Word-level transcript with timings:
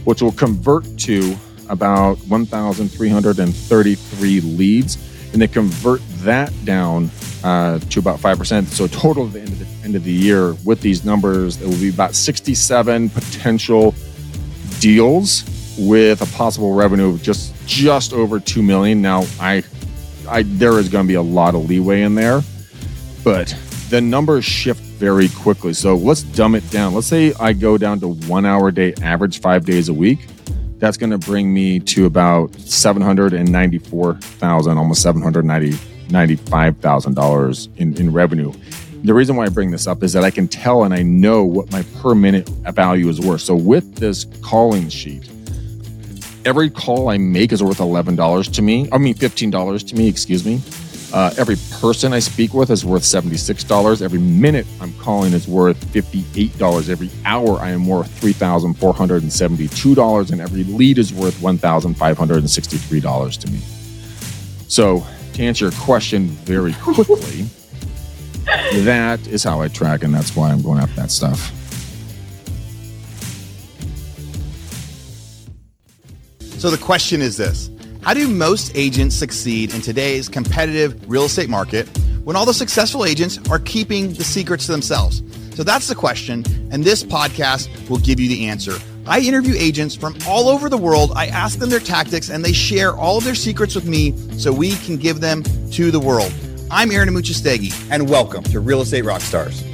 which 0.04 0.22
will 0.22 0.34
convert 0.34 0.98
to 0.98 1.38
about 1.70 2.18
1,333 2.28 4.42
leads. 4.42 4.98
And 5.32 5.42
they 5.42 5.48
convert 5.48 6.02
that 6.24 6.52
down 6.66 7.10
uh, 7.44 7.80
to 7.80 8.00
about 8.00 8.20
5%. 8.20 8.68
So, 8.68 8.88
total 8.88 9.28
at 9.28 9.34
the 9.34 9.42
end 9.42 9.50
of 9.50 9.60
the, 9.60 9.68
end 9.84 9.96
of 9.96 10.04
the 10.04 10.12
year 10.12 10.54
with 10.66 10.82
these 10.82 11.06
numbers, 11.06 11.62
it 11.62 11.68
will 11.68 11.80
be 11.80 11.90
about 11.90 12.16
67 12.16 13.10
potential 13.10 13.94
deals 14.80 15.44
with 15.78 16.22
a 16.22 16.26
possible 16.36 16.74
revenue 16.74 17.10
of 17.10 17.22
just 17.22 17.54
just 17.66 18.14
over 18.14 18.40
2 18.40 18.62
million. 18.62 19.02
Now, 19.02 19.26
I 19.40 19.64
I 20.28 20.44
there 20.44 20.78
is 20.80 20.90
going 20.90 21.06
to 21.06 21.08
be 21.08 21.16
a 21.16 21.22
lot 21.22 21.56
of 21.56 21.70
leeway 21.70 22.02
in 22.02 22.16
there, 22.16 22.42
but 23.24 23.56
the 23.90 24.02
numbers 24.02 24.44
shift 24.46 24.82
very 24.82 25.30
quickly. 25.30 25.74
So 25.74 25.96
let's 25.96 26.24
dumb 26.24 26.56
it 26.56 26.70
down. 26.70 26.94
Let's 26.94 27.08
say 27.08 27.34
I 27.40 27.54
go 27.54 27.78
down 27.78 28.02
to 28.02 28.10
1 28.10 28.46
hour 28.46 28.72
day 28.72 28.94
average 29.02 29.40
5 29.40 29.64
days 29.66 29.88
a 29.90 29.94
week. 29.94 30.28
That's 30.78 30.98
going 30.98 31.12
to 31.12 31.18
bring 31.18 31.54
me 31.54 31.80
to 31.82 32.06
about 32.06 32.54
794,000, 32.56 34.78
almost 34.78 35.02
790 35.02 35.89
$95,000 36.10 37.78
in, 37.78 37.96
in 37.98 38.12
revenue. 38.12 38.52
The 39.04 39.14
reason 39.14 39.38
why 39.38 39.46
I 39.46 39.50
bring 39.50 39.72
this 39.72 39.88
up 39.88 40.04
is 40.04 40.12
that 40.14 40.26
I 40.26 40.32
can 40.32 40.48
tell 40.48 40.84
and 40.84 40.94
I 40.94 41.04
know 41.04 41.46
what 41.46 41.72
my 41.72 41.84
per 42.02 42.14
minute 42.14 42.50
value 42.50 43.08
is 43.08 43.22
worth. 43.22 43.42
So 43.42 43.56
with 43.56 43.96
this 43.96 44.26
calling 44.42 44.90
sheet, 44.90 45.30
every 46.44 46.70
call 46.70 47.10
I 47.10 47.18
make 47.18 47.54
is 47.54 47.64
worth 47.64 47.78
$11 47.78 48.54
to 48.54 48.62
me. 48.62 48.90
I 48.92 48.98
mean, 48.98 49.16
$15 49.16 49.88
to 49.88 49.96
me, 49.96 50.10
excuse 50.10 50.46
me. 50.46 50.62
Uh, 51.12 51.34
every 51.38 51.56
person 51.80 52.14
I 52.14 52.20
speak 52.20 52.54
with 52.54 52.70
is 52.70 52.86
worth 52.86 53.02
$76. 53.04 54.02
Every 54.02 54.20
minute 54.20 54.66
I'm 54.80 54.94
calling 55.00 55.34
is 55.34 55.48
worth 55.48 55.84
$58. 55.94 56.90
Every 56.90 57.10
hour 57.26 57.60
I 57.60 57.72
am 57.72 57.88
worth 57.88 58.10
$3,472. 58.22 60.32
And 60.32 60.40
every 60.42 60.64
lead 60.66 61.00
is 61.00 61.14
worth 61.14 61.36
$1,563 61.36 63.40
to 63.40 63.52
me. 63.52 63.60
So 64.68 65.04
to 65.40 65.46
answer 65.46 65.66
your 65.66 65.72
question 65.74 66.28
very 66.28 66.74
quickly, 66.74 67.44
that 68.84 69.26
is 69.28 69.44
how 69.44 69.62
I 69.62 69.70
track, 69.70 70.04
and 70.04 70.14
that's 70.14 70.36
why 70.36 70.52
I'm 70.52 70.62
going 70.62 70.80
after 70.80 70.96
that 70.96 71.12
stuff. 71.12 71.54
So 76.60 76.70
the 76.70 76.78
question 76.78 77.22
is 77.22 77.38
this 77.38 77.70
How 78.02 78.14
do 78.14 78.28
most 78.28 78.74
agents 78.76 79.16
succeed 79.16 79.74
in 79.74 79.82
today's 79.82 80.28
competitive 80.28 81.10
real 81.10 81.24
estate 81.24 81.50
market 81.50 81.88
when 82.26 82.36
all 82.36 82.46
the 82.46 82.54
successful 82.54 83.06
agents 83.06 83.40
are 83.50 83.60
keeping 83.60 84.14
the 84.14 84.24
secrets 84.24 84.66
to 84.66 84.74
themselves? 84.74 85.24
So 85.56 85.64
that's 85.64 85.88
the 85.88 85.96
question, 85.96 86.44
and 86.72 86.84
this 86.84 87.04
podcast 87.04 87.90
will 87.90 88.00
give 88.00 88.20
you 88.20 88.28
the 88.28 88.48
answer. 88.48 88.78
I 89.10 89.22
interview 89.22 89.56
agents 89.58 89.96
from 89.96 90.16
all 90.28 90.50
over 90.50 90.70
the 90.70 90.78
world. 90.78 91.14
I 91.16 91.26
ask 91.26 91.58
them 91.58 91.72
their 91.72 91.80
tactics 91.80 92.30
and 92.30 92.46
they 92.46 92.54
share 92.54 92.96
all 92.96 93.18
of 93.18 93.24
their 93.24 93.34
secrets 93.34 93.74
with 93.74 93.86
me 93.86 94.16
so 94.38 94.54
we 94.54 94.76
can 94.76 94.98
give 94.98 95.20
them 95.20 95.42
to 95.72 95.90
the 95.90 96.00
world. 96.00 96.32
I'm 96.70 96.92
Aaron 96.92 97.10
Amuchastegui, 97.10 97.74
and 97.90 98.08
welcome 98.08 98.44
to 98.44 98.60
Real 98.60 98.82
Estate 98.82 99.04
Rockstars. 99.06 99.69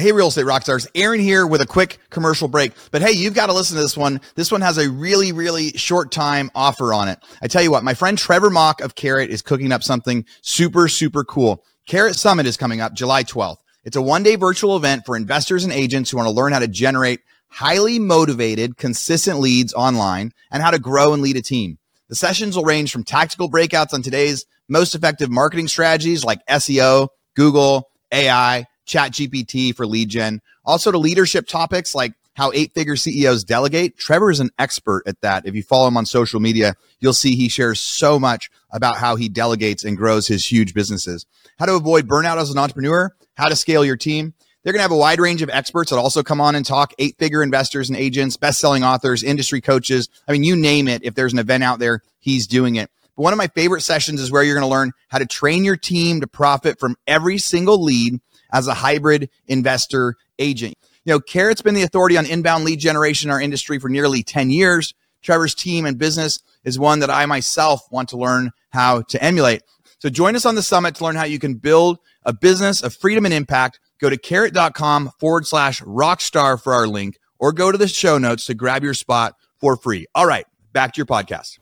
Hey, 0.00 0.12
real 0.12 0.28
estate 0.28 0.46
rock 0.46 0.62
stars. 0.62 0.88
Aaron 0.94 1.20
here 1.20 1.46
with 1.46 1.60
a 1.60 1.66
quick 1.66 1.98
commercial 2.08 2.48
break. 2.48 2.72
But 2.90 3.02
hey, 3.02 3.12
you've 3.12 3.34
got 3.34 3.48
to 3.48 3.52
listen 3.52 3.76
to 3.76 3.82
this 3.82 3.98
one. 3.98 4.22
This 4.34 4.50
one 4.50 4.62
has 4.62 4.78
a 4.78 4.88
really, 4.88 5.30
really 5.30 5.72
short 5.72 6.10
time 6.10 6.50
offer 6.54 6.94
on 6.94 7.08
it. 7.08 7.18
I 7.42 7.48
tell 7.48 7.62
you 7.62 7.70
what, 7.70 7.84
my 7.84 7.92
friend 7.92 8.16
Trevor 8.16 8.48
Mauch 8.48 8.80
of 8.80 8.94
Carrot 8.94 9.28
is 9.28 9.42
cooking 9.42 9.72
up 9.72 9.82
something 9.82 10.24
super, 10.40 10.88
super 10.88 11.22
cool. 11.22 11.66
Carrot 11.86 12.16
Summit 12.16 12.46
is 12.46 12.56
coming 12.56 12.80
up 12.80 12.94
July 12.94 13.24
12th. 13.24 13.58
It's 13.84 13.96
a 13.96 14.00
one 14.00 14.22
day 14.22 14.36
virtual 14.36 14.74
event 14.74 15.04
for 15.04 15.18
investors 15.18 15.64
and 15.64 15.72
agents 15.72 16.10
who 16.10 16.16
want 16.16 16.28
to 16.28 16.34
learn 16.34 16.54
how 16.54 16.60
to 16.60 16.68
generate 16.68 17.20
highly 17.48 17.98
motivated, 17.98 18.78
consistent 18.78 19.38
leads 19.38 19.74
online 19.74 20.32
and 20.50 20.62
how 20.62 20.70
to 20.70 20.78
grow 20.78 21.12
and 21.12 21.22
lead 21.22 21.36
a 21.36 21.42
team. 21.42 21.78
The 22.08 22.16
sessions 22.16 22.56
will 22.56 22.64
range 22.64 22.90
from 22.90 23.04
tactical 23.04 23.50
breakouts 23.50 23.92
on 23.92 24.00
today's 24.00 24.46
most 24.66 24.94
effective 24.94 25.30
marketing 25.30 25.68
strategies 25.68 26.24
like 26.24 26.40
SEO, 26.46 27.08
Google, 27.36 27.90
AI, 28.12 28.64
chat 28.90 29.12
GPT 29.12 29.74
for 29.74 29.86
lead 29.86 30.08
gen. 30.08 30.42
Also 30.64 30.90
to 30.90 30.98
leadership 30.98 31.46
topics 31.46 31.94
like 31.94 32.12
how 32.34 32.50
eight 32.54 32.74
figure 32.74 32.96
CEOs 32.96 33.44
delegate. 33.44 33.96
Trevor 33.96 34.30
is 34.30 34.40
an 34.40 34.50
expert 34.58 35.02
at 35.06 35.20
that. 35.20 35.46
If 35.46 35.54
you 35.54 35.62
follow 35.62 35.88
him 35.88 35.96
on 35.96 36.06
social 36.06 36.40
media, 36.40 36.74
you'll 36.98 37.12
see 37.12 37.34
he 37.34 37.48
shares 37.48 37.80
so 37.80 38.18
much 38.18 38.50
about 38.70 38.96
how 38.96 39.16
he 39.16 39.28
delegates 39.28 39.84
and 39.84 39.96
grows 39.96 40.26
his 40.26 40.50
huge 40.50 40.74
businesses. 40.74 41.26
How 41.58 41.66
to 41.66 41.74
avoid 41.74 42.08
burnout 42.08 42.38
as 42.38 42.50
an 42.50 42.58
entrepreneur, 42.58 43.14
how 43.34 43.48
to 43.48 43.56
scale 43.56 43.84
your 43.84 43.96
team. 43.96 44.34
They're 44.62 44.72
going 44.72 44.80
to 44.80 44.84
have 44.84 44.90
a 44.90 44.96
wide 44.96 45.20
range 45.20 45.40
of 45.40 45.48
experts 45.50 45.90
that 45.90 45.96
also 45.96 46.22
come 46.22 46.40
on 46.40 46.54
and 46.54 46.66
talk 46.66 46.92
eight 46.98 47.16
figure 47.18 47.42
investors 47.42 47.88
and 47.88 47.98
agents, 47.98 48.36
best 48.36 48.58
selling 48.58 48.84
authors, 48.84 49.22
industry 49.22 49.60
coaches. 49.60 50.08
I 50.28 50.32
mean, 50.32 50.44
you 50.44 50.54
name 50.54 50.86
it. 50.86 51.02
If 51.02 51.14
there's 51.14 51.32
an 51.32 51.38
event 51.38 51.64
out 51.64 51.78
there, 51.78 52.02
he's 52.18 52.46
doing 52.46 52.76
it. 52.76 52.90
But 53.16 53.22
one 53.22 53.32
of 53.32 53.38
my 53.38 53.46
favorite 53.48 53.80
sessions 53.80 54.20
is 54.20 54.30
where 54.30 54.42
you're 54.42 54.54
going 54.54 54.66
to 54.66 54.70
learn 54.70 54.92
how 55.08 55.18
to 55.18 55.26
train 55.26 55.64
your 55.64 55.76
team 55.76 56.20
to 56.20 56.26
profit 56.26 56.78
from 56.78 56.96
every 57.06 57.38
single 57.38 57.82
lead 57.82 58.20
as 58.52 58.66
a 58.66 58.74
hybrid 58.74 59.30
investor 59.46 60.16
agent. 60.38 60.74
You 61.04 61.14
know, 61.14 61.20
Carrot's 61.20 61.62
been 61.62 61.74
the 61.74 61.82
authority 61.82 62.16
on 62.16 62.26
inbound 62.26 62.64
lead 62.64 62.78
generation 62.78 63.28
in 63.28 63.32
our 63.32 63.40
industry 63.40 63.78
for 63.78 63.88
nearly 63.88 64.22
10 64.22 64.50
years. 64.50 64.94
Trevor's 65.22 65.54
team 65.54 65.86
and 65.86 65.98
business 65.98 66.40
is 66.64 66.78
one 66.78 67.00
that 67.00 67.10
I 67.10 67.26
myself 67.26 67.82
want 67.90 68.08
to 68.10 68.16
learn 68.16 68.50
how 68.70 69.02
to 69.02 69.22
emulate. 69.22 69.62
So 69.98 70.08
join 70.08 70.34
us 70.34 70.46
on 70.46 70.54
the 70.54 70.62
summit 70.62 70.94
to 70.96 71.04
learn 71.04 71.16
how 71.16 71.24
you 71.24 71.38
can 71.38 71.54
build 71.54 71.98
a 72.24 72.32
business 72.32 72.82
of 72.82 72.94
freedom 72.94 73.24
and 73.24 73.34
impact. 73.34 73.80
Go 74.00 74.08
to 74.08 74.16
carrot.com 74.16 75.10
forward 75.18 75.46
slash 75.46 75.82
rockstar 75.82 76.62
for 76.62 76.72
our 76.72 76.86
link 76.86 77.18
or 77.38 77.52
go 77.52 77.70
to 77.70 77.78
the 77.78 77.88
show 77.88 78.18
notes 78.18 78.46
to 78.46 78.54
grab 78.54 78.82
your 78.82 78.94
spot 78.94 79.34
for 79.58 79.76
free. 79.76 80.06
All 80.14 80.26
right, 80.26 80.46
back 80.72 80.94
to 80.94 80.98
your 80.98 81.06
podcast. 81.06 81.58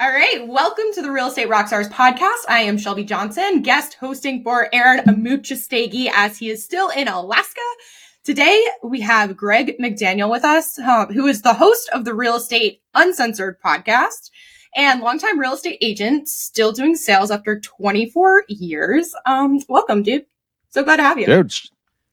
All 0.00 0.10
right, 0.10 0.48
welcome 0.48 0.86
to 0.94 1.02
the 1.02 1.10
Real 1.12 1.28
Estate 1.28 1.48
Rockstars 1.48 1.88
podcast. 1.88 2.48
I 2.48 2.62
am 2.62 2.78
Shelby 2.78 3.04
Johnson, 3.04 3.62
guest 3.62 3.94
hosting 4.00 4.42
for 4.42 4.68
Aaron 4.74 5.04
Amuchastegui 5.04 6.10
as 6.12 6.38
he 6.38 6.50
is 6.50 6.64
still 6.64 6.88
in 6.88 7.08
Alaska. 7.08 7.60
Today 8.24 8.66
we 8.82 9.00
have 9.02 9.36
Greg 9.36 9.76
McDaniel 9.78 10.30
with 10.30 10.44
us, 10.44 10.78
uh, 10.78 11.06
who 11.06 11.26
is 11.26 11.42
the 11.42 11.54
host 11.54 11.90
of 11.92 12.04
the 12.04 12.14
Real 12.14 12.36
Estate 12.36 12.80
Uncensored 12.94 13.60
podcast 13.60 14.30
and 14.74 15.02
longtime 15.02 15.38
real 15.38 15.54
estate 15.54 15.78
agent, 15.82 16.28
still 16.28 16.72
doing 16.72 16.96
sales 16.96 17.30
after 17.30 17.60
24 17.60 18.44
years. 18.48 19.14
Um, 19.26 19.60
welcome, 19.68 20.02
dude. 20.02 20.24
So 20.70 20.82
glad 20.82 20.96
to 20.96 21.02
have 21.02 21.18
you. 21.18 21.26
Dude, 21.26 21.52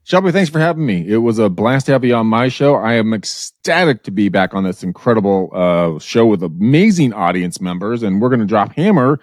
Shelby, 0.10 0.32
thanks 0.32 0.50
for 0.50 0.58
having 0.58 0.88
me. 0.88 1.08
It 1.08 1.18
was 1.18 1.38
a 1.38 1.50
blast 1.50 1.86
to 1.86 1.92
have 1.92 2.04
you 2.04 2.16
on 2.16 2.26
my 2.26 2.48
show. 2.48 2.74
I 2.74 2.94
am 2.94 3.14
ecstatic 3.14 4.02
to 4.06 4.12
be 4.12 4.28
back 4.28 4.56
on 4.56 4.64
this 4.64 4.82
incredible 4.82 5.52
uh, 5.54 6.00
show 6.00 6.26
with 6.26 6.42
amazing 6.42 7.14
audience 7.14 7.62
members, 7.62 8.02
and 8.02 8.20
we're 8.20 8.30
going 8.30 8.40
to 8.40 8.48
drop 8.48 8.74
hammer. 8.74 9.20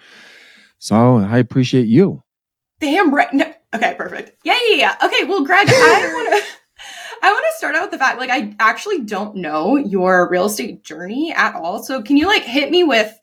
So 0.79 1.17
I 1.17 1.39
appreciate 1.39 1.87
you. 1.87 2.23
Damn 2.79 3.13
right. 3.13 3.33
No. 3.33 3.53
Okay, 3.75 3.95
perfect. 3.97 4.37
Yeah, 4.45 4.57
yeah, 4.69 4.75
yeah. 4.77 4.95
Okay, 5.03 5.25
well, 5.25 5.43
Greg, 5.43 5.67
I 5.69 6.11
want 6.13 6.41
to. 6.41 6.49
I 7.21 7.33
want 7.33 7.45
to 7.51 7.57
start 7.57 7.75
out 7.75 7.81
with 7.81 7.91
the 7.91 7.97
fact, 7.97 8.17
like, 8.17 8.29
I 8.29 8.55
actually 8.57 9.01
don't 9.01 9.35
know 9.35 9.75
your 9.75 10.29
real 10.29 10.45
estate 10.45 10.85
journey 10.85 11.33
at 11.33 11.53
all. 11.53 11.83
So, 11.83 12.01
can 12.01 12.15
you 12.15 12.27
like 12.27 12.43
hit 12.43 12.71
me 12.71 12.85
with 12.85 13.13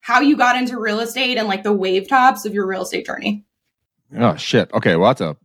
how 0.00 0.20
you 0.20 0.36
got 0.36 0.56
into 0.56 0.78
real 0.78 1.00
estate 1.00 1.38
and 1.38 1.48
like 1.48 1.62
the 1.62 1.72
wave 1.72 2.06
tops 2.06 2.44
of 2.44 2.52
your 2.52 2.66
real 2.66 2.82
estate 2.82 3.06
journey? 3.06 3.46
Oh 4.14 4.36
shit. 4.36 4.70
Okay, 4.74 4.96
well 4.96 5.08
that's 5.08 5.22
a 5.22 5.36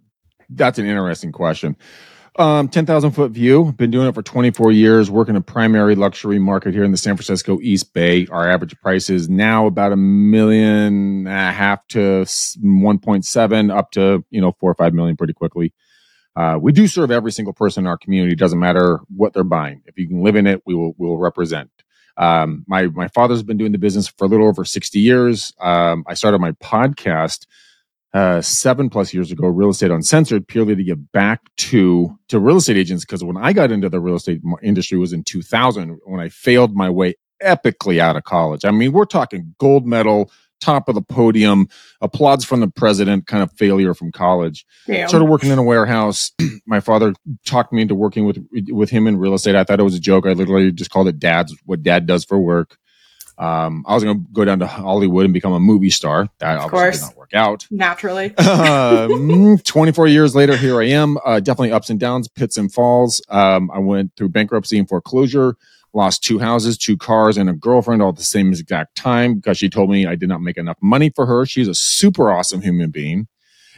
that's 0.50 0.80
an 0.80 0.86
interesting 0.86 1.32
question. 1.32 1.76
Um, 2.38 2.70
10,000 2.70 3.12
foot 3.12 3.32
view. 3.32 3.74
Been 3.74 3.92
doing 3.92 4.08
it 4.08 4.16
for 4.16 4.22
24 4.22 4.72
years, 4.72 5.12
working 5.12 5.36
a 5.36 5.42
primary 5.42 5.96
luxury 5.96 6.40
market 6.40 6.74
here 6.74 6.86
in 6.86 6.92
the 6.92 6.98
San 6.98 7.18
Francisco 7.18 7.60
East 7.62 7.94
Bay. 7.94 8.28
Our 8.28 8.50
average 8.50 8.80
price 8.80 9.10
is 9.10 9.28
now 9.28 9.66
about 9.66 9.92
a 9.92 9.98
million 9.98 11.28
and 11.28 11.28
a 11.28 11.52
half 11.52 11.86
to 11.90 11.98
1.7 11.98 13.76
up 13.76 13.92
to, 13.92 14.24
you 14.30 14.40
know, 14.40 14.54
four 14.54 14.72
or 14.72 14.76
five 14.76 14.94
million 14.94 15.18
pretty 15.18 15.34
quickly. 15.34 15.74
Uh, 16.36 16.58
we 16.62 16.72
do 16.72 16.88
serve 16.88 17.12
every 17.12 17.34
single 17.34 17.54
person 17.54 17.84
in 17.84 17.88
our 17.88 17.98
community. 17.98 18.36
Doesn't 18.36 18.60
matter 18.60 19.02
what 19.14 19.34
they're 19.34 19.44
buying. 19.44 19.82
If 19.86 19.98
you 19.98 20.08
can 20.08 20.24
live 20.24 20.38
in 20.38 20.48
it, 20.48 20.62
we 20.66 20.76
will, 20.76 20.94
we 20.98 21.08
will 21.08 21.18
represent. 21.18 21.70
Um, 22.16 22.64
my, 22.68 22.88
my 22.88 23.10
father's 23.10 23.44
been 23.44 23.58
doing 23.58 23.74
the 23.74 23.78
business 23.78 24.08
for 24.08 24.26
a 24.26 24.28
little 24.28 24.48
over 24.48 24.64
60 24.64 25.00
years. 25.00 25.54
Um, 25.60 26.06
I 26.08 26.14
started 26.14 26.40
my 26.40 26.52
podcast 26.54 27.48
uh, 28.14 28.42
seven 28.42 28.90
plus 28.90 29.14
years 29.14 29.32
ago, 29.32 29.48
real 29.48 29.70
estate 29.70 29.92
uncensored, 29.92 30.48
purely 30.48 30.76
to 30.76 30.84
give 30.84 31.12
back 31.12 31.42
to 31.58 32.18
to 32.30 32.40
real 32.40 32.58
estate 32.58 32.78
agents. 32.78 33.06
Because 33.06 33.24
when 33.24 33.38
I 33.38 33.54
got 33.54 33.72
into 33.72 33.90
the 33.90 34.00
real 34.00 34.16
estate 34.16 34.42
industry 34.64 34.98
was 34.98 35.14
in 35.14 35.24
2000, 35.24 36.00
when 36.06 36.20
I 36.20 36.30
failed 36.30 36.76
my 36.76 36.90
way 36.90 37.16
epically 37.44 38.00
out 38.00 38.16
of 38.16 38.24
college. 38.24 38.66
I 38.66 38.72
mean, 38.72 38.92
we're 38.92 39.06
talking 39.06 39.56
gold 39.60 39.86
medal, 39.86 40.32
top 40.60 40.90
of 40.90 40.96
the 40.96 41.02
podium, 41.02 41.68
applause 42.02 42.44
from 42.44 42.60
the 42.60 42.68
president, 42.68 43.28
kind 43.28 43.44
of 43.44 43.52
failure 43.54 43.94
from 43.94 44.12
college. 44.12 44.66
Damn. 44.88 45.08
Started 45.08 45.26
working 45.26 45.52
in 45.52 45.60
a 45.60 45.64
warehouse. 45.64 46.32
My 46.66 46.80
father 46.80 47.14
talked 47.46 47.74
me 47.74 47.82
into 47.82 47.96
working 47.96 48.26
with 48.26 48.46
with 48.70 48.90
him 48.90 49.08
in 49.08 49.18
real 49.18 49.34
estate. 49.34 49.56
I 49.56 49.64
thought 49.64 49.80
it 49.80 49.84
was 49.84 49.96
a 49.96 50.00
joke. 50.00 50.26
I 50.26 50.34
literally 50.34 50.72
just 50.72 50.92
called 50.92 51.08
it 51.08 51.20
dad's 51.20 51.56
what 51.66 51.84
dad 51.84 52.06
does 52.06 52.26
for 52.26 52.38
work. 52.38 52.78
Um, 53.40 53.86
I 53.88 53.94
was 53.96 54.04
going 54.04 54.18
to 54.20 54.26
go 54.34 54.44
down 54.44 54.60
to 54.60 54.68
Hollywood 54.68 55.24
and 55.24 55.34
become 55.34 55.54
a 55.54 55.60
movie 55.62 55.90
star. 55.90 56.28
That 56.40 56.58
Of 56.58 56.66
obviously 56.66 56.80
course. 56.80 57.00
did 57.00 57.06
not 57.06 57.18
work 57.18 57.34
out. 57.34 57.68
Naturally. 57.72 58.36
um, 58.38 59.58
24 59.60 60.08
years 60.08 60.36
later, 60.36 60.58
here 60.58 60.82
I 60.82 60.88
am. 60.88 61.18
Uh, 61.26 61.40
definitely 61.40 61.72
ups 61.72 61.90
and 61.90 62.00
downs, 62.00 62.28
pits 62.28 62.58
and 62.58 62.72
falls. 62.72 63.22
Um, 63.30 63.72
I 63.72 63.80
went 63.80 64.12
through 64.18 64.30
bankruptcy 64.30 64.78
and 64.78 64.90
foreclosure, 64.90 65.56
lost 65.94 66.22
two 66.22 66.38
houses, 66.40 66.78
two 66.78 66.98
cars, 66.98 67.38
and 67.38 67.50
a 67.50 67.54
girlfriend 67.54 68.02
all 68.02 68.10
at 68.10 68.18
the 68.18 68.24
same 68.24 68.50
exact 68.50 68.96
time 68.96 69.36
because 69.36 69.58
she 69.58 69.70
told 69.70 69.90
me 69.90 70.06
I 70.06 70.16
did 70.16 70.28
not 70.28 70.42
make 70.42 70.58
enough 70.58 70.78
money 70.82 71.10
for 71.16 71.26
her. 71.26 71.46
She's 71.46 71.70
a 71.70 71.74
super 71.74 72.30
awesome 72.32 72.62
human 72.62 72.92
being. 72.92 73.28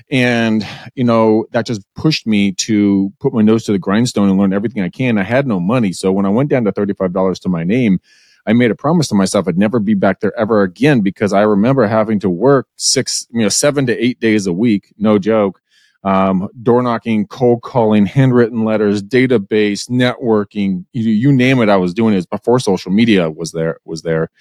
And, 0.10 0.66
you 0.96 1.04
know, 1.04 1.46
that 1.52 1.68
just 1.68 1.81
pushed 1.94 2.25
me 2.25 2.52
to 2.54 3.13
put 3.19 3.31
my 3.34 3.44
nose 3.44 3.63
to 3.66 3.72
the 3.72 3.80
grindstone 3.80 4.28
and 4.30 4.40
learn 4.40 4.52
everything 4.54 4.81
I 4.81 4.90
can. 4.90 5.19
I 5.19 5.24
had 5.24 5.46
no 5.46 5.60
money. 5.60 5.94
So 5.94 6.12
when 6.12 6.25
I 6.25 6.30
went 6.30 6.50
down 6.50 6.63
to 6.66 6.72
$35 6.72 7.40
to 7.42 7.50
my 7.50 7.63
name, 7.63 8.00
I 8.48 8.54
made 8.54 8.72
a 8.72 8.76
promise 8.76 9.08
to 9.10 9.16
myself 9.16 9.48
I'd 9.48 9.58
never 9.58 9.80
be 9.80 9.94
back 9.94 10.20
there 10.20 10.38
ever 10.38 10.64
again 10.64 11.02
because 11.02 11.34
I 11.34 11.42
remember 11.42 11.88
having 11.88 12.20
to 12.20 12.30
work 12.30 12.68
six, 12.76 13.28
you 13.32 13.42
know, 13.42 13.50
seven 13.50 13.86
to 13.88 14.04
eight 14.04 14.20
days 14.20 14.48
a 14.48 14.54
week, 14.54 14.94
no 14.98 15.20
joke. 15.20 15.62
Um, 16.04 16.50
door 16.64 16.82
knocking, 16.82 17.28
cold 17.28 17.62
calling, 17.62 18.08
handwritten 18.08 18.66
letters, 18.66 19.04
database, 19.04 19.88
networking, 19.88 20.86
you, 20.94 21.12
you 21.12 21.32
name 21.32 21.62
it, 21.62 21.70
I 21.70 21.78
was 21.78 21.94
doing 21.94 22.16
it 22.16 22.28
before 22.32 22.60
social 22.60 22.92
media 22.92 23.30
was 23.30 23.52
there, 23.52 23.80
was 23.86 24.02
there. 24.02 24.32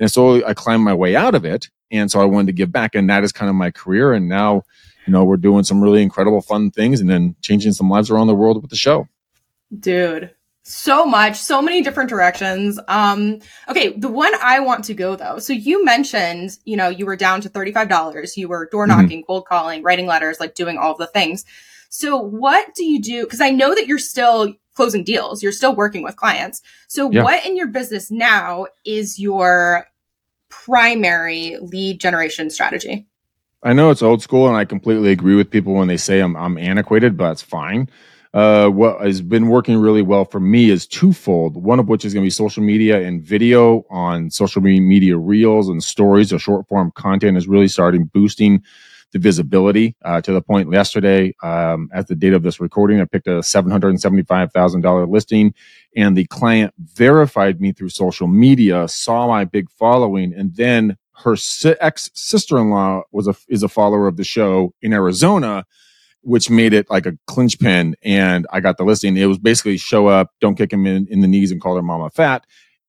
And 0.00 0.10
so 0.10 0.44
I 0.44 0.54
climbed 0.54 0.82
my 0.82 0.94
way 0.94 1.14
out 1.14 1.34
of 1.34 1.44
it. 1.44 1.70
And 1.90 2.10
so 2.10 2.20
I 2.20 2.24
wanted 2.24 2.48
to 2.48 2.52
give 2.52 2.72
back. 2.72 2.94
And 2.94 3.08
that 3.10 3.22
is 3.22 3.32
kind 3.32 3.48
of 3.48 3.54
my 3.54 3.70
career. 3.70 4.12
And 4.12 4.28
now, 4.28 4.62
you 5.06 5.12
know, 5.12 5.24
we're 5.24 5.36
doing 5.36 5.64
some 5.64 5.80
really 5.80 6.02
incredible 6.02 6.40
fun 6.40 6.70
things 6.70 7.00
and 7.00 7.08
then 7.08 7.36
changing 7.42 7.72
some 7.72 7.88
lives 7.88 8.10
around 8.10 8.26
the 8.26 8.34
world 8.34 8.60
with 8.60 8.70
the 8.70 8.76
show. 8.76 9.06
Dude, 9.78 10.34
so 10.64 11.04
much, 11.04 11.36
so 11.36 11.60
many 11.60 11.82
different 11.82 12.08
directions. 12.08 12.80
Um, 12.88 13.40
okay, 13.68 13.92
the 13.98 14.08
one 14.08 14.32
I 14.42 14.60
want 14.60 14.84
to 14.84 14.94
go 14.94 15.14
though. 15.14 15.38
So 15.38 15.52
you 15.52 15.84
mentioned, 15.84 16.58
you 16.64 16.76
know, 16.76 16.88
you 16.88 17.04
were 17.04 17.16
down 17.16 17.42
to 17.42 17.50
$35. 17.50 18.36
You 18.36 18.48
were 18.48 18.66
door 18.72 18.86
knocking, 18.86 19.22
cold 19.24 19.44
calling, 19.46 19.82
writing 19.82 20.06
letters, 20.06 20.40
like 20.40 20.54
doing 20.54 20.78
all 20.78 20.96
the 20.96 21.06
things. 21.06 21.44
So 21.90 22.16
what 22.16 22.74
do 22.74 22.84
you 22.84 23.00
do? 23.00 23.26
Cause 23.26 23.42
I 23.42 23.50
know 23.50 23.74
that 23.74 23.86
you're 23.86 23.98
still 23.98 24.54
closing 24.74 25.04
deals. 25.04 25.42
You're 25.42 25.52
still 25.52 25.76
working 25.76 26.02
with 26.02 26.16
clients. 26.16 26.62
So 26.88 27.10
Yeah. 27.10 27.22
what 27.22 27.44
in 27.44 27.56
your 27.56 27.68
business 27.68 28.10
now 28.10 28.66
is 28.86 29.18
your 29.20 29.86
primary 30.48 31.58
lead 31.60 32.00
generation 32.00 32.48
strategy? 32.48 33.06
I 33.62 33.72
know 33.72 33.90
it's 33.90 34.02
old 34.02 34.20
school, 34.20 34.46
and 34.46 34.56
I 34.56 34.66
completely 34.66 35.10
agree 35.10 35.36
with 35.36 35.50
people 35.50 35.72
when 35.72 35.88
they 35.88 35.96
say 35.96 36.20
I'm, 36.20 36.36
I'm 36.36 36.58
antiquated, 36.58 37.16
but 37.16 37.32
it's 37.32 37.42
fine. 37.42 37.88
Uh, 38.34 38.68
what 38.68 39.00
has 39.00 39.22
been 39.22 39.46
working 39.46 39.78
really 39.78 40.02
well 40.02 40.24
for 40.24 40.40
me 40.40 40.68
is 40.68 40.88
twofold. 40.88 41.56
One 41.56 41.78
of 41.78 41.88
which 41.88 42.04
is 42.04 42.12
going 42.12 42.24
to 42.24 42.26
be 42.26 42.30
social 42.30 42.64
media 42.64 43.00
and 43.00 43.22
video 43.22 43.86
on 43.90 44.28
social 44.30 44.60
me- 44.60 44.80
media 44.80 45.16
reels 45.16 45.68
and 45.68 45.82
stories. 45.82 46.30
The 46.30 46.40
short 46.40 46.66
form 46.68 46.90
content 46.96 47.36
is 47.38 47.46
really 47.46 47.68
starting 47.68 48.06
boosting 48.06 48.62
the 49.14 49.20
visibility 49.20 49.94
uh, 50.04 50.20
to 50.20 50.32
the 50.32 50.42
point 50.42 50.70
yesterday, 50.72 51.32
um, 51.42 51.88
at 51.94 52.08
the 52.08 52.16
date 52.16 52.32
of 52.32 52.42
this 52.42 52.60
recording, 52.60 53.00
I 53.00 53.04
picked 53.04 53.28
a 53.28 53.38
$775,000 53.38 55.08
listing 55.08 55.54
and 55.96 56.16
the 56.16 56.26
client 56.26 56.74
verified 56.78 57.60
me 57.60 57.70
through 57.70 57.90
social 57.90 58.26
media, 58.26 58.88
saw 58.88 59.28
my 59.28 59.44
big 59.44 59.70
following, 59.70 60.34
and 60.34 60.56
then 60.56 60.96
her 61.22 61.36
ex 61.80 62.10
sister 62.14 62.58
in 62.58 62.70
law 62.70 63.02
was 63.12 63.28
a 63.28 63.36
is 63.48 63.62
a 63.62 63.68
follower 63.68 64.08
of 64.08 64.16
the 64.16 64.24
show 64.24 64.74
in 64.82 64.92
Arizona, 64.92 65.64
which 66.24 66.50
made 66.50 66.72
it 66.72 66.90
like 66.90 67.06
a 67.06 67.16
clinch 67.26 67.58
pin. 67.58 67.96
And 68.02 68.46
I 68.50 68.60
got 68.60 68.78
the 68.78 68.84
listing. 68.84 69.16
It 69.16 69.26
was 69.26 69.38
basically 69.38 69.76
show 69.76 70.06
up, 70.08 70.32
don't 70.40 70.56
kick 70.56 70.72
him 70.72 70.86
in, 70.86 71.06
in 71.08 71.20
the 71.20 71.28
knees 71.28 71.50
and 71.50 71.60
call 71.60 71.76
her 71.76 71.82
mama 71.82 72.10
fat. 72.10 72.44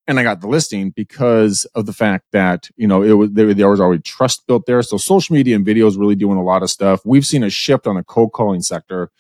And 0.08 0.20
I 0.20 0.24
got 0.24 0.42
the 0.42 0.48
listing 0.48 0.92
because 0.92 1.66
of 1.74 1.88
the 1.88 1.94
fact 1.94 2.26
that 2.32 2.70
you 2.76 2.88
know 2.88 3.02
it 3.02 3.14
was 3.14 3.32
there, 3.32 3.54
there 3.54 3.70
was 3.70 3.82
already 3.82 4.04
trust 4.04 4.46
built 4.46 4.68
there. 4.68 4.84
So 4.84 4.98
social 4.98 5.36
media 5.36 5.56
and 5.56 5.66
video 5.66 5.88
is 5.88 5.98
really 5.98 6.16
doing 6.16 6.38
a 6.38 6.44
lot 6.44 6.62
of 6.62 6.70
stuff. 6.70 7.02
We've 7.06 7.26
seen 7.26 7.44
a 7.44 7.50
shift 7.50 7.88
on 7.88 7.96
the 7.96 8.04
cold 8.04 8.32
calling 8.32 8.62
sector 8.62 9.12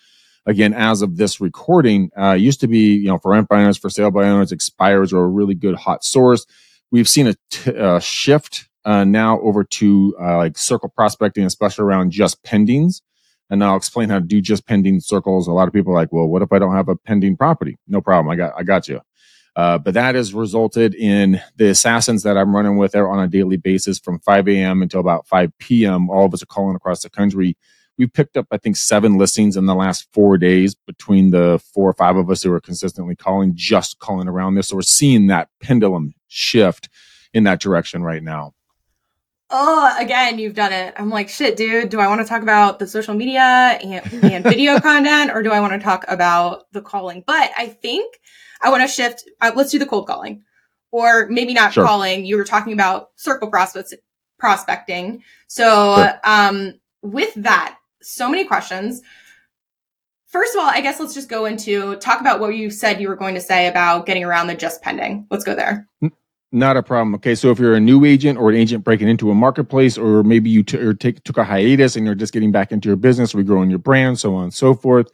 again 0.45 0.73
as 0.73 1.01
of 1.01 1.17
this 1.17 1.41
recording 1.41 2.11
uh, 2.19 2.33
used 2.33 2.59
to 2.61 2.67
be 2.67 2.95
you 2.95 3.07
know 3.07 3.17
for 3.17 3.31
rent 3.31 3.47
by 3.47 3.61
owners 3.61 3.77
for 3.77 3.89
sale 3.89 4.11
by 4.11 4.25
owners 4.25 4.51
expires 4.51 5.11
are 5.13 5.23
a 5.23 5.27
really 5.27 5.55
good 5.55 5.75
hot 5.75 6.03
source 6.03 6.45
we've 6.91 7.09
seen 7.09 7.27
a 7.27 7.35
t- 7.49 7.75
uh, 7.75 7.99
shift 7.99 8.69
uh, 8.85 9.03
now 9.03 9.39
over 9.41 9.63
to 9.63 10.15
uh, 10.21 10.37
like 10.37 10.57
circle 10.57 10.89
prospecting 10.89 11.45
especially 11.45 11.83
around 11.83 12.11
just 12.11 12.41
pendings 12.43 13.01
and 13.49 13.63
i'll 13.63 13.77
explain 13.77 14.09
how 14.09 14.19
to 14.19 14.25
do 14.25 14.41
just 14.41 14.65
pending 14.67 14.99
circles 14.99 15.47
a 15.47 15.51
lot 15.51 15.67
of 15.67 15.73
people 15.73 15.93
are 15.93 15.95
like 15.95 16.11
well 16.11 16.27
what 16.27 16.41
if 16.41 16.51
i 16.51 16.59
don't 16.59 16.75
have 16.75 16.89
a 16.89 16.95
pending 16.95 17.37
property 17.37 17.77
no 17.87 18.01
problem 18.01 18.31
i 18.31 18.35
got 18.35 18.53
i 18.57 18.63
got 18.63 18.87
you 18.87 19.01
uh, 19.55 19.77
but 19.77 19.93
that 19.93 20.15
has 20.15 20.33
resulted 20.33 20.93
in 20.95 21.41
the 21.55 21.69
assassins 21.69 22.23
that 22.23 22.37
I'm 22.37 22.53
running 22.53 22.75
with 22.75 22.91
there 22.91 23.07
on 23.09 23.23
a 23.23 23.27
daily 23.29 23.55
basis 23.55 23.97
from 23.97 24.19
5 24.19 24.49
a.m. 24.49 24.81
until 24.81 24.99
about 24.99 25.27
5 25.27 25.57
p.m. 25.59 26.09
All 26.09 26.25
of 26.25 26.33
us 26.33 26.43
are 26.43 26.47
calling 26.47 26.75
across 26.75 27.03
the 27.03 27.09
country 27.09 27.55
we 27.97 28.07
picked 28.07 28.37
up, 28.37 28.47
I 28.51 28.57
think, 28.57 28.75
seven 28.75 29.17
listings 29.17 29.55
in 29.55 29.65
the 29.65 29.75
last 29.75 30.07
four 30.13 30.37
days 30.37 30.75
between 30.75 31.31
the 31.31 31.61
four 31.73 31.89
or 31.89 31.93
five 31.93 32.17
of 32.17 32.29
us 32.29 32.43
who 32.43 32.51
are 32.51 32.61
consistently 32.61 33.15
calling, 33.15 33.53
just 33.55 33.99
calling 33.99 34.27
around 34.27 34.55
this. 34.55 34.69
So 34.69 34.75
we're 34.75 34.81
seeing 34.81 35.27
that 35.27 35.49
pendulum 35.61 36.13
shift 36.27 36.89
in 37.33 37.43
that 37.45 37.61
direction 37.61 38.03
right 38.03 38.23
now. 38.23 38.53
Oh, 39.51 39.95
again, 39.99 40.39
you've 40.39 40.55
done 40.55 40.73
it. 40.73 40.95
I'm 40.97 41.09
like, 41.09 41.29
shit, 41.29 41.55
dude. 41.55 41.89
Do 41.89 41.99
I 41.99 42.07
want 42.07 42.19
to 42.21 42.27
talk 42.27 42.41
about 42.41 42.79
the 42.79 42.87
social 42.87 43.13
media 43.13 43.41
and, 43.41 44.23
and 44.23 44.43
video 44.43 44.79
content, 44.81 45.31
or 45.31 45.43
do 45.43 45.51
I 45.51 45.59
want 45.59 45.73
to 45.73 45.79
talk 45.79 46.03
about 46.07 46.63
the 46.71 46.81
calling? 46.81 47.23
But 47.25 47.51
I 47.55 47.67
think 47.67 48.19
I 48.61 48.69
want 48.71 48.81
to 48.81 48.87
shift. 48.87 49.23
Uh, 49.41 49.51
let's 49.55 49.71
do 49.71 49.77
the 49.77 49.85
cold 49.85 50.07
calling, 50.07 50.43
or 50.91 51.27
maybe 51.29 51.53
not 51.53 51.73
Sure. 51.73 51.85
calling. 51.85 52.25
You 52.25 52.37
were 52.37 52.43
talking 52.43 52.73
about 52.73 53.09
circle 53.17 53.47
prospects, 53.49 53.93
prospecting. 54.39 55.23
So, 55.47 55.95
Sure. 55.95 56.19
um, 56.23 56.73
with 57.03 57.33
that, 57.35 57.77
so 58.01 58.27
many 58.27 58.45
questions. 58.45 59.01
First 60.25 60.55
of 60.55 60.61
all, 60.61 60.69
I 60.69 60.81
guess 60.81 60.99
let's 60.99 61.13
just 61.13 61.29
go 61.29 61.45
into 61.45 61.95
talk 61.97 62.19
about 62.19 62.39
what 62.39 62.47
you 62.55 62.69
said 62.71 62.99
you 62.99 63.07
were 63.09 63.15
going 63.15 63.35
to 63.35 63.41
say 63.41 63.67
about 63.67 64.05
getting 64.07 64.23
around 64.23 64.47
the 64.47 64.55
just 64.55 64.81
pending. 64.81 65.27
Let's 65.29 65.45
go 65.45 65.53
there. 65.55 65.87
Not 66.51 66.77
a 66.77 66.83
problem. 66.83 67.15
Okay, 67.15 67.35
so 67.35 67.51
if 67.51 67.59
you're 67.59 67.75
a 67.75 67.81
new 67.81 68.05
agent 68.05 68.39
or 68.39 68.49
an 68.49 68.55
agent 68.55 68.83
breaking 68.83 69.09
into 69.09 69.29
a 69.31 69.35
marketplace, 69.35 69.97
or 69.99 70.23
maybe 70.23 70.49
you 70.49 70.63
t- 70.63 70.77
or 70.79 70.95
take, 70.95 71.23
took 71.23 71.37
a 71.37 71.43
hiatus 71.43 71.95
and 71.95 72.05
you're 72.07 72.15
just 72.15 72.33
getting 72.33 72.51
back 72.51 72.71
into 72.71 72.89
your 72.89 72.95
business, 72.95 73.33
regrowing 73.33 73.69
your 73.69 73.79
brand, 73.79 74.19
so 74.19 74.35
on 74.35 74.45
and 74.45 74.53
so 74.53 74.73
forth. 74.73 75.11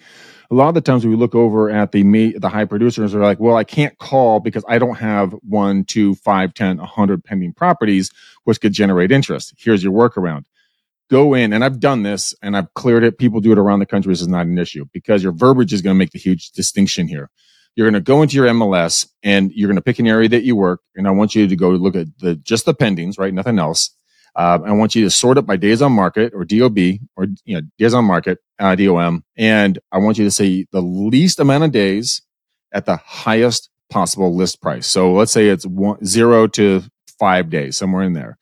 A 0.52 0.56
lot 0.56 0.70
of 0.70 0.76
the 0.76 0.82
times 0.82 1.06
we 1.06 1.16
look 1.16 1.36
over 1.36 1.70
at 1.70 1.92
the 1.94 2.04
ma- 2.04 2.38
the 2.40 2.50
high 2.50 2.66
producers 2.66 3.16
are 3.16 3.22
like, 3.24 3.40
well, 3.42 3.58
I 3.58 3.66
can't 3.66 3.98
call 3.98 4.40
because 4.40 4.64
I 4.70 4.80
don't 4.80 4.98
have 4.98 5.34
one, 5.42 5.86
two, 5.86 6.16
five, 6.16 6.54
ten, 6.54 6.80
a 6.80 6.86
hundred 6.86 7.24
pending 7.24 7.54
properties, 7.54 8.12
which 8.46 8.62
could 8.62 8.74
generate 8.74 9.12
interest. 9.12 9.54
Here's 9.58 9.84
your 9.84 9.94
workaround. 9.94 10.46
Go 11.10 11.34
in, 11.34 11.54
and 11.54 11.64
I've 11.64 11.80
done 11.80 12.04
this 12.04 12.36
and 12.42 12.56
I've 12.58 12.74
cleared 12.76 13.04
it. 13.04 13.18
People 13.18 13.42
do 13.42 13.52
it 13.52 13.58
around 13.58 13.80
the 13.80 13.86
country. 13.86 14.14
This 14.14 14.22
is 14.22 14.30
not 14.30 14.46
an 14.46 14.58
issue 14.58 14.86
because 14.94 15.24
your 15.24 15.34
verbiage 15.34 15.74
is 15.74 15.82
going 15.82 15.96
to 15.96 16.00
make 16.00 16.12
the 16.12 16.20
huge 16.20 16.52
distinction 16.52 17.08
here 17.08 17.30
you're 17.76 17.90
going 17.90 18.02
to 18.02 18.06
go 18.06 18.22
into 18.22 18.36
your 18.36 18.48
MLS 18.48 19.08
and 19.24 19.52
you're 19.54 19.68
going 19.68 19.78
to 19.78 19.82
pick 19.82 20.00
an 20.00 20.08
area 20.08 20.30
that 20.30 20.44
you 20.44 20.56
work. 20.56 20.82
And 20.96 21.08
I 21.08 21.12
want 21.12 21.36
you 21.36 21.48
to 21.48 21.56
go 21.56 21.70
look 21.70 21.96
at 21.96 22.08
the 22.20 22.36
just 22.36 22.66
the 22.66 22.74
pendings, 22.74 23.18
right? 23.18 23.34
Nothing 23.34 23.60
else. 23.60 23.92
Uh, 24.36 24.60
I 24.66 24.72
want 24.72 24.96
you 24.96 25.04
to 25.04 25.10
sort 25.10 25.38
it 25.38 25.46
by 25.46 25.58
days 25.58 25.82
on 25.82 25.92
market 25.92 26.34
or 26.34 26.46
DOB 26.46 26.78
or 27.18 27.28
you 27.44 27.56
know 27.56 27.62
days 27.78 27.94
on 27.94 28.06
market 28.06 28.40
uh, 28.60 28.76
DOM, 28.76 29.26
and 29.38 29.78
I 29.92 29.98
want 29.98 30.18
you 30.18 30.24
to 30.24 30.32
say 30.32 30.66
the 30.72 30.82
least 30.82 31.40
amount 31.40 31.66
of 31.66 31.72
days 31.72 32.22
at 32.72 32.86
the 32.86 32.96
highest 32.96 33.70
possible 33.90 34.34
list 34.34 34.62
price. 34.62 34.88
So 34.88 35.12
let's 35.12 35.34
say 35.34 35.50
it's 35.50 35.66
one, 35.66 36.06
zero 36.06 36.48
to 36.48 36.84
five 37.20 37.50
days, 37.50 37.76
somewhere 37.76 38.04
in 38.04 38.14
there. 38.14 38.38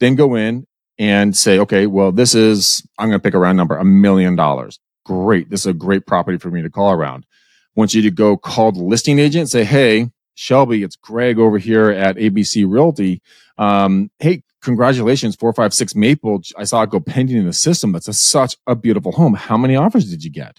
Then 0.00 0.16
go 0.16 0.34
in 0.34 0.66
and 0.98 1.36
say, 1.36 1.60
okay, 1.60 1.86
well, 1.86 2.10
this 2.10 2.34
is 2.34 2.84
I'm 2.98 3.08
going 3.08 3.20
to 3.20 3.22
pick 3.22 3.34
a 3.34 3.38
round 3.38 3.56
number, 3.56 3.76
a 3.76 3.84
million 3.84 4.34
dollars. 4.34 4.80
Great, 5.04 5.50
this 5.50 5.60
is 5.60 5.66
a 5.66 5.72
great 5.72 6.04
property 6.04 6.36
for 6.36 6.50
me 6.50 6.62
to 6.62 6.70
call 6.70 6.90
around 6.90 7.24
want 7.78 7.94
you 7.94 8.02
to 8.02 8.10
go 8.10 8.36
call 8.36 8.72
the 8.72 8.82
listing 8.82 9.20
agent 9.20 9.48
say, 9.48 9.62
Hey, 9.62 10.10
Shelby, 10.34 10.82
it's 10.82 10.96
Greg 10.96 11.38
over 11.38 11.58
here 11.58 11.90
at 11.90 12.16
ABC 12.16 12.68
Realty. 12.68 13.22
Um, 13.56 14.10
hey, 14.18 14.42
congratulations, 14.62 15.36
456 15.36 15.94
Maple. 15.94 16.42
I 16.56 16.64
saw 16.64 16.82
it 16.82 16.90
go 16.90 16.98
pending 16.98 17.36
in 17.36 17.46
the 17.46 17.52
system. 17.52 17.92
That's 17.92 18.08
a, 18.08 18.12
such 18.12 18.56
a 18.66 18.74
beautiful 18.74 19.12
home. 19.12 19.34
How 19.34 19.56
many 19.56 19.76
offers 19.76 20.10
did 20.10 20.24
you 20.24 20.30
get? 20.30 20.58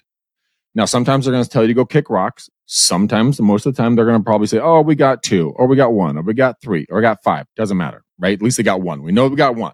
Now, 0.76 0.86
sometimes 0.86 1.26
they're 1.26 1.34
going 1.34 1.44
to 1.44 1.50
tell 1.50 1.64
you 1.64 1.68
to 1.70 1.74
go 1.74 1.86
kick 1.86 2.10
rocks. 2.10 2.50
Sometimes, 2.66 3.42
most 3.42 3.66
of 3.66 3.76
the 3.76 3.82
time, 3.82 3.96
they're 3.96 4.06
going 4.06 4.20
to 4.20 4.24
probably 4.24 4.48
say, 4.48 4.60
Oh, 4.60 4.82
we 4.82 4.96
got 4.96 5.22
two, 5.22 5.50
or 5.58 5.68
we 5.68 5.76
got 5.76 5.92
one, 5.92 6.18
or 6.18 6.22
we 6.22 6.34
got 6.34 6.62
three, 6.62 6.86
or 6.90 6.98
we 6.98 7.02
got 7.02 7.22
five. 7.22 7.48
Doesn't 7.58 7.78
matter, 7.78 8.04
right? 8.18 8.38
At 8.38 8.42
least 8.42 8.58
they 8.58 8.64
got 8.64 8.82
one. 8.82 9.04
We 9.04 9.12
know 9.12 9.28
we 9.28 9.36
got 9.36 9.56
one. 9.56 9.74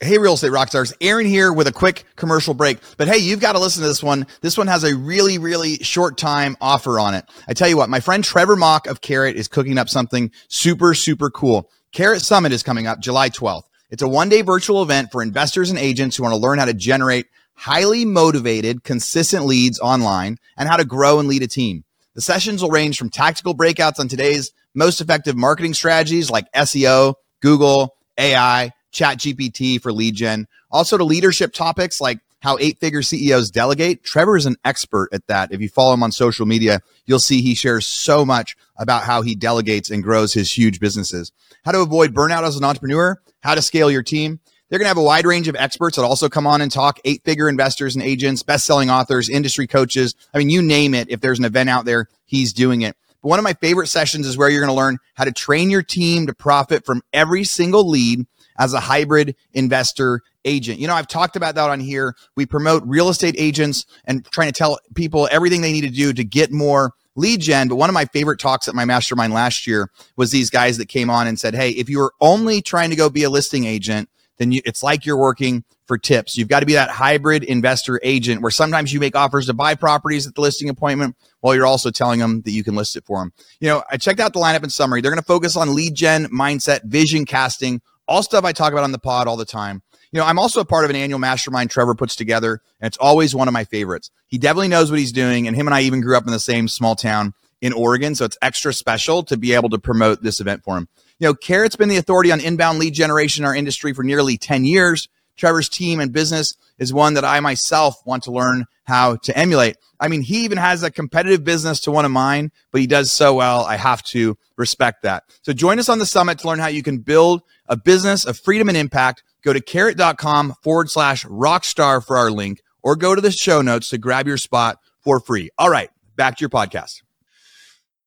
Hey, 0.00 0.16
real 0.16 0.34
estate 0.34 0.52
rock 0.52 0.68
stars. 0.68 0.94
Aaron 1.00 1.26
here 1.26 1.52
with 1.52 1.66
a 1.66 1.72
quick 1.72 2.04
commercial 2.14 2.54
break. 2.54 2.78
But 2.96 3.08
hey, 3.08 3.18
you've 3.18 3.40
got 3.40 3.54
to 3.54 3.58
listen 3.58 3.82
to 3.82 3.88
this 3.88 4.00
one. 4.00 4.28
This 4.42 4.56
one 4.56 4.68
has 4.68 4.84
a 4.84 4.94
really, 4.94 5.38
really 5.38 5.78
short 5.78 6.16
time 6.16 6.56
offer 6.60 7.00
on 7.00 7.14
it. 7.14 7.24
I 7.48 7.52
tell 7.52 7.68
you 7.68 7.76
what, 7.76 7.90
my 7.90 7.98
friend 7.98 8.22
Trevor 8.22 8.54
Mauch 8.54 8.86
of 8.86 9.00
Carrot 9.00 9.34
is 9.34 9.48
cooking 9.48 9.76
up 9.76 9.88
something 9.88 10.30
super, 10.46 10.94
super 10.94 11.30
cool. 11.30 11.68
Carrot 11.90 12.22
Summit 12.22 12.52
is 12.52 12.62
coming 12.62 12.86
up 12.86 13.00
July 13.00 13.28
12th. 13.28 13.64
It's 13.90 14.02
a 14.02 14.08
one 14.08 14.28
day 14.28 14.42
virtual 14.42 14.84
event 14.84 15.10
for 15.10 15.20
investors 15.20 15.68
and 15.68 15.78
agents 15.80 16.16
who 16.16 16.22
want 16.22 16.32
to 16.32 16.40
learn 16.40 16.60
how 16.60 16.66
to 16.66 16.74
generate 16.74 17.26
highly 17.54 18.04
motivated, 18.04 18.84
consistent 18.84 19.46
leads 19.46 19.80
online 19.80 20.36
and 20.56 20.68
how 20.68 20.76
to 20.76 20.84
grow 20.84 21.18
and 21.18 21.28
lead 21.28 21.42
a 21.42 21.48
team. 21.48 21.82
The 22.14 22.20
sessions 22.20 22.62
will 22.62 22.70
range 22.70 22.98
from 22.98 23.10
tactical 23.10 23.56
breakouts 23.56 23.98
on 23.98 24.06
today's 24.06 24.52
most 24.76 25.00
effective 25.00 25.36
marketing 25.36 25.74
strategies 25.74 26.30
like 26.30 26.46
SEO, 26.52 27.14
Google, 27.42 27.96
AI, 28.16 28.70
chat 28.90 29.18
GPT 29.18 29.80
for 29.80 29.92
lead 29.92 30.14
gen. 30.14 30.46
Also 30.70 30.96
to 30.96 31.04
leadership 31.04 31.52
topics 31.52 32.00
like 32.00 32.20
how 32.40 32.56
eight 32.58 32.78
figure 32.78 33.02
CEOs 33.02 33.50
delegate. 33.50 34.04
Trevor 34.04 34.36
is 34.36 34.46
an 34.46 34.56
expert 34.64 35.08
at 35.12 35.26
that. 35.26 35.52
If 35.52 35.60
you 35.60 35.68
follow 35.68 35.94
him 35.94 36.02
on 36.02 36.12
social 36.12 36.46
media, 36.46 36.80
you'll 37.06 37.18
see 37.18 37.40
he 37.40 37.54
shares 37.54 37.86
so 37.86 38.24
much 38.24 38.56
about 38.76 39.04
how 39.04 39.22
he 39.22 39.34
delegates 39.34 39.90
and 39.90 40.02
grows 40.02 40.32
his 40.34 40.56
huge 40.56 40.80
businesses. 40.80 41.32
How 41.64 41.72
to 41.72 41.80
avoid 41.80 42.14
burnout 42.14 42.44
as 42.44 42.56
an 42.56 42.64
entrepreneur, 42.64 43.20
how 43.42 43.54
to 43.54 43.62
scale 43.62 43.90
your 43.90 44.02
team. 44.02 44.40
They're 44.68 44.78
going 44.78 44.84
to 44.84 44.90
have 44.90 44.98
a 44.98 45.02
wide 45.02 45.24
range 45.24 45.48
of 45.48 45.56
experts 45.56 45.96
that 45.96 46.02
also 46.02 46.28
come 46.28 46.46
on 46.46 46.60
and 46.60 46.70
talk 46.70 47.00
eight 47.04 47.24
figure 47.24 47.48
investors 47.48 47.96
and 47.96 48.04
agents, 48.04 48.42
best 48.42 48.66
selling 48.66 48.90
authors, 48.90 49.30
industry 49.30 49.66
coaches. 49.66 50.14
I 50.34 50.38
mean, 50.38 50.50
you 50.50 50.60
name 50.60 50.94
it. 50.94 51.10
If 51.10 51.20
there's 51.20 51.38
an 51.38 51.46
event 51.46 51.70
out 51.70 51.86
there, 51.86 52.08
he's 52.26 52.52
doing 52.52 52.82
it. 52.82 52.94
But 53.22 53.30
one 53.30 53.38
of 53.38 53.44
my 53.44 53.54
favorite 53.54 53.86
sessions 53.88 54.26
is 54.26 54.36
where 54.36 54.50
you're 54.50 54.60
going 54.60 54.68
to 54.68 54.74
learn 54.74 54.98
how 55.14 55.24
to 55.24 55.32
train 55.32 55.70
your 55.70 55.82
team 55.82 56.26
to 56.26 56.34
profit 56.34 56.84
from 56.84 57.02
every 57.14 57.44
single 57.44 57.88
lead 57.88 58.26
as 58.58 58.72
a 58.72 58.80
hybrid 58.80 59.36
investor 59.52 60.20
agent. 60.44 60.78
You 60.78 60.86
know, 60.86 60.94
I've 60.94 61.08
talked 61.08 61.36
about 61.36 61.54
that 61.54 61.70
on 61.70 61.80
here. 61.80 62.14
We 62.36 62.46
promote 62.46 62.82
real 62.86 63.08
estate 63.08 63.36
agents 63.38 63.86
and 64.04 64.24
trying 64.30 64.48
to 64.48 64.52
tell 64.52 64.78
people 64.94 65.28
everything 65.30 65.60
they 65.62 65.72
need 65.72 65.82
to 65.82 65.90
do 65.90 66.12
to 66.12 66.24
get 66.24 66.52
more 66.52 66.92
lead 67.14 67.40
gen. 67.40 67.68
But 67.68 67.76
one 67.76 67.90
of 67.90 67.94
my 67.94 68.06
favorite 68.06 68.40
talks 68.40 68.68
at 68.68 68.74
my 68.74 68.84
mastermind 68.84 69.32
last 69.32 69.66
year 69.66 69.90
was 70.16 70.30
these 70.30 70.50
guys 70.50 70.78
that 70.78 70.86
came 70.86 71.10
on 71.10 71.26
and 71.26 71.38
said, 71.38 71.54
Hey, 71.54 71.70
if 71.70 71.88
you 71.88 71.98
were 71.98 72.12
only 72.20 72.62
trying 72.62 72.90
to 72.90 72.96
go 72.96 73.10
be 73.10 73.24
a 73.24 73.30
listing 73.30 73.64
agent, 73.64 74.08
then 74.38 74.52
you, 74.52 74.62
it's 74.64 74.82
like 74.82 75.04
you're 75.04 75.16
working 75.16 75.64
for 75.86 75.98
tips. 75.98 76.36
You've 76.36 76.48
got 76.48 76.60
to 76.60 76.66
be 76.66 76.74
that 76.74 76.90
hybrid 76.90 77.42
investor 77.42 77.98
agent 78.04 78.42
where 78.42 78.50
sometimes 78.50 78.92
you 78.92 79.00
make 79.00 79.16
offers 79.16 79.46
to 79.46 79.54
buy 79.54 79.74
properties 79.74 80.26
at 80.26 80.34
the 80.34 80.40
listing 80.42 80.68
appointment 80.68 81.16
while 81.40 81.54
you're 81.54 81.66
also 81.66 81.90
telling 81.90 82.20
them 82.20 82.42
that 82.42 82.52
you 82.52 82.62
can 82.62 82.76
list 82.76 82.94
it 82.94 83.04
for 83.04 83.18
them. 83.18 83.32
You 83.58 83.68
know, 83.68 83.82
I 83.90 83.96
checked 83.96 84.20
out 84.20 84.34
the 84.34 84.38
lineup 84.38 84.62
and 84.62 84.72
summary. 84.72 85.00
They're 85.00 85.10
going 85.10 85.20
to 85.20 85.26
focus 85.26 85.56
on 85.56 85.74
lead 85.74 85.94
gen, 85.94 86.26
mindset, 86.26 86.84
vision 86.84 87.24
casting, 87.24 87.80
all 88.08 88.22
stuff 88.22 88.44
I 88.44 88.52
talk 88.52 88.72
about 88.72 88.84
on 88.84 88.92
the 88.92 88.98
pod 88.98 89.28
all 89.28 89.36
the 89.36 89.44
time. 89.44 89.82
You 90.10 90.20
know, 90.20 90.26
I'm 90.26 90.38
also 90.38 90.60
a 90.60 90.64
part 90.64 90.84
of 90.84 90.90
an 90.90 90.96
annual 90.96 91.18
mastermind 91.18 91.70
Trevor 91.70 91.94
puts 91.94 92.16
together, 92.16 92.62
and 92.80 92.86
it's 92.86 92.96
always 92.96 93.34
one 93.34 93.46
of 93.46 93.52
my 93.52 93.64
favorites. 93.64 94.10
He 94.26 94.38
definitely 94.38 94.68
knows 94.68 94.90
what 94.90 94.98
he's 94.98 95.12
doing, 95.12 95.46
and 95.46 95.54
him 95.54 95.68
and 95.68 95.74
I 95.74 95.82
even 95.82 96.00
grew 96.00 96.16
up 96.16 96.26
in 96.26 96.32
the 96.32 96.40
same 96.40 96.66
small 96.66 96.96
town 96.96 97.34
in 97.60 97.72
Oregon, 97.72 98.14
so 98.14 98.24
it's 98.24 98.38
extra 98.40 98.72
special 98.72 99.22
to 99.24 99.36
be 99.36 99.52
able 99.52 99.68
to 99.70 99.78
promote 99.78 100.22
this 100.22 100.40
event 100.40 100.64
for 100.64 100.78
him. 100.78 100.88
You 101.18 101.28
know, 101.28 101.34
Carrot's 101.34 101.76
been 101.76 101.88
the 101.88 101.96
authority 101.96 102.32
on 102.32 102.40
inbound 102.40 102.78
lead 102.78 102.94
generation 102.94 103.44
in 103.44 103.48
our 103.48 103.54
industry 103.54 103.92
for 103.92 104.02
nearly 104.02 104.38
10 104.38 104.64
years. 104.64 105.08
Trevor's 105.36 105.68
team 105.68 106.00
and 106.00 106.12
business 106.12 106.56
is 106.78 106.92
one 106.92 107.14
that 107.14 107.24
I 107.24 107.40
myself 107.40 108.00
want 108.06 108.24
to 108.24 108.32
learn 108.32 108.66
how 108.84 109.16
to 109.16 109.36
emulate. 109.36 109.76
I 110.00 110.08
mean, 110.08 110.22
he 110.22 110.44
even 110.44 110.58
has 110.58 110.82
a 110.82 110.90
competitive 110.90 111.44
business 111.44 111.80
to 111.80 111.90
one 111.90 112.04
of 112.04 112.10
mine, 112.10 112.52
but 112.70 112.80
he 112.80 112.86
does 112.86 113.12
so 113.12 113.34
well. 113.34 113.64
I 113.64 113.76
have 113.76 114.02
to 114.04 114.38
respect 114.56 115.02
that. 115.02 115.24
So 115.42 115.52
join 115.52 115.78
us 115.78 115.88
on 115.88 115.98
the 115.98 116.06
summit 116.06 116.38
to 116.40 116.48
learn 116.48 116.58
how 116.58 116.68
you 116.68 116.82
can 116.82 116.98
build 116.98 117.42
a 117.68 117.76
business 117.76 118.24
of 118.24 118.38
freedom 118.38 118.68
and 118.68 118.76
impact. 118.76 119.22
Go 119.42 119.52
to 119.52 119.60
carrot.com 119.60 120.54
forward 120.62 120.90
slash 120.90 121.24
rockstar 121.26 122.04
for 122.04 122.16
our 122.16 122.30
link 122.30 122.60
or 122.82 122.96
go 122.96 123.14
to 123.14 123.20
the 123.20 123.30
show 123.30 123.62
notes 123.62 123.90
to 123.90 123.98
grab 123.98 124.26
your 124.26 124.38
spot 124.38 124.78
for 125.00 125.20
free. 125.20 125.50
All 125.58 125.70
right, 125.70 125.90
back 126.16 126.36
to 126.36 126.40
your 126.42 126.50
podcast. 126.50 127.02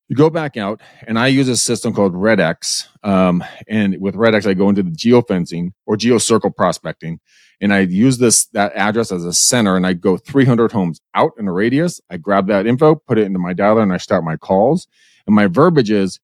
You 0.08 0.18
go 0.18 0.30
back 0.30 0.58
out, 0.58 0.82
and 1.08 1.18
I 1.18 1.28
use 1.28 1.48
a 1.48 1.56
system 1.56 1.94
called 1.94 2.14
RedX. 2.14 2.88
Um, 3.02 3.46
and 3.70 3.96
with 4.02 4.16
RedX, 4.16 4.46
I 4.46 4.54
go 4.54 4.68
into 4.68 4.84
the 4.84 4.92
geofencing 4.92 5.72
or 5.86 5.96
geocircle 5.96 6.54
prospecting, 6.54 7.22
and 7.62 7.74
I 7.74 7.80
use 7.80 8.18
this 8.18 8.46
that 8.48 8.74
address 8.76 9.14
as 9.14 9.24
a 9.24 9.32
center, 9.32 9.78
and 9.78 9.88
I 9.88 9.94
go 9.94 10.18
300 10.18 10.74
homes 10.74 11.00
out 11.16 11.32
in 11.38 11.48
a 11.48 11.54
radius. 11.54 12.02
I 12.10 12.18
grab 12.18 12.48
that 12.48 12.68
info, 12.68 12.96
put 12.96 13.20
it 13.20 13.24
into 13.24 13.40
my 13.40 13.54
dialer, 13.54 13.84
and 13.84 13.94
I 13.94 13.98
start 13.98 14.26
my 14.26 14.36
calls. 14.36 14.86
And 15.26 15.34
my 15.34 15.48
verbiage 15.48 15.92
is, 15.92 16.20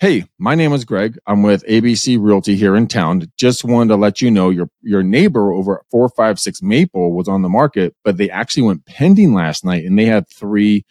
"Hey, 0.00 0.26
my 0.38 0.54
name 0.54 0.72
is 0.72 0.84
Greg. 0.84 1.18
I'm 1.26 1.42
with 1.42 1.66
ABC 1.66 2.18
Realty 2.20 2.56
here 2.56 2.76
in 2.76 2.86
town. 2.86 3.30
Just 3.36 3.64
wanted 3.64 3.88
to 3.88 3.96
let 3.96 4.20
you 4.20 4.30
know 4.30 4.50
your 4.50 4.70
your 4.82 5.02
neighbor 5.02 5.52
over 5.52 5.78
at 5.78 5.86
456 5.90 6.62
Maple 6.62 7.12
was 7.12 7.28
on 7.28 7.42
the 7.42 7.48
market, 7.48 7.94
but 8.04 8.16
they 8.16 8.30
actually 8.30 8.64
went 8.64 8.86
pending 8.86 9.34
last 9.34 9.64
night, 9.64 9.84
and 9.84 9.98
they 9.98 10.06
had 10.06 10.28
three 10.28 10.84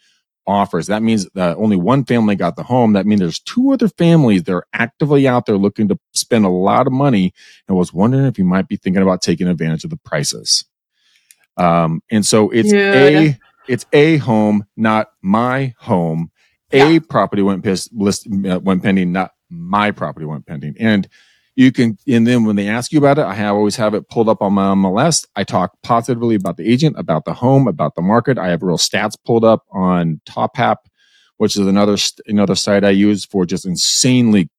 offers. 0.48 0.86
That 0.86 1.02
means 1.02 1.28
that 1.34 1.56
only 1.58 1.76
one 1.76 2.04
family 2.04 2.34
got 2.34 2.56
the 2.56 2.62
home. 2.62 2.94
That 2.94 3.06
means 3.06 3.20
there's 3.20 3.38
two 3.38 3.70
other 3.70 3.88
families 3.88 4.44
that 4.44 4.52
are 4.54 4.66
actively 4.72 5.28
out 5.28 5.46
there 5.46 5.58
looking 5.58 5.88
to 5.88 5.98
spend 6.14 6.44
a 6.44 6.50
lot 6.50 6.86
of 6.86 6.92
money 6.92 7.32
and 7.68 7.76
was 7.76 7.92
wondering 7.92 8.24
if 8.24 8.38
you 8.38 8.44
might 8.44 8.66
be 8.66 8.76
thinking 8.76 9.02
about 9.02 9.22
taking 9.22 9.46
advantage 9.46 9.84
of 9.84 9.90
the 9.90 9.98
prices. 9.98 10.64
Um, 11.58 12.02
and 12.10 12.24
so 12.24 12.50
it's 12.50 12.72
a 12.72 13.38
it's 13.68 13.86
a 13.92 14.16
home, 14.16 14.64
not 14.76 15.08
my 15.22 15.74
home. 15.78 16.30
A 16.72 17.00
property 17.00 17.42
went 17.42 17.64
list 17.92 18.26
uh, 18.26 18.60
went 18.60 18.82
pending, 18.82 19.12
not 19.12 19.32
my 19.50 19.90
property 19.90 20.26
went 20.26 20.46
pending. 20.46 20.74
And 20.78 21.08
you 21.56 21.72
can, 21.72 21.98
and 22.06 22.24
then 22.24 22.44
when 22.44 22.54
they 22.54 22.68
ask 22.68 22.92
you 22.92 22.98
about 22.98 23.18
it, 23.18 23.24
I 23.24 23.34
have, 23.34 23.56
always 23.56 23.74
have 23.76 23.92
it 23.94 24.08
pulled 24.08 24.28
up 24.28 24.42
on 24.42 24.52
my 24.52 24.68
MLS. 24.74 25.26
I 25.34 25.42
talk 25.42 25.72
positively 25.82 26.36
about 26.36 26.56
the 26.56 26.70
agent, 26.70 26.96
about 26.96 27.24
the 27.24 27.34
home, 27.34 27.66
about 27.66 27.96
the 27.96 28.02
market. 28.02 28.38
I 28.38 28.50
have 28.50 28.62
real 28.62 28.78
stats 28.78 29.16
pulled 29.26 29.44
up 29.44 29.64
on 29.72 30.20
TopHap, 30.24 30.76
which 31.38 31.56
is 31.56 31.66
another 31.66 31.96
another 32.26 32.54
site 32.54 32.84
I 32.84 32.90
use 32.90 33.24
for 33.24 33.44
just 33.44 33.66
insanely 33.66 34.50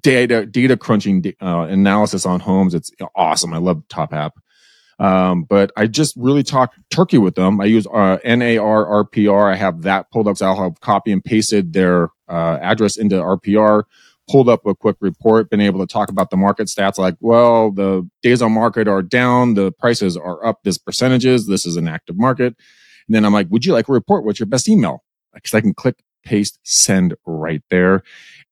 data 0.00 0.46
data 0.46 0.76
crunching 0.76 1.34
uh, 1.40 1.66
analysis 1.70 2.26
on 2.26 2.40
homes. 2.40 2.74
It's 2.74 2.90
awesome. 3.14 3.54
I 3.54 3.58
love 3.58 3.84
TopHap. 3.88 4.32
Um, 4.98 5.44
but 5.44 5.72
I 5.76 5.86
just 5.86 6.14
really 6.16 6.42
talk 6.42 6.74
turkey 6.90 7.18
with 7.18 7.34
them. 7.34 7.60
I 7.60 7.64
use 7.64 7.86
uh, 7.86 8.18
NAR 8.24 9.04
RPR. 9.04 9.52
I 9.52 9.56
have 9.56 9.82
that 9.82 10.10
pulled 10.10 10.28
up. 10.28 10.36
So 10.36 10.46
I'll 10.46 10.62
have 10.62 10.80
copy 10.80 11.12
and 11.12 11.24
pasted 11.24 11.72
their 11.72 12.10
uh, 12.28 12.58
address 12.60 12.96
into 12.96 13.16
RPR 13.16 13.84
pulled 14.28 14.48
up 14.48 14.64
a 14.66 14.74
quick 14.74 14.96
report, 15.00 15.50
been 15.50 15.60
able 15.60 15.80
to 15.80 15.92
talk 15.92 16.08
about 16.08 16.30
the 16.30 16.36
market 16.36 16.68
stats 16.68 16.98
like, 16.98 17.16
well, 17.20 17.70
the 17.70 18.08
days 18.22 18.42
on 18.42 18.52
market 18.52 18.88
are 18.88 19.02
down, 19.02 19.54
the 19.54 19.72
prices 19.72 20.16
are 20.16 20.44
up 20.44 20.62
this 20.64 20.78
percentages, 20.78 21.46
this 21.46 21.66
is 21.66 21.76
an 21.76 21.88
active 21.88 22.16
market. 22.16 22.54
And 23.06 23.14
then 23.14 23.24
I'm 23.24 23.32
like, 23.32 23.48
would 23.50 23.64
you 23.64 23.72
like 23.72 23.88
a 23.88 23.92
report? 23.92 24.24
What's 24.24 24.40
your 24.40 24.46
best 24.46 24.68
email? 24.68 25.04
Because 25.34 25.52
I 25.52 25.60
can 25.60 25.74
click, 25.74 25.96
paste, 26.24 26.58
send 26.62 27.14
right 27.26 27.62
there. 27.70 28.02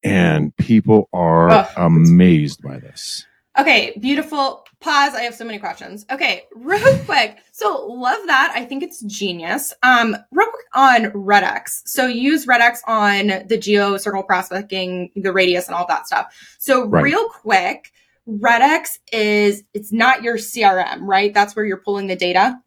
And 0.03 0.55
people 0.57 1.09
are 1.13 1.51
oh, 1.51 1.69
amazed 1.77 2.61
by 2.63 2.79
this. 2.79 3.27
Okay, 3.59 3.93
beautiful. 4.01 4.65
Pause. 4.81 5.15
I 5.15 5.23
have 5.23 5.35
so 5.35 5.45
many 5.45 5.59
questions. 5.59 6.07
Okay, 6.11 6.45
real 6.55 6.99
quick. 7.05 7.39
So 7.53 7.87
love 7.87 8.21
that. 8.27 8.53
I 8.55 8.65
think 8.65 8.83
it's 8.83 9.03
genius. 9.03 9.75
Um, 9.83 10.17
real 10.31 10.49
quick 10.49 10.67
on 10.75 11.03
RedX. 11.13 11.83
So 11.85 12.07
use 12.07 12.47
RedX 12.47 12.79
on 12.87 13.47
the 13.47 13.59
geo 13.59 13.99
circle 13.99 14.23
prospecting, 14.23 15.11
the 15.17 15.33
radius 15.33 15.67
and 15.67 15.75
all 15.75 15.87
that 15.89 16.07
stuff. 16.07 16.35
So 16.59 16.87
right. 16.87 17.03
real 17.03 17.29
quick, 17.29 17.93
RedX 18.27 18.99
is 19.13 19.65
it's 19.75 19.93
not 19.93 20.23
your 20.23 20.37
CRM, 20.37 21.01
right? 21.03 21.35
That's 21.35 21.55
where 21.55 21.65
you're 21.65 21.83
pulling 21.83 22.07
the 22.07 22.17
data. 22.17 22.59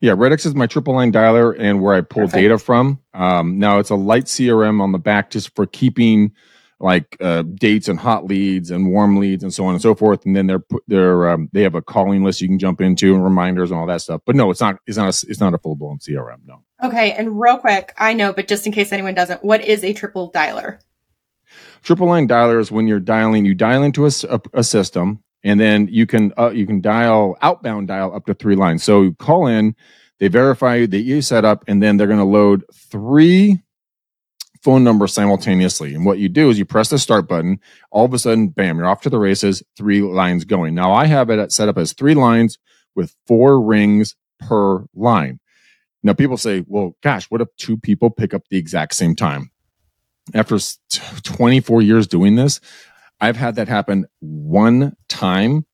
Yeah, 0.00 0.12
Redx 0.12 0.44
is 0.46 0.54
my 0.54 0.66
triple 0.66 0.94
line 0.94 1.12
dialer 1.12 1.54
and 1.56 1.80
where 1.80 1.94
I 1.94 2.00
pull 2.00 2.22
Perfect. 2.22 2.34
data 2.34 2.58
from. 2.58 2.98
Um, 3.14 3.58
now 3.58 3.78
it's 3.78 3.90
a 3.90 3.94
light 3.94 4.24
CRM 4.24 4.80
on 4.80 4.90
the 4.90 4.98
back 4.98 5.30
just 5.30 5.54
for 5.54 5.66
keeping 5.66 6.32
like 6.82 7.16
uh, 7.20 7.42
dates 7.42 7.88
and 7.88 7.98
hot 7.98 8.26
leads 8.26 8.70
and 8.70 8.90
warm 8.90 9.16
leads 9.18 9.42
and 9.42 9.54
so 9.54 9.64
on 9.64 9.74
and 9.74 9.80
so 9.80 9.94
forth. 9.94 10.26
And 10.26 10.34
then 10.34 10.46
they're 10.46 10.64
they're 10.88 11.30
um, 11.30 11.48
they 11.52 11.62
have 11.62 11.74
a 11.74 11.82
calling 11.82 12.24
list 12.24 12.40
you 12.40 12.48
can 12.48 12.58
jump 12.58 12.80
into 12.80 13.14
and 13.14 13.24
reminders 13.24 13.70
and 13.70 13.78
all 13.78 13.86
that 13.86 14.02
stuff. 14.02 14.22
But 14.26 14.36
no, 14.36 14.50
it's 14.50 14.60
not 14.60 14.78
it's 14.86 14.98
not 14.98 15.06
a, 15.06 15.26
it's 15.28 15.40
not 15.40 15.54
a 15.54 15.58
full 15.58 15.76
blown 15.76 15.98
CRM. 15.98 16.40
No. 16.44 16.62
Okay, 16.82 17.12
and 17.12 17.40
real 17.40 17.58
quick, 17.58 17.94
I 17.96 18.12
know, 18.12 18.32
but 18.32 18.48
just 18.48 18.66
in 18.66 18.72
case 18.72 18.92
anyone 18.92 19.14
doesn't, 19.14 19.44
what 19.44 19.64
is 19.64 19.84
a 19.84 19.92
triple 19.92 20.32
dialer? 20.32 20.80
Triple 21.82 22.08
line 22.08 22.26
dialer 22.26 22.60
is 22.60 22.72
when 22.72 22.88
you're 22.88 23.00
dialing, 23.00 23.44
you 23.44 23.54
dial 23.54 23.84
into 23.84 24.06
a, 24.06 24.10
a, 24.28 24.40
a 24.54 24.64
system, 24.64 25.22
and 25.44 25.60
then 25.60 25.88
you 25.88 26.06
can 26.06 26.32
uh, 26.36 26.50
you 26.50 26.66
can 26.66 26.80
dial 26.80 27.36
outbound 27.40 27.88
dial 27.88 28.14
up 28.14 28.26
to 28.26 28.34
three 28.34 28.56
lines. 28.56 28.82
So 28.82 29.02
you 29.02 29.14
call 29.14 29.46
in, 29.46 29.76
they 30.18 30.28
verify 30.28 30.86
that 30.86 31.00
you 31.00 31.22
set 31.22 31.44
up, 31.44 31.64
and 31.68 31.82
then 31.82 31.96
they're 31.96 32.06
going 32.08 32.18
to 32.18 32.24
load 32.24 32.64
three 32.74 33.62
phone 34.62 34.84
number 34.84 35.06
simultaneously. 35.06 35.94
And 35.94 36.04
what 36.06 36.18
you 36.18 36.28
do 36.28 36.48
is 36.48 36.58
you 36.58 36.64
press 36.64 36.88
the 36.88 36.98
start 36.98 37.28
button. 37.28 37.60
All 37.90 38.04
of 38.04 38.14
a 38.14 38.18
sudden, 38.18 38.48
bam, 38.48 38.78
you're 38.78 38.86
off 38.86 39.02
to 39.02 39.10
the 39.10 39.18
races, 39.18 39.62
three 39.76 40.02
lines 40.02 40.44
going. 40.44 40.74
Now 40.74 40.92
I 40.92 41.06
have 41.06 41.30
it 41.30 41.52
set 41.52 41.68
up 41.68 41.78
as 41.78 41.92
three 41.92 42.14
lines 42.14 42.58
with 42.94 43.14
four 43.26 43.60
rings 43.60 44.14
per 44.38 44.84
line. 44.94 45.40
Now 46.02 46.12
people 46.12 46.36
say, 46.36 46.64
well, 46.66 46.96
gosh, 47.02 47.26
what 47.26 47.40
if 47.40 47.48
two 47.56 47.76
people 47.76 48.10
pick 48.10 48.34
up 48.34 48.42
the 48.48 48.58
exact 48.58 48.94
same 48.94 49.14
time? 49.14 49.50
After 50.34 50.58
24 51.22 51.82
years 51.82 52.06
doing 52.06 52.36
this, 52.36 52.60
I've 53.20 53.36
had 53.36 53.56
that 53.56 53.68
happen 53.68 54.06
one 54.20 54.96
time 55.08 55.66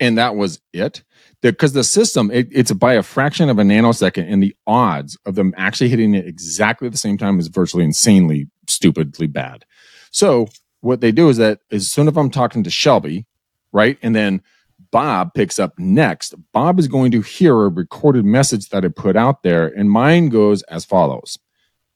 and 0.00 0.18
that 0.18 0.36
was 0.36 0.60
it. 0.72 1.02
Because 1.42 1.72
the, 1.72 1.80
the, 1.80 1.84
system, 1.84 2.30
it, 2.32 2.48
it's 2.50 2.72
by 2.72 2.94
a 2.94 3.02
fraction 3.02 3.50
of 3.50 3.58
a 3.58 3.62
nanosecond, 3.62 4.30
and 4.30 4.42
the 4.42 4.56
odds 4.66 5.18
of 5.26 5.34
them 5.34 5.54
actually 5.56 5.90
hitting 5.90 6.14
it 6.14 6.26
exactly 6.26 6.86
at 6.86 6.92
the 6.92 6.98
same 6.98 7.18
time 7.18 7.38
is 7.38 7.48
virtually 7.48 7.84
insanely, 7.84 8.48
stupidly 8.66 9.26
bad. 9.26 9.64
So 10.10 10.48
what 10.80 11.00
they 11.00 11.12
do 11.12 11.28
is 11.28 11.36
that 11.36 11.60
as 11.70 11.90
soon 11.90 12.08
as 12.08 12.16
I'm 12.16 12.30
talking 12.30 12.62
to 12.64 12.70
Shelby, 12.70 13.26
right, 13.72 13.98
and 14.02 14.14
then 14.14 14.42
Bob 14.90 15.34
picks 15.34 15.58
up 15.58 15.78
next, 15.78 16.34
Bob 16.52 16.78
is 16.78 16.88
going 16.88 17.10
to 17.12 17.20
hear 17.20 17.54
a 17.62 17.68
recorded 17.68 18.24
message 18.24 18.70
that 18.70 18.84
I 18.84 18.88
put 18.88 19.16
out 19.16 19.42
there, 19.42 19.66
and 19.66 19.90
mine 19.90 20.28
goes 20.28 20.62
as 20.64 20.84
follows: 20.84 21.38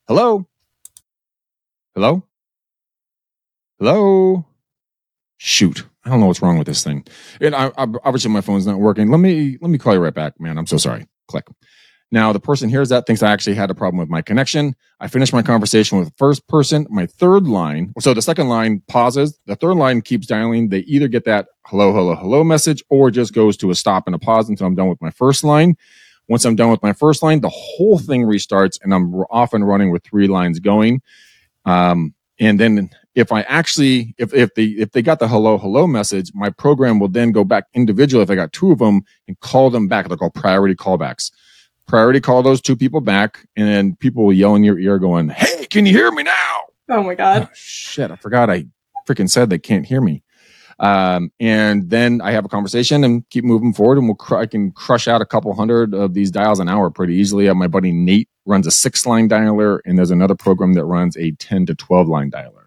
Hello, 0.07 0.47
hello, 1.95 2.25
hello. 3.79 4.47
Shoot, 5.39 5.87
I 6.05 6.11
don't 6.11 6.21
know 6.21 6.27
what's 6.27 6.43
wrong 6.43 6.59
with 6.59 6.67
this 6.67 6.83
thing. 6.83 7.05
And 7.41 7.55
I, 7.55 7.67
I, 7.77 7.87
obviously 8.05 8.31
my 8.31 8.41
phone's 8.41 8.67
not 8.67 8.79
working. 8.79 9.11
Let 9.11 9.19
me 9.19 9.59
let 9.61 9.71
me 9.71 9.79
call 9.79 9.95
you 9.95 10.01
right 10.01 10.15
back, 10.15 10.41
man. 10.41 10.57
I'm 10.59 10.67
so 10.67 10.79
sorry. 10.79 11.07
Click. 11.29 11.47
Now 12.13 12.33
the 12.33 12.41
person 12.41 12.69
hears 12.69 12.89
that 12.89 13.07
thinks 13.07 13.23
I 13.23 13.31
actually 13.31 13.55
had 13.55 13.71
a 13.71 13.75
problem 13.75 13.99
with 13.99 14.09
my 14.09 14.23
connection. 14.23 14.75
I 14.99 15.09
finish 15.09 15.33
my 15.33 15.43
conversation 15.43 15.99
with 15.99 16.09
the 16.09 16.15
first 16.17 16.47
person. 16.49 16.87
My 16.91 17.07
third 17.07 17.47
line, 17.47 17.93
so 18.01 18.15
the 18.15 18.23
second 18.23 18.49
line 18.49 18.83
pauses. 18.89 19.39
The 19.47 19.57
third 19.57 19.77
line 19.77 20.01
keeps 20.03 20.27
dialing. 20.27 20.71
They 20.71 20.81
either 20.81 21.07
get 21.07 21.25
that 21.27 21.49
hello, 21.67 21.93
hello, 21.93 22.17
hello 22.17 22.43
message 22.43 22.83
or 22.89 23.11
just 23.11 23.33
goes 23.33 23.57
to 23.59 23.71
a 23.71 23.75
stop 23.75 24.05
and 24.07 24.15
a 24.15 24.19
pause 24.19 24.49
until 24.49 24.67
I'm 24.67 24.75
done 24.75 24.89
with 24.89 25.01
my 25.01 25.11
first 25.11 25.45
line. 25.45 25.77
Once 26.29 26.45
I'm 26.45 26.57
done 26.57 26.71
with 26.71 26.83
my 26.83 26.93
first 26.93 27.23
line, 27.23 27.41
the 27.41 27.49
whole 27.49 27.99
thing 27.99 28.23
restarts 28.23 28.79
and 28.83 28.95
I'm 28.95 29.15
off 29.31 29.53
and 29.53 29.67
running 29.67 29.91
with 29.91 30.03
three 30.05 30.29
lines 30.29 30.61
going. 30.61 31.03
Um, 31.65 32.15
and 32.39 32.59
then 32.59 32.91
if 33.15 33.33
I 33.33 33.43
actually 33.43 34.15
if 34.19 34.33
if 34.33 34.55
they 34.55 34.65
if 34.65 34.93
they 34.93 35.03
got 35.03 35.19
the 35.19 35.29
hello 35.29 35.59
hello 35.59 35.87
message, 35.87 36.31
my 36.35 36.51
program 36.51 36.99
will 36.99 37.09
then 37.09 37.33
go 37.33 37.45
back 37.45 37.65
individually 37.75 38.23
if 38.23 38.31
I 38.31 38.35
got 38.35 38.53
two 38.53 38.73
of 38.73 38.79
them 38.79 39.03
and 39.27 39.39
call 39.41 39.71
them 39.71 39.89
back. 39.89 40.09
They're 40.09 40.17
called 40.17 40.35
priority 40.35 40.75
callbacks. 40.75 41.31
Priority 41.87 42.21
call 42.21 42.43
those 42.43 42.61
two 42.61 42.77
people 42.77 43.01
back, 43.01 43.45
and 43.57 43.67
then 43.67 43.97
people 43.97 44.25
will 44.25 44.33
yell 44.33 44.55
in 44.55 44.63
your 44.63 44.79
ear, 44.79 44.99
going, 44.99 45.29
"Hey, 45.29 45.67
can 45.67 45.87
you 45.87 45.93
hear 45.93 46.11
me 46.13 46.23
now?" 46.23 46.61
Oh 46.89 47.03
my 47.03 47.15
god! 47.15 47.49
Oh, 47.49 47.51
shit, 47.55 48.11
I 48.11 48.17
forgot 48.17 48.49
I 48.49 48.67
freaking 49.09 49.29
said 49.29 49.51
they 49.51 49.59
can't 49.59 49.87
hear 49.87 50.01
me. 50.01 50.23
Um, 50.79 51.31
and 51.39 51.91
then 51.91 52.23
I 52.23 52.31
have 52.31 52.47
a 52.47 52.49
conversation 52.49 53.05
and 53.05 53.29
keep 53.29 53.45
moving 53.45 53.75
forward, 53.75 53.99
and 53.99 54.07
we'll 54.07 54.15
cr- 54.15 54.39
I 54.39 54.47
can 54.47 54.71
crush 54.73 55.09
out 55.09 55.21
a 55.21 55.27
couple 55.27 55.53
hundred 55.53 55.93
of 55.95 56.15
these 56.15 56.31
dials 56.31 56.59
an 56.59 56.69
hour 56.69 56.91
pretty 56.91 57.15
easily. 57.15 57.49
Uh, 57.49 57.55
my 57.55 57.67
buddy 57.67 57.93
Nate 57.93 58.29
runs 58.47 58.67
a 58.67 58.71
six 58.71 59.05
line 59.05 59.29
dialer, 59.29 59.81
and 59.85 59.99
there's 59.99 60.11
another 60.11 60.35
program 60.35 60.73
that 60.75 60.87
runs 60.87 61.17
a 61.17 61.33
ten 61.33 61.67
to 61.67 61.75
twelve 61.75 62.09
line 62.09 62.31
dialer. 62.31 62.60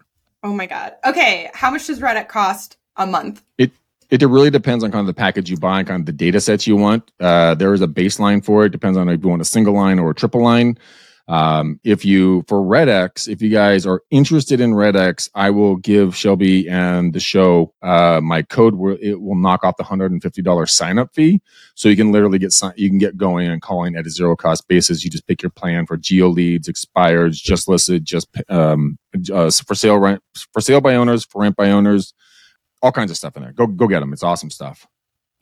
Oh 0.44 0.52
my 0.52 0.66
god. 0.66 0.96
Okay, 1.06 1.50
how 1.54 1.70
much 1.70 1.86
does 1.86 2.00
RedX 2.00 2.28
cost 2.28 2.76
a 2.96 3.06
month? 3.06 3.42
It 3.56 3.72
it 4.10 4.22
really 4.22 4.50
depends 4.50 4.84
on 4.84 4.92
kind 4.92 5.00
of 5.00 5.06
the 5.06 5.14
package 5.14 5.50
you 5.50 5.56
buy, 5.56 5.78
and 5.78 5.88
kind 5.88 6.00
of 6.00 6.06
the 6.06 6.12
data 6.12 6.38
sets 6.38 6.66
you 6.66 6.76
want. 6.76 7.10
Uh, 7.18 7.54
there 7.54 7.72
is 7.72 7.80
a 7.80 7.88
baseline 7.88 8.44
for 8.44 8.66
it. 8.66 8.68
Depends 8.68 8.98
on 8.98 9.08
if 9.08 9.22
you 9.22 9.30
want 9.30 9.40
a 9.40 9.46
single 9.46 9.72
line 9.72 9.98
or 9.98 10.10
a 10.10 10.14
triple 10.14 10.42
line. 10.42 10.78
Um, 11.26 11.80
if 11.84 12.04
you 12.04 12.44
for 12.48 12.60
RedX, 12.60 13.28
if 13.28 13.40
you 13.40 13.48
guys 13.48 13.86
are 13.86 14.02
interested 14.10 14.60
in 14.60 14.72
RedX, 14.72 15.30
I 15.34 15.50
will 15.50 15.76
give 15.76 16.14
Shelby 16.14 16.68
and 16.68 17.14
the 17.14 17.20
show 17.20 17.72
uh, 17.82 18.20
my 18.22 18.42
code 18.42 18.74
where 18.74 18.98
it 19.00 19.20
will 19.20 19.34
knock 19.34 19.64
off 19.64 19.78
the 19.78 19.84
hundred 19.84 20.12
and 20.12 20.22
fifty 20.22 20.42
dollars 20.42 20.72
sign 20.72 20.98
up 20.98 21.14
fee, 21.14 21.40
so 21.74 21.88
you 21.88 21.96
can 21.96 22.12
literally 22.12 22.38
get 22.38 22.54
you 22.76 22.90
can 22.90 22.98
get 22.98 23.16
going 23.16 23.48
and 23.48 23.62
calling 23.62 23.96
at 23.96 24.06
a 24.06 24.10
zero 24.10 24.36
cost 24.36 24.68
basis. 24.68 25.02
You 25.02 25.10
just 25.10 25.26
pick 25.26 25.42
your 25.42 25.50
plan 25.50 25.86
for 25.86 25.96
geo 25.96 26.28
leads, 26.28 26.68
expires, 26.68 27.40
just 27.40 27.68
listed, 27.68 28.04
just 28.04 28.28
um, 28.50 28.98
uh, 29.32 29.50
for 29.50 29.74
sale 29.74 29.98
rent 29.98 30.22
for 30.52 30.60
sale 30.60 30.82
by 30.82 30.94
owners, 30.94 31.24
for 31.24 31.40
rent 31.40 31.56
by 31.56 31.70
owners, 31.70 32.12
all 32.82 32.92
kinds 32.92 33.10
of 33.10 33.16
stuff 33.16 33.34
in 33.36 33.42
there. 33.42 33.52
Go 33.52 33.66
go 33.66 33.88
get 33.88 34.00
them. 34.00 34.12
It's 34.12 34.22
awesome 34.22 34.50
stuff. 34.50 34.86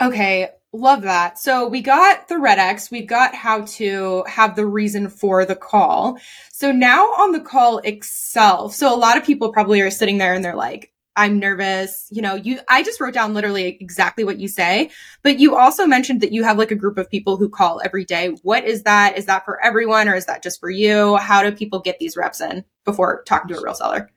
Okay, 0.00 0.48
love 0.72 1.02
that. 1.02 1.38
So 1.38 1.68
we 1.68 1.82
got 1.82 2.28
the 2.28 2.38
red 2.38 2.58
X, 2.58 2.90
we've 2.90 3.06
got 3.06 3.34
how 3.34 3.62
to 3.62 4.24
have 4.26 4.56
the 4.56 4.66
reason 4.66 5.08
for 5.08 5.44
the 5.44 5.56
call. 5.56 6.18
So 6.50 6.72
now 6.72 7.04
on 7.04 7.32
the 7.32 7.40
call 7.40 7.78
itself, 7.78 8.74
so 8.74 8.94
a 8.94 8.96
lot 8.96 9.16
of 9.16 9.24
people 9.24 9.52
probably 9.52 9.80
are 9.80 9.90
sitting 9.90 10.18
there 10.18 10.34
and 10.34 10.44
they're 10.44 10.56
like, 10.56 10.92
I'm 11.14 11.38
nervous. 11.38 12.08
You 12.10 12.22
know, 12.22 12.36
you, 12.36 12.60
I 12.70 12.82
just 12.82 12.98
wrote 12.98 13.12
down 13.12 13.34
literally 13.34 13.76
exactly 13.80 14.24
what 14.24 14.38
you 14.38 14.48
say, 14.48 14.90
but 15.22 15.38
you 15.38 15.56
also 15.56 15.87
mentioned 15.87 16.22
that 16.22 16.32
you 16.32 16.42
have 16.42 16.56
like 16.56 16.70
a 16.70 16.76
group 16.76 16.96
of 16.96 17.11
people 17.11 17.37
who 17.37 17.50
call 17.50 17.82
every 17.85 18.06
day. 18.06 18.28
What 18.42 18.64
is 18.64 18.85
that? 18.85 19.18
Is 19.18 19.26
that 19.26 19.44
for 19.44 19.62
everyone 19.62 20.08
or 20.08 20.14
is 20.14 20.24
that 20.24 20.42
just 20.42 20.58
for 20.58 20.70
you? 20.70 21.16
How 21.16 21.42
do 21.42 21.52
people 21.52 21.80
get 21.80 21.98
these 21.98 22.16
reps 22.16 22.40
in 22.40 22.64
before 22.87 23.22
talking 23.26 23.48
to 23.48 23.61
a 23.61 23.62
real 23.62 23.74
seller? 23.74 24.11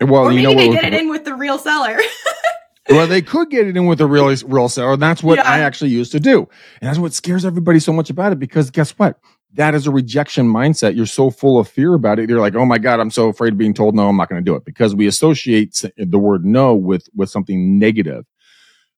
Well, 0.00 0.24
or 0.24 0.32
you 0.32 0.36
maybe 0.36 0.54
know 0.54 0.60
they 0.60 0.68
what, 0.68 0.80
get 0.80 0.92
it 0.92 1.00
in 1.00 1.10
with 1.10 1.24
the 1.24 1.34
real 1.34 1.58
seller. 1.58 1.98
well, 2.88 3.06
they 3.06 3.22
could 3.22 3.50
get 3.50 3.66
it 3.66 3.76
in 3.76 3.86
with 3.86 4.00
a 4.00 4.06
real 4.06 4.34
real 4.46 4.68
seller. 4.68 4.94
And 4.94 5.02
that's 5.02 5.22
what 5.22 5.38
yeah. 5.38 5.50
I 5.50 5.60
actually 5.60 5.90
used 5.90 6.12
to 6.12 6.20
do. 6.20 6.48
And 6.80 6.88
that's 6.88 6.98
what 6.98 7.12
scares 7.12 7.44
everybody 7.44 7.78
so 7.78 7.92
much 7.92 8.10
about 8.10 8.32
it 8.32 8.38
because 8.38 8.70
guess 8.70 8.92
what? 8.92 9.18
That 9.54 9.74
is 9.74 9.86
a 9.86 9.90
rejection 9.90 10.46
mindset. 10.46 10.94
You're 10.94 11.06
so 11.06 11.30
full 11.30 11.58
of 11.58 11.68
fear 11.68 11.94
about 11.94 12.18
it. 12.18 12.28
You're 12.28 12.40
like, 12.40 12.54
oh 12.54 12.64
my 12.64 12.78
God, 12.78 13.00
I'm 13.00 13.10
so 13.10 13.28
afraid 13.28 13.52
of 13.52 13.58
being 13.58 13.74
told 13.74 13.94
no, 13.94 14.08
I'm 14.08 14.16
not 14.16 14.28
going 14.28 14.42
to 14.42 14.48
do 14.48 14.54
it 14.54 14.64
because 14.64 14.94
we 14.94 15.06
associate 15.06 15.84
the 15.96 16.18
word 16.18 16.44
no 16.44 16.74
with, 16.74 17.08
with 17.14 17.30
something 17.30 17.78
negative. 17.78 18.24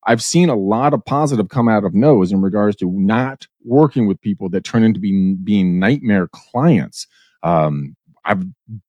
I've 0.07 0.23
seen 0.23 0.49
a 0.49 0.57
lot 0.57 0.95
of 0.95 1.05
positive 1.05 1.49
come 1.49 1.68
out 1.68 1.85
of 1.85 1.95
no's 1.95 2.33
in 2.33 2.42
regards 2.42 2.77
to 2.77 2.90
not 2.90 3.47
working 3.64 4.07
with 4.07 4.21
people 4.21 4.49
that 4.51 4.64
turn 4.64 4.83
into 4.83 5.01
being, 5.01 5.38
being 5.42 5.79
nightmare 5.79 6.29
clients. 6.29 7.07
Um, 7.42 7.97
I've 8.24 8.42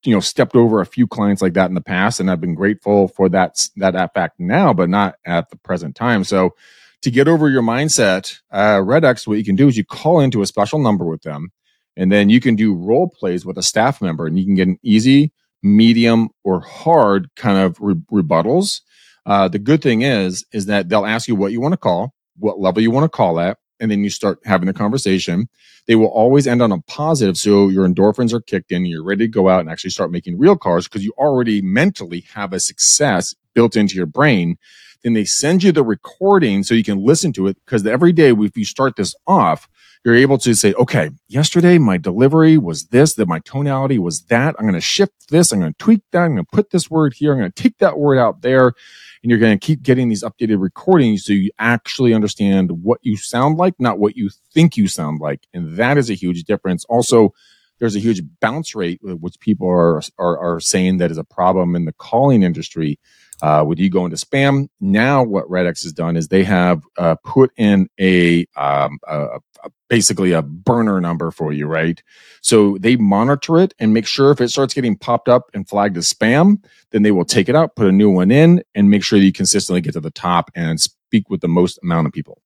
you 0.03 0.13
know 0.13 0.19
stepped 0.19 0.55
over 0.55 0.81
a 0.81 0.85
few 0.85 1.07
clients 1.07 1.41
like 1.41 1.53
that 1.53 1.69
in 1.69 1.75
the 1.75 1.81
past, 1.81 2.19
and 2.19 2.29
I've 2.29 2.41
been 2.41 2.55
grateful 2.55 3.07
for 3.07 3.29
that 3.29 3.67
that 3.77 4.13
fact 4.13 4.39
now, 4.39 4.73
but 4.73 4.89
not 4.89 5.15
at 5.25 5.49
the 5.49 5.57
present 5.57 5.95
time. 5.95 6.23
So 6.23 6.55
to 7.01 7.11
get 7.11 7.27
over 7.27 7.49
your 7.49 7.61
mindset, 7.61 8.39
uh, 8.51 8.77
RedX, 8.77 9.27
what 9.27 9.37
you 9.37 9.43
can 9.43 9.55
do 9.55 9.67
is 9.67 9.77
you 9.77 9.83
call 9.83 10.19
into 10.19 10.41
a 10.41 10.45
special 10.45 10.79
number 10.79 11.05
with 11.05 11.23
them, 11.23 11.51
and 11.97 12.11
then 12.11 12.29
you 12.29 12.39
can 12.39 12.55
do 12.55 12.73
role 12.73 13.09
plays 13.09 13.45
with 13.45 13.57
a 13.57 13.63
staff 13.63 14.01
member, 14.01 14.25
and 14.25 14.37
you 14.37 14.45
can 14.45 14.55
get 14.55 14.67
an 14.67 14.79
easy, 14.83 15.31
medium, 15.61 16.29
or 16.43 16.61
hard 16.61 17.29
kind 17.35 17.57
of 17.57 17.77
re- 17.79 17.95
rebuttals. 18.11 18.81
Uh, 19.25 19.47
the 19.47 19.59
good 19.59 19.81
thing 19.81 20.01
is, 20.01 20.45
is 20.53 20.65
that 20.67 20.89
they'll 20.89 21.05
ask 21.05 21.27
you 21.27 21.35
what 21.35 21.51
you 21.51 21.61
want 21.61 21.73
to 21.73 21.77
call, 21.77 22.13
what 22.37 22.59
level 22.59 22.81
you 22.81 22.91
want 22.91 23.05
to 23.05 23.09
call 23.09 23.39
at, 23.39 23.57
and 23.79 23.91
then 23.91 24.03
you 24.03 24.09
start 24.09 24.39
having 24.45 24.69
a 24.69 24.73
conversation. 24.73 25.47
They 25.87 25.95
will 25.95 26.07
always 26.07 26.47
end 26.47 26.61
on 26.61 26.71
a 26.71 26.81
positive. 26.81 27.37
So 27.37 27.67
your 27.67 27.87
endorphins 27.87 28.33
are 28.33 28.41
kicked 28.41 28.71
in. 28.71 28.85
You're 28.85 29.03
ready 29.03 29.25
to 29.25 29.31
go 29.31 29.49
out 29.49 29.59
and 29.61 29.69
actually 29.69 29.89
start 29.89 30.11
making 30.11 30.37
real 30.37 30.55
cars 30.55 30.87
because 30.87 31.03
you 31.03 31.13
already 31.17 31.61
mentally 31.61 32.25
have 32.33 32.53
a 32.53 32.59
success 32.59 33.35
built 33.53 33.75
into 33.75 33.95
your 33.95 34.05
brain. 34.05 34.57
Then 35.03 35.13
they 35.13 35.25
send 35.25 35.63
you 35.63 35.71
the 35.71 35.83
recording 35.83 36.63
so 36.63 36.73
you 36.73 36.83
can 36.83 37.03
listen 37.03 37.33
to 37.33 37.47
it 37.47 37.57
because 37.65 37.85
every 37.85 38.13
day 38.13 38.31
if 38.31 38.57
you 38.57 38.65
start 38.65 38.95
this 38.95 39.13
off, 39.27 39.67
you're 40.03 40.15
able 40.15 40.37
to 40.39 40.53
say, 40.53 40.73
okay, 40.73 41.11
yesterday 41.29 41.77
my 41.77 41.97
delivery 41.97 42.57
was 42.57 42.87
this, 42.87 43.13
that 43.15 43.27
my 43.27 43.39
tonality 43.39 43.99
was 43.99 44.23
that. 44.23 44.55
I'm 44.57 44.65
going 44.65 44.73
to 44.73 44.81
shift 44.81 45.29
this. 45.29 45.51
I'm 45.51 45.59
going 45.59 45.71
to 45.71 45.77
tweak 45.77 46.01
that. 46.11 46.23
I'm 46.23 46.35
going 46.35 46.45
to 46.45 46.51
put 46.51 46.71
this 46.71 46.89
word 46.91 47.13
here. 47.13 47.31
I'm 47.31 47.39
going 47.39 47.51
to 47.51 47.63
take 47.63 47.77
that 47.77 47.97
word 47.97 48.17
out 48.17 48.41
there 48.41 48.67
and 48.67 49.29
you're 49.29 49.39
going 49.39 49.57
to 49.57 49.65
keep 49.65 49.81
getting 49.81 50.09
these 50.09 50.23
updated 50.23 50.61
recordings 50.61 51.25
so 51.25 51.31
you 51.31 51.51
actually 51.57 52.13
understand 52.13 52.83
what 52.83 52.99
you 53.01 53.15
sound 53.15 53.57
like, 53.57 53.75
not 53.79 53.97
what 53.97 54.17
you 54.17 54.29
think 54.53 54.75
you 54.75 54.89
sound 54.89 55.21
like. 55.21 55.47
And 55.53 55.77
that 55.77 55.97
is 55.97 56.09
a 56.09 56.15
huge 56.15 56.43
difference. 56.43 56.83
Also, 56.85 57.33
there's 57.79 57.95
a 57.95 57.99
huge 57.99 58.21
bounce 58.41 58.75
rate, 58.75 58.99
which 59.01 59.39
people 59.39 59.69
are, 59.69 60.01
are, 60.19 60.37
are 60.37 60.59
saying 60.59 60.97
that 60.97 61.11
is 61.11 61.17
a 61.17 61.23
problem 61.23 61.75
in 61.75 61.85
the 61.85 61.93
calling 61.93 62.43
industry. 62.43 62.99
Uh, 63.43 63.61
with 63.61 63.77
you 63.77 63.89
go 63.89 64.05
into 64.05 64.15
spam, 64.15 64.69
now 64.79 65.21
what 65.21 65.49
RedX 65.49 65.83
has 65.83 65.91
done 65.91 66.15
is 66.15 66.29
they 66.29 66.45
have 66.45 66.81
uh, 66.97 67.15
put 67.25 67.51
in 67.57 67.89
a, 67.99 68.45
um, 68.55 68.99
a, 69.05 69.41
basically 69.89 70.31
a 70.31 70.41
burner 70.41 71.01
number 71.01 71.29
for 71.29 71.51
you, 71.51 71.67
right? 71.67 72.01
So 72.39 72.77
they 72.79 72.95
monitor 72.95 73.59
it 73.59 73.73
and 73.79 73.93
make 73.93 74.07
sure 74.07 74.31
if 74.31 74.39
it 74.39 74.47
starts 74.47 74.73
getting 74.73 74.97
popped 74.97 75.27
up 75.27 75.51
and 75.53 75.67
flagged 75.67 75.97
as 75.97 76.11
spam, 76.11 76.63
then 76.91 77.03
they 77.03 77.11
will 77.11 77.25
take 77.25 77.49
it 77.49 77.55
out, 77.55 77.75
put 77.75 77.87
a 77.87 77.91
new 77.91 78.09
one 78.09 78.31
in, 78.31 78.63
and 78.75 78.89
make 78.89 79.03
sure 79.03 79.19
that 79.19 79.25
you 79.25 79.33
consistently 79.33 79.81
get 79.81 79.91
to 79.95 79.99
the 79.99 80.09
top 80.09 80.49
and 80.55 80.79
speak 80.79 81.29
with 81.29 81.41
the 81.41 81.49
most 81.49 81.77
amount 81.83 82.07
of 82.07 82.13
people. 82.13 82.41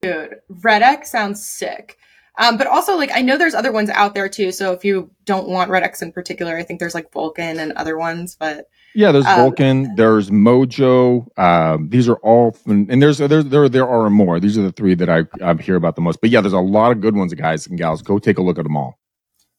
Dude, 0.00 0.36
RedX 0.48 1.06
sounds 1.06 1.44
sick. 1.44 1.98
Um, 2.36 2.56
but 2.56 2.66
also, 2.66 2.96
like, 2.96 3.10
I 3.14 3.22
know 3.22 3.38
there's 3.38 3.54
other 3.54 3.70
ones 3.70 3.90
out 3.90 4.14
there 4.14 4.28
too. 4.28 4.50
So 4.50 4.72
if 4.72 4.84
you 4.84 5.10
don't 5.24 5.48
want 5.48 5.70
RedX 5.70 6.02
in 6.02 6.10
particular, 6.10 6.56
I 6.56 6.64
think 6.64 6.80
there's 6.80 6.94
like 6.94 7.12
Vulcan 7.12 7.60
and 7.60 7.72
other 7.72 7.96
ones. 7.96 8.36
But 8.38 8.68
yeah, 8.94 9.12
there's 9.12 9.26
um, 9.26 9.36
Vulcan, 9.36 9.94
there's 9.94 10.30
Mojo. 10.30 11.26
Um, 11.38 11.88
these 11.90 12.08
are 12.08 12.16
all, 12.16 12.56
and 12.66 13.00
there's 13.00 13.18
there 13.18 13.42
there 13.42 13.68
there 13.68 13.88
are 13.88 14.10
more. 14.10 14.40
These 14.40 14.58
are 14.58 14.62
the 14.62 14.72
three 14.72 14.94
that 14.94 15.08
I 15.08 15.24
I 15.42 15.54
hear 15.54 15.76
about 15.76 15.94
the 15.94 16.02
most. 16.02 16.20
But 16.20 16.30
yeah, 16.30 16.40
there's 16.40 16.52
a 16.52 16.60
lot 16.60 16.90
of 16.90 17.00
good 17.00 17.14
ones, 17.14 17.32
guys 17.34 17.66
and 17.66 17.78
gals. 17.78 18.02
Go 18.02 18.18
take 18.18 18.38
a 18.38 18.42
look 18.42 18.58
at 18.58 18.64
them 18.64 18.76
all. 18.76 18.98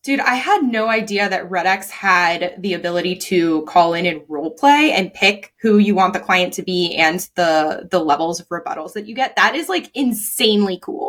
Dude, 0.04 0.20
I 0.20 0.36
had 0.36 0.62
no 0.62 0.88
idea 0.88 1.28
that 1.28 1.50
RedX 1.50 1.90
had 1.90 2.58
the 2.60 2.76
ability 2.76 3.16
to 3.16 3.64
call 3.64 3.96
in 3.96 4.06
and 4.06 4.22
role 4.30 4.52
play 4.52 4.92
and 4.92 5.12
pick 5.12 5.52
who 5.62 5.80
you 5.80 5.96
want 5.96 6.14
the 6.14 6.20
client 6.20 6.54
to 6.54 6.62
be 6.62 6.96
and 6.96 7.28
the 7.36 7.88
the 7.90 8.00
levels 8.00 8.40
of 8.40 8.48
rebuttals 8.50 8.94
that 8.94 9.08
you 9.08 9.16
get. 9.16 9.36
That 9.36 9.56
is 9.56 9.68
like 9.68 9.90
insanely 9.96 10.78
cool 10.80 11.05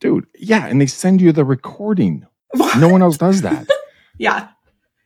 dude. 0.00 0.26
Yeah, 0.38 0.66
and 0.66 0.80
they 0.80 0.86
send 0.86 1.20
you 1.20 1.32
the 1.32 1.44
recording. 1.44 2.26
What? 2.52 2.78
No 2.78 2.88
one 2.88 3.02
else 3.02 3.16
does 3.18 3.42
that. 3.42 3.66
yeah. 4.18 4.48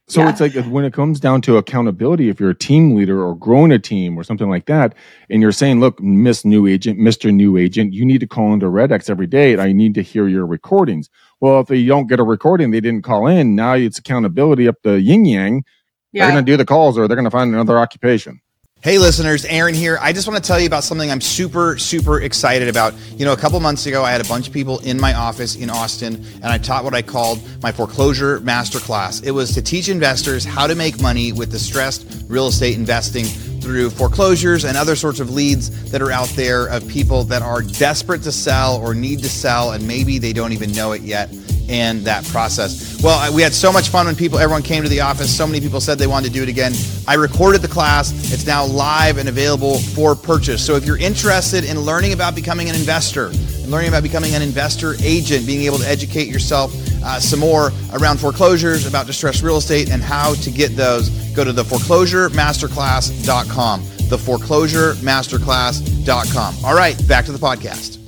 So 0.08 0.22
Yeah. 0.22 0.30
it's 0.30 0.40
like 0.40 0.56
uh, 0.56 0.62
when 0.64 0.84
it 0.84 0.92
comes 0.92 1.20
down 1.20 1.40
to 1.42 1.56
accountability, 1.56 2.28
if 2.28 2.40
you're 2.40 2.50
a 2.50 2.54
team 2.54 2.96
leader 2.96 3.22
or 3.24 3.36
growing 3.36 3.70
a 3.70 3.78
team 3.78 4.18
or 4.18 4.24
something 4.24 4.48
like 4.50 4.66
that, 4.66 4.94
and 5.30 5.40
you're 5.40 5.52
saying, 5.52 5.78
look, 5.78 6.00
Miss 6.00 6.44
New 6.44 6.66
Agent, 6.66 6.98
Mr. 6.98 7.32
New 7.32 7.56
Agent, 7.56 7.92
you 7.92 8.04
need 8.04 8.18
to 8.18 8.26
call 8.26 8.52
into 8.52 8.66
RedX 8.66 9.08
every 9.08 9.28
day 9.28 9.52
and 9.52 9.62
I 9.62 9.72
need 9.72 9.94
to 9.94 10.02
hear 10.02 10.26
your 10.26 10.46
recordings. 10.46 11.08
Well, 11.40 11.60
if 11.60 11.68
they 11.68 11.84
don't 11.86 12.08
get 12.08 12.18
a 12.18 12.24
recording, 12.24 12.72
they 12.72 12.80
didn't 12.80 13.02
call 13.02 13.26
in. 13.28 13.54
Now 13.54 13.74
it's 13.74 13.98
accountability 14.00 14.66
up 14.66 14.76
the 14.82 15.00
yin 15.00 15.24
yang. 15.24 15.64
They're 16.12 16.32
going 16.32 16.44
to 16.44 16.52
do 16.52 16.56
the 16.56 16.66
calls 16.66 16.98
or 16.98 17.06
they're 17.06 17.16
going 17.16 17.24
to 17.24 17.30
find 17.30 17.54
another 17.54 17.78
occupation. 17.78 18.40
Hey, 18.82 18.96
listeners, 18.96 19.44
Aaron 19.44 19.74
here. 19.74 19.98
I 20.00 20.14
just 20.14 20.26
want 20.26 20.42
to 20.42 20.48
tell 20.48 20.58
you 20.58 20.66
about 20.66 20.84
something 20.84 21.10
I'm 21.10 21.20
super, 21.20 21.76
super 21.76 22.22
excited 22.22 22.66
about. 22.66 22.94
You 23.10 23.26
know, 23.26 23.34
a 23.34 23.36
couple 23.36 23.60
months 23.60 23.84
ago, 23.84 24.02
I 24.02 24.10
had 24.10 24.22
a 24.22 24.28
bunch 24.28 24.48
of 24.48 24.54
people 24.54 24.78
in 24.78 24.98
my 24.98 25.12
office 25.12 25.54
in 25.54 25.68
Austin, 25.68 26.24
and 26.36 26.46
I 26.46 26.56
taught 26.56 26.82
what 26.82 26.94
I 26.94 27.02
called 27.02 27.42
my 27.62 27.72
foreclosure 27.72 28.40
masterclass. 28.40 29.22
It 29.22 29.32
was 29.32 29.52
to 29.52 29.60
teach 29.60 29.90
investors 29.90 30.46
how 30.46 30.66
to 30.66 30.74
make 30.74 30.98
money 30.98 31.30
with 31.30 31.50
distressed 31.50 32.24
real 32.26 32.46
estate 32.46 32.78
investing 32.78 33.26
through 33.60 33.90
foreclosures 33.90 34.64
and 34.64 34.76
other 34.76 34.96
sorts 34.96 35.20
of 35.20 35.30
leads 35.30 35.90
that 35.90 36.02
are 36.02 36.10
out 36.10 36.28
there 36.30 36.66
of 36.66 36.86
people 36.88 37.24
that 37.24 37.42
are 37.42 37.62
desperate 37.62 38.22
to 38.22 38.32
sell 38.32 38.76
or 38.76 38.94
need 38.94 39.20
to 39.20 39.28
sell, 39.28 39.72
and 39.72 39.86
maybe 39.86 40.18
they 40.18 40.32
don't 40.32 40.52
even 40.52 40.72
know 40.72 40.92
it 40.92 41.02
yet 41.02 41.30
and 41.70 42.00
that 42.00 42.24
process. 42.24 43.00
Well, 43.00 43.32
we 43.32 43.42
had 43.42 43.52
so 43.52 43.72
much 43.72 43.90
fun 43.90 44.06
when 44.06 44.16
people, 44.16 44.40
everyone 44.40 44.62
came 44.62 44.82
to 44.82 44.88
the 44.88 45.00
office. 45.02 45.34
So 45.34 45.46
many 45.46 45.60
people 45.60 45.80
said 45.80 45.98
they 45.98 46.08
wanted 46.08 46.26
to 46.28 46.32
do 46.32 46.42
it 46.42 46.48
again. 46.48 46.72
I 47.06 47.14
recorded 47.14 47.62
the 47.62 47.68
class. 47.68 48.10
It's 48.32 48.44
now 48.44 48.64
live 48.66 49.18
and 49.18 49.28
available 49.28 49.78
for 49.78 50.16
purchase. 50.16 50.64
So 50.64 50.74
if 50.74 50.84
you're 50.84 50.98
interested 50.98 51.64
in 51.64 51.78
learning 51.78 52.12
about 52.12 52.34
becoming 52.34 52.68
an 52.68 52.74
investor 52.74 53.26
and 53.26 53.70
learning 53.70 53.88
about 53.88 54.02
becoming 54.02 54.34
an 54.34 54.42
investor 54.42 54.96
agent, 55.00 55.46
being 55.46 55.62
able 55.62 55.78
to 55.78 55.86
educate 55.86 56.26
yourself 56.26 56.74
uh, 57.04 57.20
some 57.20 57.40
more 57.40 57.70
around 57.92 58.18
foreclosures, 58.18 58.86
about 58.86 59.06
distressed 59.06 59.42
real 59.42 59.56
estate, 59.56 59.90
and 59.90 60.02
how 60.02 60.34
to 60.34 60.50
get 60.50 60.76
those, 60.76 61.08
go 61.34 61.44
to 61.44 61.52
the 61.52 61.62
foreclosuremasterclass.com. 61.62 63.82
The 64.08 64.16
foreclosuremasterclass.com. 64.16 66.64
All 66.64 66.74
right, 66.74 67.08
back 67.08 67.26
to 67.26 67.32
the 67.32 67.38
podcast. 67.38 68.00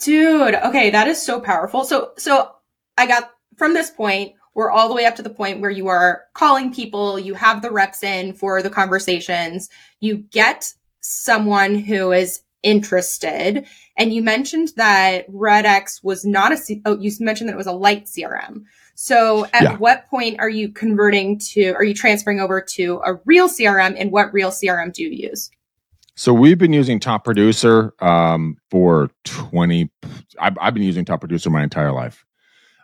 Dude, 0.00 0.54
okay, 0.54 0.90
that 0.90 1.08
is 1.08 1.22
so 1.22 1.40
powerful. 1.40 1.84
So 1.84 2.12
so 2.16 2.52
I 2.96 3.06
got 3.06 3.30
from 3.56 3.74
this 3.74 3.90
point, 3.90 4.34
we're 4.54 4.70
all 4.70 4.88
the 4.88 4.94
way 4.94 5.04
up 5.04 5.14
to 5.16 5.22
the 5.22 5.30
point 5.30 5.60
where 5.60 5.70
you 5.70 5.88
are 5.88 6.24
calling 6.32 6.72
people, 6.72 7.18
you 7.18 7.34
have 7.34 7.62
the 7.62 7.70
reps 7.70 8.02
in 8.02 8.32
for 8.32 8.62
the 8.62 8.70
conversations, 8.70 9.68
you 10.00 10.16
get 10.16 10.72
someone 11.00 11.74
who 11.74 12.12
is 12.12 12.40
interested, 12.62 13.66
and 13.96 14.12
you 14.12 14.22
mentioned 14.22 14.72
that 14.76 15.30
RedX 15.30 16.02
was 16.02 16.24
not 16.24 16.52
a 16.52 16.56
C- 16.56 16.82
oh, 16.84 16.98
you 16.98 17.10
mentioned 17.20 17.48
that 17.48 17.54
it 17.54 17.58
was 17.58 17.66
a 17.66 17.72
light 17.72 18.06
CRM. 18.06 18.64
So 18.94 19.46
at 19.54 19.62
Yeah. 19.62 19.76
what 19.78 20.06
point 20.08 20.40
are 20.40 20.48
you 20.50 20.68
converting 20.70 21.38
to 21.52 21.72
are 21.72 21.84
you 21.84 21.94
transferring 21.94 22.40
over 22.40 22.60
to 22.60 23.00
a 23.04 23.14
real 23.24 23.48
CRM 23.48 23.94
and 23.98 24.12
what 24.12 24.32
real 24.32 24.50
CRM 24.50 24.92
do 24.92 25.02
you 25.02 25.10
use? 25.30 25.50
So 26.16 26.34
we've 26.34 26.58
been 26.58 26.74
using 26.74 27.00
Top 27.00 27.24
Producer 27.24 27.94
um, 28.00 28.58
for 28.70 29.10
20. 29.24 29.90
I've, 30.38 30.58
I've 30.60 30.74
been 30.74 30.82
using 30.82 31.06
Top 31.06 31.20
Producer 31.20 31.48
my 31.48 31.62
entire 31.62 31.92
life. 31.92 32.26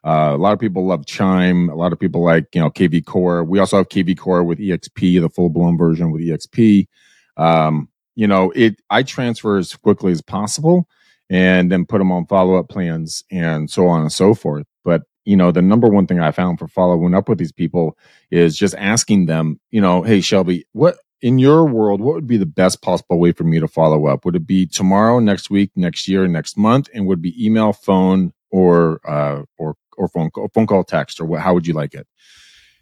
Uh, 0.05 0.33
a 0.35 0.39
lot 0.39 0.53
of 0.55 0.59
people 0.59 0.87
love 0.87 1.05
Chime. 1.05 1.69
A 1.69 1.75
lot 1.75 1.93
of 1.93 1.99
people 1.99 2.23
like, 2.25 2.47
you 2.55 2.61
know, 2.61 2.71
KV 2.71 3.05
Core. 3.05 3.45
We 3.45 3.59
also 3.59 3.77
have 3.77 3.89
KV 3.91 4.17
Core 4.17 4.43
with 4.43 4.59
EXP, 4.59 5.21
the 5.21 5.29
full 5.29 5.51
blown 5.51 5.77
version 5.77 6.13
with 6.13 6.23
EXP. 6.23 6.87
Um, 7.37 7.89
you 8.17 8.27
know, 8.27 8.51
it, 8.57 8.81
I 8.91 9.03
transfer 9.03 9.59
as 9.59 9.75
quickly 9.75 10.11
as 10.13 10.23
possible 10.23 10.89
and 11.31 11.71
then 11.71 11.87
put 11.87 11.99
them 11.99 12.11
on 12.11 12.27
follow 12.27 12.57
up 12.57 12.69
plans 12.69 13.23
and 13.31 13.71
so 13.71 13.87
on 13.87 14.01
and 14.03 14.13
so 14.13 14.35
forth. 14.35 14.67
But, 14.85 15.03
you 15.25 15.37
know, 15.37 15.53
the 15.53 15.63
number 15.63 15.89
one 15.89 16.07
thing 16.07 16.21
I 16.21 16.33
found 16.33 16.59
for 16.59 16.69
following 16.69 17.15
up 17.15 17.29
with 17.29 17.39
these 17.39 17.53
people 17.53 17.97
is 18.31 18.57
just 18.57 18.75
asking 18.77 19.27
them, 19.27 19.61
you 19.71 19.81
know, 19.81 20.03
hey, 20.03 20.21
Shelby, 20.21 20.67
what, 20.73 20.99
in 21.23 21.39
your 21.39 21.65
world, 21.65 22.01
what 22.01 22.15
would 22.15 22.27
be 22.27 22.37
the 22.37 22.47
best 22.47 22.83
possible 22.83 23.19
way 23.19 23.33
for 23.33 23.45
me 23.45 23.59
to 23.59 23.69
follow 23.69 24.07
up? 24.07 24.25
Would 24.25 24.37
it 24.37 24.47
be 24.47 24.67
tomorrow, 24.67 25.19
next 25.19 25.51
week, 25.51 25.71
next 25.75 26.09
year, 26.09 26.29
next 26.29 26.57
month? 26.57 26.89
And 26.95 27.07
would 27.07 27.23
be 27.23 27.35
email, 27.45 27.73
phone, 27.73 28.33
or 28.51 29.01
uh, 29.09 29.43
or 29.59 29.77
or 29.97 30.09
phone 30.09 30.31
call, 30.31 30.49
phone 30.55 30.67
call, 30.67 30.85
text, 30.85 31.21
or 31.21 31.25
what? 31.25 31.41
How 31.41 31.55
would 31.55 31.67
you 31.67 31.75
like 31.75 31.95
it? 31.95 32.07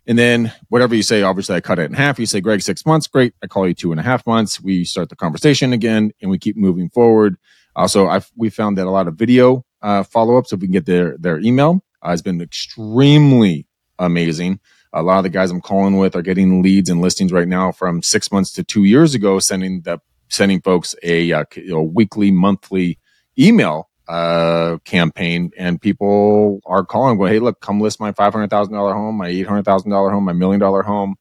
And 0.07 0.19
then 0.19 0.53
whatever 0.69 0.95
you 0.95 1.03
say, 1.03 1.23
obviously 1.23 1.57
I 1.57 1.61
cut 1.61 1.79
it 1.79 1.85
in 1.85 1.95
half. 1.95 2.19
You 2.19 2.27
say, 2.27 2.41
Greg, 2.41 2.61
six 2.61 2.85
months, 2.85 3.07
great. 3.07 3.35
I 3.43 3.47
call 3.47 3.67
you 3.67 3.75
two 3.75 3.91
and 3.91 4.01
a 4.01 4.03
half 4.03 4.27
months. 4.27 4.61
We 4.61 4.85
start 4.85 5.09
the 5.09 5.17
conversation 5.17 5.73
again, 5.73 6.13
and 6.21 6.31
we 6.31 6.39
keep 6.39 6.57
moving 6.57 6.91
forward. 6.91 7.37
Also, 7.77 8.07
I've 8.07 8.31
we 8.37 8.51
found 8.51 8.79
that 8.79 8.87
a 8.87 8.91
lot 8.91 9.09
of 9.09 9.15
video 9.15 9.65
uh, 9.83 10.03
follow 10.03 10.37
ups, 10.37 10.53
if 10.53 10.61
we 10.61 10.67
can 10.67 10.73
get 10.73 10.87
their 10.87 11.17
their 11.19 11.39
email, 11.41 11.83
uh, 12.03 12.11
has 12.11 12.23
been 12.23 12.41
extremely 12.41 13.67
amazing. 13.99 14.61
A 14.93 15.03
lot 15.03 15.19
of 15.19 15.25
the 15.25 15.31
guys 15.31 15.51
I'm 15.51 15.61
calling 15.61 15.97
with 15.97 16.15
are 16.15 16.23
getting 16.23 16.63
leads 16.63 16.89
and 16.89 17.01
listings 17.01 17.33
right 17.33 17.49
now 17.49 17.73
from 17.73 18.03
six 18.03 18.31
months 18.31 18.53
to 18.53 18.63
two 18.65 18.85
years 18.85 19.15
ago, 19.15 19.39
sending 19.39 19.81
the 19.83 20.01
sending 20.29 20.61
folks 20.61 20.95
a, 21.03 21.33
uh, 21.33 21.45
know, 21.57 21.83
weekly, 21.83 22.31
monthly 22.31 22.99
email 23.39 23.89
uh, 24.09 24.79
campaign, 24.85 25.51
and 25.57 25.81
people 25.81 26.61
are 26.67 26.85
calling, 26.85 27.19
going, 27.19 27.33
"Hey, 27.33 27.39
look, 27.39 27.61
come 27.61 27.81
list 27.81 28.01
my 28.01 28.13
five 28.13 28.33
hundred 28.33 28.51
thousand 28.51 28.75
dollar 28.75 28.95
home, 28.95 29.17
my 29.17 29.29
eight 29.29 29.47
hundred 29.47 29.65
thousand 29.65 29.91
dollar 29.91 30.11
home, 30.11 30.25
my 30.25 30.33
million 30.33 30.61
dollar 30.61 30.83
home." 30.83 31.17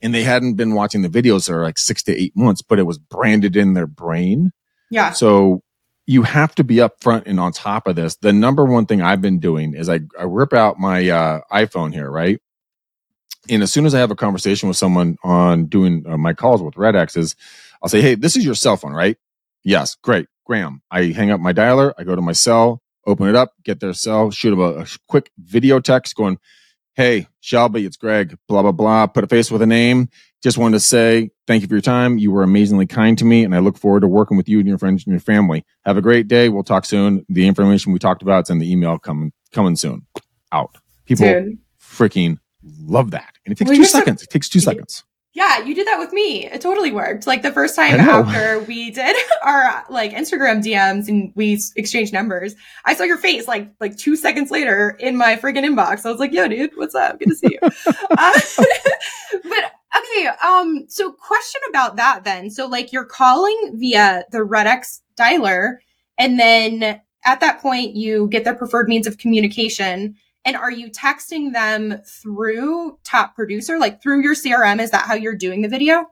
And 0.00 0.12
they 0.12 0.24
hadn't 0.24 0.54
been 0.54 0.74
watching 0.74 1.02
the 1.02 1.08
videos 1.08 1.46
for 1.46 1.62
like 1.62 1.78
six 1.78 2.02
to 2.04 2.16
eight 2.20 2.36
months, 2.36 2.60
but 2.60 2.78
it 2.78 2.84
was 2.84 2.98
branded 2.98 3.56
in 3.56 3.74
their 3.74 3.86
brain. 3.86 4.50
Yeah. 4.90 5.12
So 5.12 5.62
you 6.06 6.22
have 6.22 6.54
to 6.56 6.64
be 6.64 6.76
upfront 6.76 7.24
and 7.26 7.38
on 7.38 7.52
top 7.52 7.86
of 7.86 7.96
this. 7.96 8.16
The 8.16 8.32
number 8.32 8.64
one 8.64 8.86
thing 8.86 9.00
I've 9.00 9.22
been 9.22 9.38
doing 9.38 9.74
is 9.74 9.88
I, 9.88 10.00
I 10.18 10.24
rip 10.24 10.52
out 10.52 10.78
my 10.78 11.08
uh, 11.08 11.40
iPhone 11.52 11.92
here, 11.92 12.10
right? 12.10 12.40
And 13.48 13.62
as 13.62 13.72
soon 13.72 13.86
as 13.86 13.94
I 13.94 14.00
have 14.00 14.10
a 14.10 14.16
conversation 14.16 14.68
with 14.68 14.76
someone 14.76 15.16
on 15.24 15.66
doing 15.66 16.04
uh, 16.06 16.16
my 16.16 16.32
calls 16.32 16.62
with 16.62 16.74
RedX, 16.74 17.16
is 17.16 17.34
I'll 17.82 17.88
say, 17.88 18.00
"Hey, 18.00 18.14
this 18.14 18.36
is 18.36 18.44
your 18.44 18.54
cell 18.54 18.76
phone, 18.76 18.92
right?" 18.92 19.16
Yes, 19.64 19.96
great, 20.02 20.26
Graham. 20.46 20.82
I 20.90 21.04
hang 21.06 21.30
up 21.30 21.40
my 21.40 21.52
dialer, 21.52 21.92
I 21.98 22.04
go 22.04 22.16
to 22.16 22.22
my 22.22 22.32
cell, 22.32 22.82
open 23.06 23.28
it 23.28 23.36
up, 23.36 23.52
get 23.64 23.80
their 23.80 23.92
cell, 23.94 24.30
shoot 24.30 24.50
them 24.50 24.60
a, 24.60 24.80
a 24.82 24.86
quick 25.08 25.30
video 25.38 25.78
text 25.80 26.14
going, 26.16 26.38
"Hey, 26.94 27.28
Shelby, 27.40 27.84
it's 27.86 27.96
Greg. 27.96 28.36
Blah 28.48 28.62
blah 28.62 28.72
blah. 28.72 29.06
Put 29.06 29.24
a 29.24 29.26
face 29.28 29.50
with 29.50 29.62
a 29.62 29.66
name. 29.66 30.08
Just 30.42 30.58
wanted 30.58 30.74
to 30.76 30.80
say 30.80 31.30
thank 31.46 31.62
you 31.62 31.68
for 31.68 31.74
your 31.74 31.80
time. 31.80 32.18
You 32.18 32.32
were 32.32 32.42
amazingly 32.42 32.86
kind 32.86 33.16
to 33.18 33.24
me, 33.24 33.44
and 33.44 33.54
I 33.54 33.60
look 33.60 33.78
forward 33.78 34.00
to 34.00 34.08
working 34.08 34.36
with 34.36 34.48
you 34.48 34.58
and 34.58 34.66
your 34.66 34.78
friends 34.78 35.04
and 35.06 35.12
your 35.12 35.20
family. 35.20 35.64
Have 35.84 35.96
a 35.96 36.02
great 36.02 36.26
day. 36.26 36.48
We'll 36.48 36.64
talk 36.64 36.84
soon. 36.84 37.24
The 37.28 37.46
information 37.46 37.92
we 37.92 38.00
talked 38.00 38.22
about 38.22 38.46
is 38.46 38.50
in 38.50 38.58
the 38.58 38.70
email 38.70 38.98
coming 38.98 39.32
coming 39.52 39.76
soon. 39.76 40.06
Out. 40.50 40.76
People 41.06 41.26
Dude. 41.26 41.58
freaking 41.80 42.38
love 42.84 43.12
that, 43.12 43.34
and 43.46 43.52
it 43.52 43.58
takes 43.58 43.68
Well, 43.68 43.76
2 43.76 43.80
you're 43.82 43.88
so- 43.88 43.98
seconds. 43.98 44.22
it 44.24 44.30
takes 44.30 44.48
two 44.48 44.60
seconds. 44.60 45.04
Yeah, 45.34 45.60
you 45.64 45.74
did 45.74 45.86
that 45.86 45.98
with 45.98 46.12
me. 46.12 46.44
It 46.44 46.60
totally 46.60 46.92
worked. 46.92 47.26
Like 47.26 47.40
the 47.40 47.52
first 47.52 47.74
time 47.74 47.98
after 47.98 48.60
we 48.64 48.90
did 48.90 49.16
our 49.42 49.82
like 49.88 50.12
Instagram 50.12 50.62
DMs 50.62 51.08
and 51.08 51.32
we 51.34 51.58
exchanged 51.74 52.12
numbers, 52.12 52.54
I 52.84 52.94
saw 52.94 53.04
your 53.04 53.16
face 53.16 53.48
like 53.48 53.70
like 53.80 53.96
two 53.96 54.14
seconds 54.14 54.50
later 54.50 54.94
in 55.00 55.16
my 55.16 55.36
friggin' 55.36 55.64
inbox. 55.64 56.04
I 56.04 56.10
was 56.10 56.20
like, 56.20 56.32
"Yo, 56.32 56.48
dude, 56.48 56.72
what's 56.74 56.94
up? 56.94 57.18
Good 57.18 57.30
to 57.30 57.34
see 57.34 57.48
you." 57.50 57.58
uh, 58.10 58.40
but 59.44 59.72
okay, 59.96 60.26
um, 60.44 60.84
so 60.88 61.12
question 61.12 61.62
about 61.70 61.96
that 61.96 62.24
then. 62.24 62.50
So 62.50 62.66
like 62.66 62.92
you're 62.92 63.06
calling 63.06 63.76
via 63.76 64.24
the 64.32 64.38
RedX 64.38 65.00
dialer, 65.18 65.76
and 66.18 66.38
then 66.38 67.00
at 67.24 67.40
that 67.40 67.60
point 67.62 67.96
you 67.96 68.28
get 68.28 68.44
their 68.44 68.54
preferred 68.54 68.86
means 68.86 69.06
of 69.06 69.16
communication. 69.16 70.14
And 70.44 70.56
are 70.56 70.70
you 70.70 70.90
texting 70.90 71.52
them 71.52 72.00
through 72.04 72.98
Top 73.04 73.34
Producer, 73.36 73.78
like 73.78 74.02
through 74.02 74.22
your 74.22 74.34
CRM? 74.34 74.80
Is 74.80 74.90
that 74.90 75.06
how 75.06 75.14
you're 75.14 75.36
doing 75.36 75.62
the 75.62 75.68
video? 75.68 76.10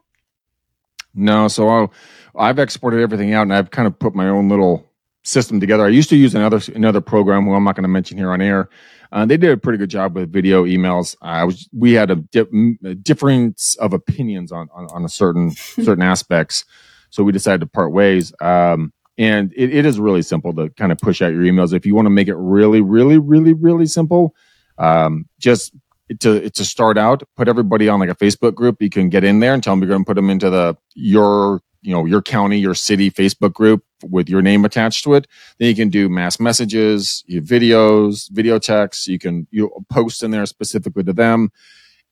No, 1.13 1.47
so 1.47 1.67
I'll, 1.67 1.93
I've 2.35 2.59
exported 2.59 3.01
everything 3.01 3.33
out, 3.33 3.43
and 3.43 3.53
I've 3.53 3.71
kind 3.71 3.87
of 3.87 3.99
put 3.99 4.15
my 4.15 4.29
own 4.29 4.47
little 4.47 4.89
system 5.23 5.59
together. 5.59 5.85
I 5.85 5.89
used 5.89 6.09
to 6.09 6.15
use 6.15 6.33
another 6.33 6.61
another 6.73 7.01
program, 7.01 7.45
who 7.45 7.53
I'm 7.53 7.63
not 7.63 7.75
going 7.75 7.83
to 7.83 7.89
mention 7.89 8.17
here 8.17 8.31
on 8.31 8.41
air. 8.41 8.69
Uh, 9.11 9.25
they 9.25 9.35
did 9.35 9.51
a 9.51 9.57
pretty 9.57 9.77
good 9.77 9.89
job 9.89 10.15
with 10.15 10.31
video 10.31 10.63
emails. 10.63 11.15
I 11.21 11.43
was 11.43 11.67
we 11.73 11.93
had 11.93 12.11
a, 12.11 12.15
di- 12.15 12.77
a 12.85 12.95
difference 12.95 13.75
of 13.75 13.93
opinions 13.93 14.51
on 14.51 14.69
on, 14.73 14.87
on 14.91 15.03
a 15.03 15.09
certain 15.09 15.51
certain 15.51 16.01
aspects, 16.01 16.63
so 17.09 17.23
we 17.23 17.31
decided 17.31 17.59
to 17.59 17.67
part 17.67 17.91
ways. 17.91 18.33
Um, 18.39 18.93
and 19.17 19.53
it, 19.55 19.73
it 19.73 19.85
is 19.85 19.99
really 19.99 20.21
simple 20.21 20.53
to 20.53 20.69
kind 20.71 20.91
of 20.91 20.97
push 20.97 21.21
out 21.21 21.33
your 21.33 21.43
emails. 21.43 21.73
If 21.73 21.85
you 21.85 21.95
want 21.95 22.05
to 22.05 22.11
make 22.11 22.27
it 22.27 22.35
really, 22.35 22.81
really, 22.81 23.17
really, 23.17 23.53
really 23.53 23.85
simple, 23.85 24.33
um, 24.77 25.27
just 25.39 25.73
to 26.19 26.49
to 26.49 26.65
start 26.65 26.97
out, 26.97 27.23
put 27.37 27.47
everybody 27.47 27.87
on 27.87 27.99
like 27.99 28.09
a 28.09 28.15
Facebook 28.15 28.55
group. 28.55 28.81
You 28.81 28.89
can 28.89 29.09
get 29.09 29.23
in 29.23 29.39
there 29.39 29.53
and 29.53 29.63
tell 29.63 29.73
them 29.73 29.81
you're 29.81 29.89
going 29.89 30.03
to 30.03 30.07
put 30.07 30.15
them 30.15 30.29
into 30.29 30.49
the 30.49 30.75
your 30.93 31.61
you 31.81 31.93
know 31.93 32.05
your 32.05 32.21
county, 32.21 32.57
your 32.57 32.75
city 32.75 33.09
Facebook 33.09 33.53
group 33.53 33.83
with 34.03 34.29
your 34.29 34.41
name 34.41 34.65
attached 34.65 35.03
to 35.03 35.13
it. 35.13 35.27
Then 35.59 35.69
you 35.69 35.75
can 35.75 35.89
do 35.89 36.09
mass 36.09 36.39
messages, 36.39 37.23
videos, 37.29 38.29
video 38.31 38.59
texts. 38.59 39.07
You 39.07 39.19
can 39.19 39.47
you 39.51 39.71
post 39.89 40.23
in 40.23 40.31
there 40.31 40.45
specifically 40.45 41.03
to 41.03 41.13
them. 41.13 41.51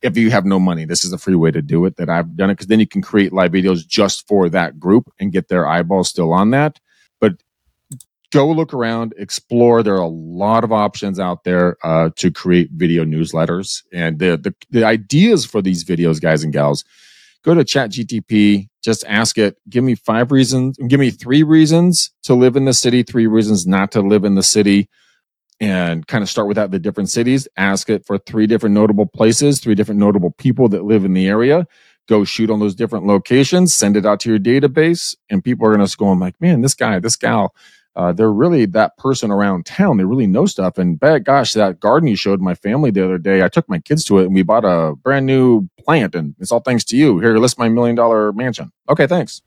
If 0.02 0.16
you 0.16 0.30
have 0.30 0.46
no 0.46 0.58
money, 0.58 0.86
this 0.86 1.04
is 1.04 1.12
a 1.12 1.18
free 1.18 1.34
way 1.34 1.50
to 1.50 1.60
do 1.60 1.84
it. 1.84 1.96
That 1.96 2.08
I've 2.08 2.36
done 2.36 2.50
it 2.50 2.54
because 2.54 2.68
then 2.68 2.80
you 2.80 2.86
can 2.86 3.02
create 3.02 3.32
live 3.32 3.52
videos 3.52 3.86
just 3.86 4.26
for 4.26 4.48
that 4.48 4.80
group 4.80 5.12
and 5.18 5.32
get 5.32 5.48
their 5.48 5.66
eyeballs 5.66 6.08
still 6.08 6.32
on 6.32 6.50
that. 6.52 6.80
Go 8.32 8.48
look 8.50 8.72
around, 8.72 9.12
explore. 9.18 9.82
There 9.82 9.94
are 9.94 10.02
a 10.02 10.06
lot 10.06 10.62
of 10.62 10.72
options 10.72 11.18
out 11.18 11.42
there 11.44 11.76
uh, 11.84 12.10
to 12.16 12.30
create 12.30 12.70
video 12.72 13.04
newsletters, 13.04 13.82
and 13.92 14.20
the, 14.20 14.36
the 14.36 14.54
the 14.70 14.84
ideas 14.84 15.44
for 15.44 15.60
these 15.60 15.84
videos, 15.84 16.20
guys 16.20 16.44
and 16.44 16.52
gals. 16.52 16.84
Go 17.42 17.54
to 17.54 17.64
ChatGTP, 17.64 18.68
just 18.84 19.04
ask 19.08 19.36
it. 19.36 19.56
Give 19.68 19.82
me 19.82 19.94
five 19.96 20.30
reasons. 20.30 20.76
Give 20.86 21.00
me 21.00 21.10
three 21.10 21.42
reasons 21.42 22.12
to 22.24 22.34
live 22.34 22.54
in 22.54 22.66
the 22.66 22.74
city, 22.74 23.02
three 23.02 23.26
reasons 23.26 23.66
not 23.66 23.90
to 23.92 24.00
live 24.00 24.24
in 24.24 24.36
the 24.36 24.42
city, 24.42 24.88
and 25.58 26.06
kind 26.06 26.22
of 26.22 26.30
start 26.30 26.46
with 26.46 26.56
that 26.56 26.70
the 26.70 26.78
different 26.78 27.10
cities. 27.10 27.48
Ask 27.56 27.90
it 27.90 28.06
for 28.06 28.16
three 28.18 28.46
different 28.46 28.74
notable 28.74 29.06
places, 29.06 29.58
three 29.58 29.74
different 29.74 29.98
notable 29.98 30.30
people 30.32 30.68
that 30.68 30.84
live 30.84 31.04
in 31.04 31.14
the 31.14 31.26
area 31.26 31.66
go 32.10 32.24
shoot 32.24 32.50
on 32.50 32.58
those 32.58 32.74
different 32.74 33.06
locations, 33.06 33.72
send 33.72 33.96
it 33.96 34.04
out 34.04 34.18
to 34.18 34.28
your 34.28 34.38
database, 34.38 35.14
and 35.30 35.44
people 35.44 35.64
are 35.64 35.74
going 35.74 35.86
to 35.86 35.96
go, 35.96 36.08
I'm 36.08 36.18
like, 36.18 36.34
man, 36.40 36.60
this 36.60 36.74
guy, 36.74 36.98
this 36.98 37.14
gal, 37.14 37.54
uh, 37.96 38.12
they're 38.12 38.32
really 38.32 38.66
that 38.66 38.96
person 38.96 39.30
around 39.30 39.66
town. 39.66 39.96
They 39.96 40.04
really 40.04 40.26
know 40.26 40.46
stuff. 40.46 40.78
And 40.78 40.98
bad 40.98 41.24
gosh, 41.24 41.52
that 41.52 41.80
garden 41.80 42.08
you 42.08 42.16
showed 42.16 42.40
my 42.40 42.54
family 42.54 42.90
the 42.90 43.04
other 43.04 43.18
day, 43.18 43.42
I 43.42 43.48
took 43.48 43.68
my 43.68 43.80
kids 43.80 44.04
to 44.04 44.18
it 44.18 44.26
and 44.26 44.34
we 44.34 44.42
bought 44.42 44.64
a 44.64 44.94
brand 44.96 45.26
new 45.26 45.68
plant 45.78 46.14
and 46.14 46.34
it's 46.38 46.52
all 46.52 46.60
thanks 46.60 46.84
to 46.84 46.96
you. 46.96 47.18
Here, 47.18 47.36
list 47.38 47.58
my 47.58 47.68
million 47.68 47.96
dollar 47.96 48.32
mansion. 48.32 48.70
Okay, 48.88 49.06
thanks. 49.06 49.42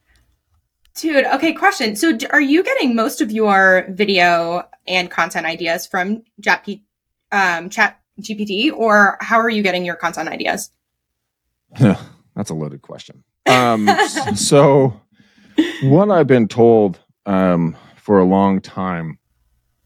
Dude, 0.95 1.25
okay, 1.25 1.53
question. 1.53 1.95
So 1.95 2.15
are 2.29 2.41
you 2.41 2.63
getting 2.63 2.95
most 2.95 3.21
of 3.21 3.31
your 3.31 3.87
video 3.89 4.67
and 4.85 5.09
content 5.09 5.45
ideas 5.45 5.87
from 5.87 6.23
Chat, 6.43 6.67
um, 7.31 7.69
Chat 7.69 7.99
GPT 8.21 8.71
or 8.71 9.17
how 9.21 9.39
are 9.39 9.49
you 9.49 9.63
getting 9.63 9.85
your 9.85 9.95
content 9.95 10.29
ideas? 10.29 10.69
That's 11.79 12.49
a 12.49 12.53
loaded 12.53 12.81
question. 12.81 13.23
Um, 13.47 13.89
so 14.35 14.99
what 15.83 16.11
I've 16.11 16.27
been 16.27 16.47
told 16.47 16.99
um, 17.25 17.75
for 18.03 18.19
a 18.19 18.25
long 18.25 18.59
time 18.59 19.17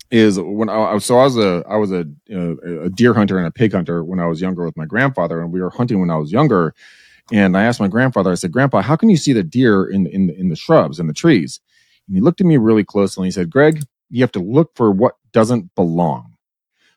is 0.09 0.39
when 0.39 0.69
I 0.69 0.97
so 0.97 1.19
I 1.19 1.23
was 1.25 1.37
a 1.37 1.63
I 1.69 1.77
was 1.77 1.91
a, 1.91 2.05
a 2.29 2.89
deer 2.89 3.13
hunter 3.13 3.37
and 3.37 3.45
a 3.45 3.51
pig 3.51 3.73
hunter 3.73 4.03
when 4.03 4.19
I 4.19 4.25
was 4.25 4.41
younger 4.41 4.65
with 4.65 4.75
my 4.75 4.85
grandfather, 4.85 5.39
and 5.41 5.51
we 5.51 5.61
were 5.61 5.69
hunting 5.69 5.99
when 5.99 6.09
I 6.09 6.17
was 6.17 6.31
younger. 6.31 6.73
And 7.31 7.57
I 7.57 7.63
asked 7.63 7.81
my 7.81 7.89
grandfather, 7.89 8.31
I 8.31 8.35
said, 8.35 8.51
"Grandpa, 8.53 8.81
how 8.81 8.95
can 8.95 9.09
you 9.09 9.17
see 9.17 9.33
the 9.33 9.43
deer 9.43 9.85
in 9.85 10.07
in 10.07 10.29
in 10.31 10.49
the 10.49 10.55
shrubs 10.55 10.99
and 10.99 11.07
the 11.07 11.13
trees?" 11.13 11.59
And 12.07 12.15
he 12.15 12.21
looked 12.21 12.41
at 12.41 12.47
me 12.47 12.57
really 12.57 12.83
closely 12.83 13.23
and 13.23 13.27
he 13.27 13.31
said, 13.31 13.51
"Greg, 13.51 13.83
you 14.09 14.21
have 14.21 14.31
to 14.31 14.39
look 14.39 14.71
for 14.75 14.91
what 14.91 15.15
doesn't 15.31 15.75
belong." 15.75 16.33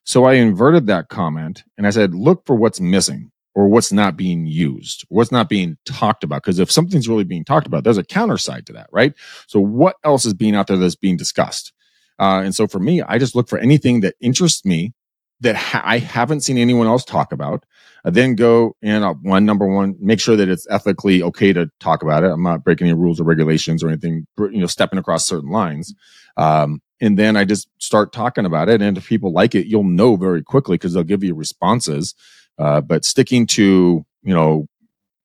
So 0.05 0.25
I 0.25 0.35
inverted 0.35 0.87
that 0.87 1.09
comment 1.09 1.65
and 1.77 1.87
I 1.87 1.91
said, 1.91 2.15
"Look 2.15 2.47
for 2.47 2.57
what's 2.57 2.81
missing." 2.81 3.31
Or 3.55 3.69
what's 3.69 3.93
not 3.93 4.17
being 4.17 4.47
used, 4.47 5.05
what's 5.09 5.33
not 5.33 5.49
being 5.49 5.77
talked 5.85 6.25
about. 6.25 6.43
Because 6.43 6.59
if 6.59 6.71
something's 6.71 7.09
really 7.09 7.25
being 7.25 7.45
talked 7.45 7.67
about, 7.67 7.85
there's 7.85 7.99
a 7.99 8.05
counter 8.05 8.39
side 8.39 8.67
to 8.67 8.73
that, 8.75 8.89
right? 8.93 9.15
So 9.47 9.61
what 9.61 9.97
else 10.05 10.25
is 10.25 10.35
being 10.35 10.55
out 10.55 10.69
there 10.69 10.77
that's 10.77 10.95
being 10.95 11.17
discussed? 11.17 11.73
Uh, 12.19 12.43
and 12.45 12.55
so 12.55 12.67
for 12.67 12.79
me, 12.79 13.03
I 13.03 13.19
just 13.19 13.35
look 13.35 13.49
for 13.49 13.59
anything 13.59 14.01
that 14.01 14.15
interests 14.21 14.65
me 14.65 14.93
that 15.41 15.57
ha- 15.57 15.83
I 15.85 15.99
haven't 15.99 16.43
seen 16.43 16.59
anyone 16.59 16.87
else 16.87 17.05
talk 17.05 17.33
about. 17.33 17.65
I 18.05 18.11
then 18.11 18.35
go 18.35 18.77
and 18.83 19.05
uh, 19.05 19.15
one 19.15 19.47
number 19.47 19.67
one, 19.67 19.97
make 19.99 20.21
sure 20.21 20.37
that 20.37 20.49
it's 20.49 20.67
ethically 20.71 21.23
okay 21.23 21.53
to 21.53 21.71
talk 21.81 22.03
about 22.03 22.25
it. 22.25 22.31
I'm 22.31 22.43
not 22.43 22.63
breaking 22.63 22.89
any 22.89 22.95
rules 22.99 23.21
or 23.21 23.25
regulations 23.25 23.83
or 23.83 23.89
anything, 23.89 24.27
you 24.39 24.61
know, 24.61 24.67
stepping 24.67 24.99
across 24.99 25.27
certain 25.27 25.51
lines. 25.51 25.95
Um, 26.37 26.81
and 27.01 27.19
then 27.19 27.37
I 27.37 27.45
just 27.45 27.69
start 27.79 28.13
talking 28.13 28.45
about 28.45 28.69
it. 28.69 28.83
And 28.83 28.99
if 28.99 29.09
people 29.09 29.33
like 29.33 29.55
it, 29.55 29.67
you'll 29.67 29.85
know 29.85 30.17
very 30.17 30.43
quickly 30.43 30.75
because 30.75 30.93
they'll 30.93 31.03
give 31.03 31.25
you 31.25 31.35
responses. 31.35 32.15
Uh, 32.61 32.81
but 32.83 33.07
sticking 33.07 33.47
to 33.47 34.05
you 34.23 34.35
know 34.35 34.69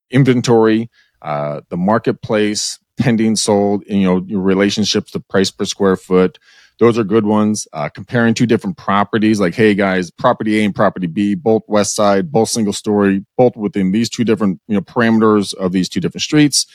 inventory, 0.10 0.90
uh, 1.22 1.62
the 1.70 1.76
marketplace, 1.76 2.80
pending 2.98 3.36
sold, 3.36 3.84
you 3.88 4.04
know 4.04 4.24
your 4.26 4.42
relationships, 4.42 5.12
the 5.12 5.20
price 5.20 5.52
per 5.52 5.66
square 5.66 5.98
foot. 5.98 6.40
Those 6.80 6.98
are 6.98 7.04
good 7.04 7.26
ones. 7.26 7.68
Uh, 7.74 7.90
comparing 7.90 8.34
two 8.34 8.46
different 8.46 8.78
properties, 8.78 9.40
like, 9.40 9.54
hey 9.54 9.76
guys, 9.76 10.12
property 10.12 10.60
A 10.60 10.66
and 10.66 10.76
property 10.76 11.08
B, 11.08 11.36
both 11.36 11.64
west 11.68 11.96
side, 11.96 12.32
both 12.32 12.50
single 12.50 12.74
story, 12.74 13.26
both 13.38 13.56
within 13.56 13.92
these 13.92 14.10
two 14.10 14.24
different 14.24 14.62
you 14.68 14.76
know 14.76 14.82
parameters 14.82 15.54
of 15.56 15.74
these 15.74 15.90
two 15.90 16.00
different 16.00 16.24
streets. 16.24 16.66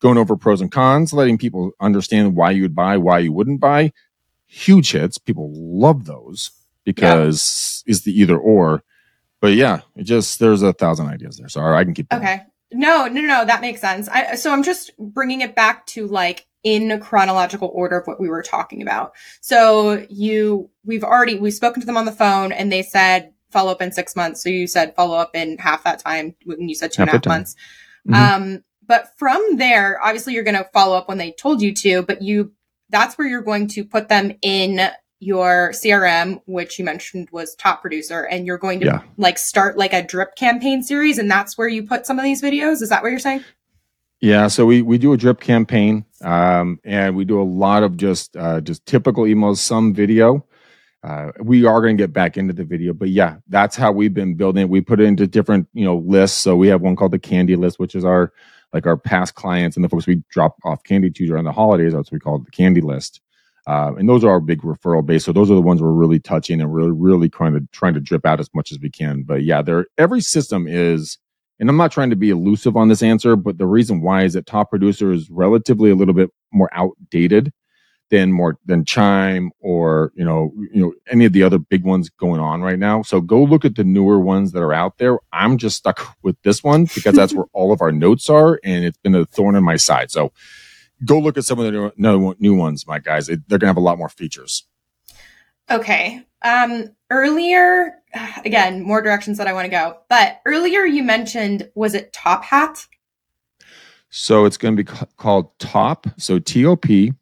Going 0.00 0.18
over 0.18 0.36
pros 0.36 0.60
and 0.60 0.70
cons, 0.70 1.12
letting 1.12 1.38
people 1.38 1.70
understand 1.80 2.34
why 2.34 2.50
you 2.50 2.62
would 2.62 2.74
buy, 2.74 2.98
why 2.98 3.20
you 3.20 3.32
wouldn't 3.32 3.60
buy. 3.60 3.92
Huge 4.46 4.92
hits. 4.92 5.16
People 5.16 5.50
love 5.54 6.04
those 6.04 6.50
because 6.84 7.82
yeah. 7.86 7.92
is 7.92 8.02
the 8.02 8.12
either 8.12 8.36
or 8.36 8.82
but 9.42 9.54
yeah, 9.54 9.80
it 9.96 10.04
just 10.04 10.38
there's 10.38 10.62
a 10.62 10.72
thousand 10.72 11.08
ideas 11.08 11.36
there. 11.36 11.48
So 11.48 11.60
I 11.60 11.84
can 11.84 11.92
keep. 11.92 12.08
Going. 12.08 12.22
Okay. 12.22 12.42
No, 12.70 13.06
no, 13.06 13.20
no, 13.20 13.44
that 13.44 13.60
makes 13.60 13.82
sense. 13.82 14.08
I, 14.08 14.36
so 14.36 14.52
I'm 14.52 14.62
just 14.62 14.96
bringing 14.96 15.42
it 15.42 15.54
back 15.54 15.84
to 15.88 16.06
like 16.06 16.46
in 16.62 16.98
chronological 17.00 17.70
order 17.74 17.98
of 17.98 18.06
what 18.06 18.20
we 18.20 18.28
were 18.28 18.42
talking 18.42 18.82
about. 18.82 19.12
So 19.40 20.06
you, 20.08 20.70
we've 20.84 21.04
already, 21.04 21.38
we've 21.38 21.52
spoken 21.52 21.80
to 21.80 21.86
them 21.86 21.96
on 21.96 22.04
the 22.04 22.12
phone 22.12 22.52
and 22.52 22.70
they 22.70 22.82
said 22.82 23.34
follow 23.50 23.72
up 23.72 23.82
in 23.82 23.92
six 23.92 24.16
months. 24.16 24.42
So 24.42 24.48
you 24.48 24.66
said 24.66 24.94
follow 24.94 25.18
up 25.18 25.34
in 25.34 25.58
half 25.58 25.84
that 25.84 25.98
time 25.98 26.34
when 26.44 26.68
you 26.68 26.74
said 26.74 26.92
two 26.92 27.02
half 27.02 27.12
and 27.12 27.26
a 27.26 27.28
half 27.28 27.38
months. 27.38 27.56
Mm-hmm. 28.08 28.54
Um, 28.54 28.64
but 28.86 29.10
from 29.18 29.56
there, 29.56 30.00
obviously 30.02 30.34
you're 30.34 30.44
going 30.44 30.56
to 30.56 30.70
follow 30.72 30.96
up 30.96 31.08
when 31.08 31.18
they 31.18 31.32
told 31.32 31.60
you 31.60 31.74
to, 31.74 32.02
but 32.02 32.22
you, 32.22 32.52
that's 32.88 33.18
where 33.18 33.26
you're 33.26 33.42
going 33.42 33.68
to 33.68 33.84
put 33.84 34.08
them 34.08 34.32
in 34.40 34.80
your 35.22 35.70
CRM, 35.70 36.42
which 36.46 36.80
you 36.80 36.84
mentioned 36.84 37.28
was 37.30 37.54
top 37.54 37.80
producer, 37.80 38.22
and 38.24 38.44
you're 38.44 38.58
going 38.58 38.80
to 38.80 38.86
yeah. 38.86 39.02
like 39.16 39.38
start 39.38 39.78
like 39.78 39.92
a 39.92 40.02
drip 40.02 40.34
campaign 40.34 40.82
series, 40.82 41.16
and 41.16 41.30
that's 41.30 41.56
where 41.56 41.68
you 41.68 41.86
put 41.86 42.06
some 42.06 42.18
of 42.18 42.24
these 42.24 42.42
videos. 42.42 42.82
Is 42.82 42.88
that 42.88 43.02
what 43.02 43.10
you're 43.10 43.20
saying? 43.20 43.44
Yeah, 44.20 44.48
so 44.48 44.66
we 44.66 44.82
we 44.82 44.98
do 44.98 45.12
a 45.12 45.16
drip 45.16 45.40
campaign, 45.40 46.04
um, 46.22 46.80
and 46.84 47.14
we 47.14 47.24
do 47.24 47.40
a 47.40 47.44
lot 47.44 47.84
of 47.84 47.96
just 47.96 48.36
uh, 48.36 48.60
just 48.60 48.84
typical 48.84 49.24
emails, 49.24 49.58
some 49.58 49.94
video. 49.94 50.44
Uh, 51.04 51.30
we 51.40 51.64
are 51.64 51.80
going 51.80 51.96
to 51.96 52.02
get 52.02 52.12
back 52.12 52.36
into 52.36 52.52
the 52.52 52.64
video, 52.64 52.92
but 52.92 53.08
yeah, 53.08 53.36
that's 53.48 53.76
how 53.76 53.92
we've 53.92 54.14
been 54.14 54.34
building. 54.34 54.68
We 54.68 54.80
put 54.80 55.00
it 55.00 55.04
into 55.04 55.28
different 55.28 55.68
you 55.72 55.84
know 55.84 55.98
lists. 55.98 56.38
So 56.38 56.56
we 56.56 56.66
have 56.66 56.80
one 56.80 56.96
called 56.96 57.12
the 57.12 57.18
candy 57.20 57.54
list, 57.54 57.78
which 57.78 57.94
is 57.94 58.04
our 58.04 58.32
like 58.72 58.86
our 58.86 58.96
past 58.96 59.36
clients 59.36 59.76
and 59.76 59.84
the 59.84 59.88
folks 59.88 60.06
we 60.06 60.22
drop 60.30 60.56
off 60.64 60.82
candy 60.82 61.10
to 61.10 61.26
during 61.26 61.44
the 61.44 61.52
holidays. 61.52 61.92
That's 61.92 62.10
what 62.10 62.16
we 62.16 62.20
call 62.20 62.36
it, 62.36 62.44
the 62.44 62.50
candy 62.50 62.80
list. 62.80 63.20
Uh, 63.66 63.92
and 63.96 64.08
those 64.08 64.24
are 64.24 64.30
our 64.30 64.40
big 64.40 64.62
referral 64.62 65.04
base. 65.04 65.24
So 65.24 65.32
those 65.32 65.50
are 65.50 65.54
the 65.54 65.62
ones 65.62 65.80
we're 65.80 65.92
really 65.92 66.18
touching 66.18 66.60
and 66.60 66.74
really, 66.74 66.90
really 66.90 67.28
trying 67.28 67.52
to 67.54 67.60
trying 67.72 67.94
to 67.94 68.00
drip 68.00 68.26
out 68.26 68.40
as 68.40 68.50
much 68.54 68.72
as 68.72 68.80
we 68.80 68.90
can. 68.90 69.22
But 69.22 69.44
yeah, 69.44 69.62
there 69.62 69.86
every 69.98 70.20
system 70.20 70.66
is, 70.66 71.18
and 71.60 71.70
I'm 71.70 71.76
not 71.76 71.92
trying 71.92 72.10
to 72.10 72.16
be 72.16 72.30
elusive 72.30 72.76
on 72.76 72.88
this 72.88 73.02
answer, 73.02 73.36
but 73.36 73.58
the 73.58 73.66
reason 73.66 74.02
why 74.02 74.24
is 74.24 74.32
that 74.32 74.46
top 74.46 74.70
producer 74.70 75.12
is 75.12 75.30
relatively 75.30 75.90
a 75.90 75.94
little 75.94 76.14
bit 76.14 76.30
more 76.52 76.68
outdated 76.72 77.52
than 78.10 78.30
more 78.30 78.58
than 78.66 78.84
Chime 78.84 79.50
or 79.60 80.12
you 80.16 80.24
know 80.24 80.52
you 80.72 80.82
know 80.82 80.92
any 81.10 81.24
of 81.24 81.32
the 81.32 81.44
other 81.44 81.58
big 81.58 81.84
ones 81.84 82.10
going 82.10 82.40
on 82.40 82.62
right 82.62 82.78
now. 82.78 83.02
So 83.02 83.20
go 83.20 83.42
look 83.44 83.64
at 83.64 83.76
the 83.76 83.84
newer 83.84 84.18
ones 84.18 84.52
that 84.52 84.62
are 84.62 84.74
out 84.74 84.98
there. 84.98 85.18
I'm 85.32 85.56
just 85.56 85.76
stuck 85.76 86.16
with 86.22 86.36
this 86.42 86.64
one 86.64 86.86
because 86.94 87.14
that's 87.14 87.32
where 87.32 87.46
all 87.52 87.72
of 87.72 87.80
our 87.80 87.92
notes 87.92 88.28
are, 88.28 88.58
and 88.64 88.84
it's 88.84 88.98
been 88.98 89.14
a 89.14 89.24
thorn 89.24 89.54
in 89.54 89.62
my 89.62 89.76
side. 89.76 90.10
So 90.10 90.32
go 91.04 91.18
look 91.18 91.36
at 91.36 91.44
some 91.44 91.58
of 91.58 91.64
the 91.64 91.72
new, 91.72 91.92
new, 91.96 92.34
new 92.38 92.54
ones, 92.54 92.86
my 92.86 92.98
guys. 92.98 93.26
They're 93.26 93.36
going 93.48 93.60
to 93.60 93.66
have 93.66 93.76
a 93.76 93.80
lot 93.80 93.98
more 93.98 94.08
features. 94.08 94.64
Okay. 95.70 96.24
Um, 96.42 96.94
earlier, 97.10 97.98
again, 98.44 98.82
more 98.82 99.02
directions 99.02 99.38
that 99.38 99.46
I 99.46 99.52
want 99.52 99.66
to 99.66 99.70
go, 99.70 99.98
but 100.08 100.40
earlier 100.46 100.84
you 100.84 101.02
mentioned, 101.02 101.70
was 101.74 101.94
it 101.94 102.12
Top 102.12 102.44
Hat? 102.44 102.86
So 104.10 104.44
it's 104.44 104.58
going 104.58 104.76
to 104.76 104.84
be 104.84 104.90
called 105.16 105.58
Top. 105.58 106.06
So 106.18 106.38
T 106.38 106.66
O 106.66 106.76
P 106.76 107.14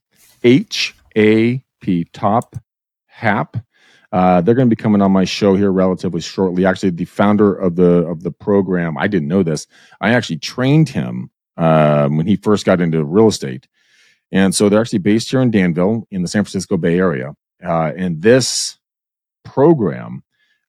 H 0.42 0.94
A 1.16 1.62
P, 1.80 2.04
Top 2.12 2.56
Hap. 3.06 3.56
Uh, 4.12 4.40
they're 4.40 4.56
going 4.56 4.68
to 4.68 4.74
be 4.74 4.82
coming 4.82 5.00
on 5.00 5.12
my 5.12 5.24
show 5.24 5.54
here 5.54 5.70
relatively 5.70 6.20
shortly. 6.20 6.66
Actually, 6.66 6.90
the 6.90 7.04
founder 7.04 7.54
of 7.54 7.76
the 7.76 8.04
of 8.08 8.24
the 8.24 8.32
program, 8.32 8.98
I 8.98 9.06
didn't 9.06 9.28
know 9.28 9.44
this. 9.44 9.68
I 10.00 10.14
actually 10.14 10.38
trained 10.38 10.88
him 10.88 11.30
um, 11.56 12.16
when 12.16 12.26
he 12.26 12.36
first 12.36 12.64
got 12.64 12.80
into 12.80 13.04
real 13.04 13.28
estate. 13.28 13.68
And 14.32 14.54
so 14.54 14.68
they're 14.68 14.80
actually 14.80 15.00
based 15.00 15.30
here 15.30 15.40
in 15.40 15.50
Danville 15.50 16.06
in 16.10 16.22
the 16.22 16.28
San 16.28 16.44
Francisco 16.44 16.76
Bay 16.76 16.98
Area. 16.98 17.34
Uh, 17.64 17.92
and 17.96 18.22
this 18.22 18.78
program 19.44 20.22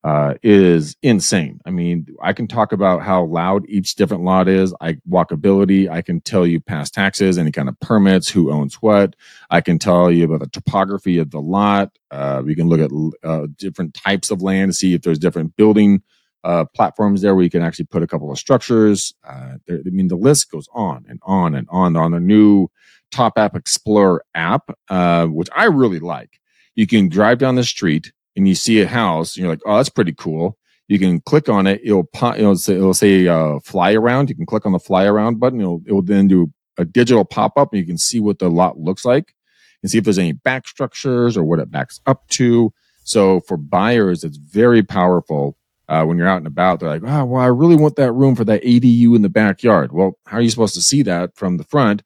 uh, 0.03 0.33
is 0.41 0.95
insane. 1.03 1.59
I 1.65 1.69
mean, 1.69 2.07
I 2.21 2.33
can 2.33 2.47
talk 2.47 2.71
about 2.71 3.03
how 3.03 3.23
loud 3.25 3.65
each 3.69 3.95
different 3.95 4.23
lot 4.23 4.47
is. 4.47 4.73
I 4.81 4.93
walkability. 5.07 5.89
I 5.89 6.01
can 6.01 6.21
tell 6.21 6.47
you 6.47 6.59
past 6.59 6.93
taxes, 6.93 7.37
any 7.37 7.51
kind 7.51 7.69
of 7.69 7.79
permits, 7.79 8.29
who 8.29 8.51
owns 8.51 8.75
what. 8.75 9.15
I 9.51 9.61
can 9.61 9.77
tell 9.77 10.09
you 10.11 10.25
about 10.25 10.39
the 10.39 10.47
topography 10.47 11.19
of 11.19 11.29
the 11.29 11.39
lot. 11.39 11.91
Uh, 12.09 12.41
we 12.43 12.55
can 12.55 12.67
look 12.67 12.79
at 12.79 12.91
uh, 13.23 13.47
different 13.57 13.93
types 13.93 14.31
of 14.31 14.41
land 14.41 14.71
to 14.71 14.75
see 14.75 14.95
if 14.95 15.03
there's 15.03 15.19
different 15.19 15.55
building 15.55 16.01
uh, 16.43 16.65
platforms 16.75 17.21
there 17.21 17.35
where 17.35 17.43
you 17.43 17.49
can 17.49 17.61
actually 17.61 17.85
put 17.85 18.03
a 18.03 18.07
couple 18.07 18.31
of 18.31 18.37
structures. 18.39 19.13
Uh, 19.23 19.53
I 19.69 19.77
mean, 19.85 20.07
the 20.07 20.15
list 20.15 20.51
goes 20.51 20.67
on 20.73 21.05
and 21.07 21.19
on 21.23 21.55
and 21.55 21.67
on 21.71 21.95
on 21.95 22.11
the 22.11 22.19
new 22.19 22.67
TopHap 23.13 23.55
Explorer 23.55 24.23
app, 24.35 24.71
uh, 24.89 25.27
which 25.27 25.49
I 25.55 25.65
really 25.65 25.99
like. 25.99 26.39
You 26.75 26.87
can 26.87 27.09
drive 27.09 27.37
down 27.39 27.55
the 27.55 27.63
street 27.63 28.13
and 28.35 28.47
you 28.47 28.55
see 28.55 28.81
a 28.81 28.87
house, 28.87 29.35
and 29.35 29.43
you're 29.43 29.51
like, 29.51 29.61
oh, 29.65 29.77
that's 29.77 29.89
pretty 29.89 30.13
cool. 30.13 30.57
You 30.87 30.99
can 30.99 31.19
click 31.21 31.49
on 31.49 31.67
it. 31.67 31.81
It'll 31.83 32.07
it'll 32.37 32.55
say, 32.55 32.75
it'll 32.75 32.93
say 32.93 33.27
uh, 33.27 33.59
fly 33.59 33.93
around. 33.93 34.29
You 34.29 34.35
can 34.35 34.45
click 34.45 34.65
on 34.65 34.71
the 34.71 34.79
fly 34.79 35.05
around 35.05 35.39
button. 35.39 35.61
It'll, 35.61 35.81
it 35.85 35.91
will 35.93 36.01
then 36.01 36.27
do 36.27 36.51
a 36.77 36.85
digital 36.85 37.25
pop 37.25 37.53
up, 37.57 37.73
and 37.73 37.79
you 37.79 37.85
can 37.85 37.97
see 37.97 38.19
what 38.19 38.39
the 38.39 38.49
lot 38.49 38.79
looks 38.79 39.05
like. 39.05 39.33
and 39.81 39.91
see 39.91 39.97
if 39.97 40.03
there's 40.03 40.19
any 40.19 40.31
back 40.33 40.67
structures 40.67 41.37
or 41.37 41.43
what 41.43 41.59
it 41.59 41.71
backs 41.71 41.99
up 42.05 42.27
to. 42.29 42.73
So 43.03 43.39
for 43.41 43.57
buyers, 43.57 44.23
it's 44.23 44.37
very 44.37 44.83
powerful. 44.83 45.57
Uh, 45.91 46.05
when 46.05 46.17
you're 46.17 46.27
out 46.27 46.37
and 46.37 46.47
about, 46.47 46.79
they're 46.79 46.87
like, 46.87 47.03
oh, 47.05 47.25
well, 47.25 47.41
I 47.41 47.47
really 47.47 47.75
want 47.75 47.97
that 47.97 48.13
room 48.13 48.33
for 48.33 48.45
that 48.45 48.63
ADU 48.63 49.13
in 49.13 49.23
the 49.23 49.29
backyard. 49.29 49.91
Well, 49.91 50.17
how 50.25 50.37
are 50.37 50.41
you 50.41 50.49
supposed 50.49 50.75
to 50.75 50.81
see 50.81 51.03
that 51.03 51.35
from 51.35 51.57
the 51.57 51.65
front? 51.65 52.01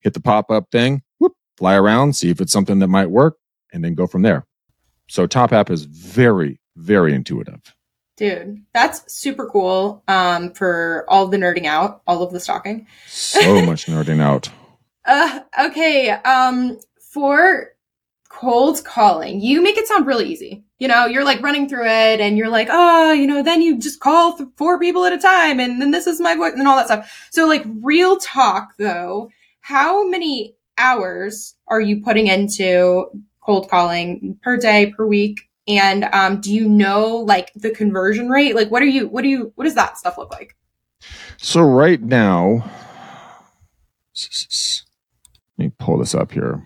Hit 0.00 0.14
the 0.14 0.20
pop 0.20 0.50
up 0.50 0.72
thing, 0.72 1.04
whoop, 1.20 1.34
fly 1.56 1.76
around, 1.76 2.16
see 2.16 2.30
if 2.30 2.40
it's 2.40 2.52
something 2.52 2.80
that 2.80 2.88
might 2.88 3.08
work, 3.08 3.36
and 3.72 3.84
then 3.84 3.94
go 3.94 4.08
from 4.08 4.22
there. 4.22 4.46
So 5.08 5.28
TopHap 5.28 5.70
is 5.70 5.84
very, 5.84 6.58
very 6.74 7.14
intuitive. 7.14 7.60
Dude, 8.16 8.64
that's 8.74 9.10
super 9.12 9.46
cool 9.46 10.02
um, 10.08 10.52
for 10.52 11.04
all 11.06 11.28
the 11.28 11.36
nerding 11.36 11.66
out, 11.66 12.02
all 12.08 12.24
of 12.24 12.32
the 12.32 12.40
stalking. 12.40 12.88
So 13.06 13.62
much 13.62 13.86
nerding 13.86 14.20
out. 14.20 14.50
Uh, 15.06 15.40
okay, 15.64 16.10
um, 16.10 16.78
for 17.10 17.70
cold 18.40 18.82
calling, 18.84 19.38
you 19.42 19.62
make 19.62 19.76
it 19.76 19.86
sound 19.86 20.06
really 20.06 20.26
easy. 20.26 20.64
You 20.78 20.88
know, 20.88 21.04
you're 21.04 21.24
like 21.24 21.42
running 21.42 21.68
through 21.68 21.84
it 21.84 22.20
and 22.20 22.38
you're 22.38 22.48
like, 22.48 22.68
oh, 22.70 23.12
you 23.12 23.26
know, 23.26 23.42
then 23.42 23.60
you 23.60 23.78
just 23.78 24.00
call 24.00 24.38
four 24.56 24.80
people 24.80 25.04
at 25.04 25.12
a 25.12 25.18
time 25.18 25.60
and 25.60 25.80
then 25.80 25.90
this 25.90 26.06
is 26.06 26.20
my 26.20 26.34
voice 26.34 26.54
and 26.54 26.66
all 26.66 26.76
that 26.76 26.86
stuff. 26.86 27.28
So, 27.30 27.46
like, 27.46 27.64
real 27.82 28.16
talk 28.16 28.70
though, 28.78 29.30
how 29.60 30.08
many 30.08 30.56
hours 30.78 31.54
are 31.68 31.82
you 31.82 32.02
putting 32.02 32.28
into 32.28 33.10
cold 33.42 33.68
calling 33.68 34.38
per 34.42 34.56
day, 34.56 34.94
per 34.96 35.06
week? 35.06 35.40
And 35.68 36.04
um, 36.04 36.40
do 36.40 36.52
you 36.52 36.66
know 36.66 37.16
like 37.16 37.52
the 37.54 37.70
conversion 37.70 38.30
rate? 38.30 38.54
Like, 38.54 38.70
what 38.70 38.80
are 38.80 38.86
you, 38.86 39.06
what 39.06 39.20
do 39.20 39.28
you, 39.28 39.52
what 39.56 39.64
does 39.64 39.74
that 39.74 39.98
stuff 39.98 40.16
look 40.16 40.30
like? 40.30 40.56
So, 41.36 41.60
right 41.60 42.00
now, 42.00 42.70
let 44.14 45.58
me 45.58 45.72
pull 45.78 45.98
this 45.98 46.14
up 46.14 46.32
here. 46.32 46.62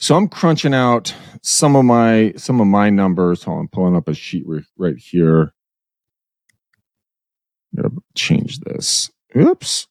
So 0.00 0.16
I'm 0.16 0.28
crunching 0.28 0.74
out 0.74 1.14
some 1.42 1.76
of 1.76 1.84
my 1.84 2.32
some 2.36 2.60
of 2.60 2.66
my 2.66 2.88
numbers. 2.88 3.42
Hold 3.44 3.56
on, 3.56 3.60
I'm 3.64 3.68
pulling 3.68 3.96
up 3.96 4.08
a 4.08 4.14
sheet 4.14 4.44
right 4.78 4.96
here. 4.96 5.52
Gotta 7.76 7.90
change 8.16 8.60
this. 8.60 9.10
Oops. 9.36 9.86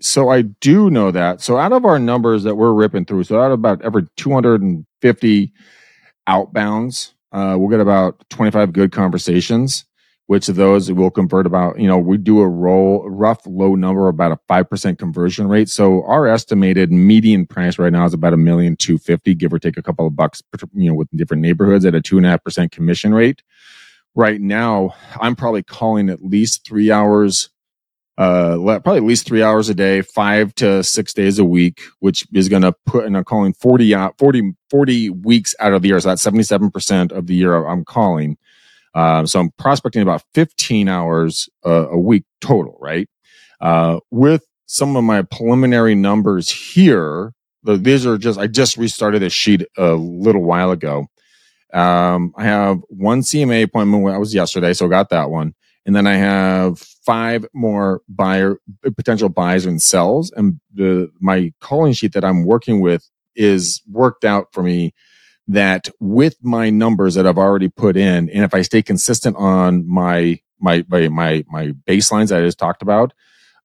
So 0.00 0.30
I 0.30 0.42
do 0.42 0.88
know 0.88 1.10
that. 1.10 1.42
So 1.42 1.58
out 1.58 1.72
of 1.72 1.84
our 1.84 1.98
numbers 1.98 2.44
that 2.44 2.54
we're 2.54 2.72
ripping 2.72 3.04
through, 3.04 3.24
so 3.24 3.40
out 3.40 3.50
of 3.50 3.58
about 3.58 3.82
every 3.82 4.06
250 4.16 5.52
outbounds, 6.28 7.12
uh, 7.32 7.56
we'll 7.58 7.68
get 7.68 7.80
about 7.80 8.24
25 8.30 8.72
good 8.72 8.92
conversations 8.92 9.84
which 10.30 10.48
of 10.48 10.54
those 10.54 10.92
will 10.92 11.10
convert 11.10 11.44
about, 11.44 11.80
you 11.80 11.88
know, 11.88 11.98
we 11.98 12.16
do 12.16 12.38
a 12.38 12.48
roll, 12.48 13.02
rough 13.10 13.44
low 13.46 13.74
number, 13.74 14.06
about 14.06 14.30
a 14.30 14.38
5% 14.48 14.96
conversion 14.96 15.48
rate. 15.48 15.68
So 15.68 16.04
our 16.04 16.28
estimated 16.28 16.92
median 16.92 17.46
price 17.46 17.80
right 17.80 17.92
now 17.92 18.04
is 18.04 18.14
about 18.14 18.32
a 18.32 18.36
million 18.36 18.76
two 18.76 18.96
fifty, 18.96 19.34
give 19.34 19.52
or 19.52 19.58
take 19.58 19.76
a 19.76 19.82
couple 19.82 20.06
of 20.06 20.14
bucks, 20.14 20.40
you 20.72 20.88
know, 20.88 20.94
with 20.94 21.08
different 21.16 21.42
neighborhoods 21.42 21.84
at 21.84 21.96
a 21.96 22.00
two 22.00 22.16
and 22.16 22.24
a 22.24 22.28
half 22.28 22.44
percent 22.44 22.70
commission 22.70 23.12
rate. 23.12 23.42
Right 24.14 24.40
now, 24.40 24.94
I'm 25.20 25.34
probably 25.34 25.64
calling 25.64 26.08
at 26.08 26.24
least 26.24 26.64
three 26.64 26.92
hours, 26.92 27.50
uh, 28.16 28.54
probably 28.56 28.98
at 28.98 29.02
least 29.02 29.26
three 29.26 29.42
hours 29.42 29.68
a 29.68 29.74
day, 29.74 30.00
five 30.00 30.54
to 30.56 30.84
six 30.84 31.12
days 31.12 31.40
a 31.40 31.44
week, 31.44 31.80
which 31.98 32.24
is 32.32 32.48
going 32.48 32.62
to 32.62 32.72
put, 32.86 33.04
and 33.04 33.16
I'm 33.16 33.24
calling 33.24 33.52
40 33.52 33.96
out, 33.96 34.16
40, 34.16 34.52
40 34.70 35.10
weeks 35.10 35.56
out 35.58 35.72
of 35.72 35.82
the 35.82 35.88
year. 35.88 35.98
So 35.98 36.10
that's 36.10 36.24
77% 36.24 37.10
of 37.10 37.26
the 37.26 37.34
year 37.34 37.66
I'm 37.66 37.84
calling. 37.84 38.38
Um, 38.94 39.26
so 39.26 39.40
I'm 39.40 39.50
prospecting 39.52 40.02
about 40.02 40.24
15 40.34 40.88
hours 40.88 41.48
a 41.64 41.98
week 41.98 42.24
total, 42.40 42.76
right? 42.80 43.08
Uh, 43.60 44.00
with 44.10 44.44
some 44.66 44.96
of 44.96 45.04
my 45.04 45.22
preliminary 45.22 45.94
numbers 45.94 46.50
here, 46.50 47.32
the, 47.62 47.76
these 47.76 48.06
are 48.06 48.16
just, 48.16 48.38
I 48.38 48.46
just 48.46 48.76
restarted 48.76 49.22
this 49.22 49.32
sheet 49.32 49.64
a 49.76 49.92
little 49.92 50.42
while 50.42 50.70
ago. 50.70 51.06
Um, 51.72 52.32
I 52.36 52.44
have 52.44 52.80
one 52.88 53.20
CMA 53.20 53.64
appointment. 53.64 54.06
That 54.06 54.18
was 54.18 54.34
yesterday, 54.34 54.72
so 54.72 54.88
got 54.88 55.10
that 55.10 55.30
one. 55.30 55.54
And 55.86 55.94
then 55.96 56.06
I 56.06 56.14
have 56.14 56.78
five 56.78 57.46
more 57.54 58.02
buyer 58.08 58.58
potential 58.96 59.28
buys 59.28 59.66
and 59.66 59.80
sells. 59.80 60.30
And 60.36 60.60
the 60.74 61.10
my 61.20 61.52
calling 61.60 61.92
sheet 61.92 62.12
that 62.12 62.24
I'm 62.24 62.44
working 62.44 62.80
with 62.80 63.08
is 63.34 63.80
worked 63.88 64.24
out 64.24 64.48
for 64.52 64.62
me 64.62 64.92
that 65.50 65.88
with 65.98 66.36
my 66.42 66.70
numbers 66.70 67.16
that 67.16 67.26
I've 67.26 67.38
already 67.38 67.68
put 67.68 67.96
in, 67.96 68.30
and 68.30 68.44
if 68.44 68.54
I 68.54 68.62
stay 68.62 68.82
consistent 68.82 69.36
on 69.36 69.84
my 69.88 70.38
my 70.60 70.84
my 70.88 71.08
my, 71.08 71.44
my 71.48 71.72
baselines 71.88 72.28
that 72.28 72.40
I 72.40 72.44
just 72.44 72.58
talked 72.58 72.82
about, 72.82 73.12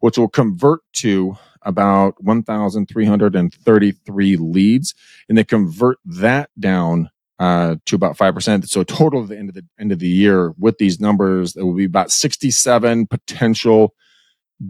which 0.00 0.18
will 0.18 0.28
convert 0.28 0.80
to 0.94 1.38
about 1.62 2.22
1,333 2.22 4.36
leads. 4.36 4.94
And 5.28 5.36
they 5.36 5.44
convert 5.44 5.98
that 6.04 6.50
down 6.58 7.10
uh, 7.38 7.76
to 7.86 7.96
about 7.96 8.16
five 8.16 8.34
percent. 8.34 8.68
So 8.68 8.82
total 8.82 9.22
at 9.22 9.28
the 9.28 9.38
end 9.38 9.48
of 9.48 9.54
the 9.54 9.64
end 9.78 9.92
of 9.92 9.98
the 9.98 10.08
year 10.08 10.52
with 10.58 10.78
these 10.78 11.00
numbers, 11.00 11.52
there 11.52 11.64
will 11.66 11.74
be 11.74 11.84
about 11.84 12.10
sixty-seven 12.10 13.06
potential 13.06 13.94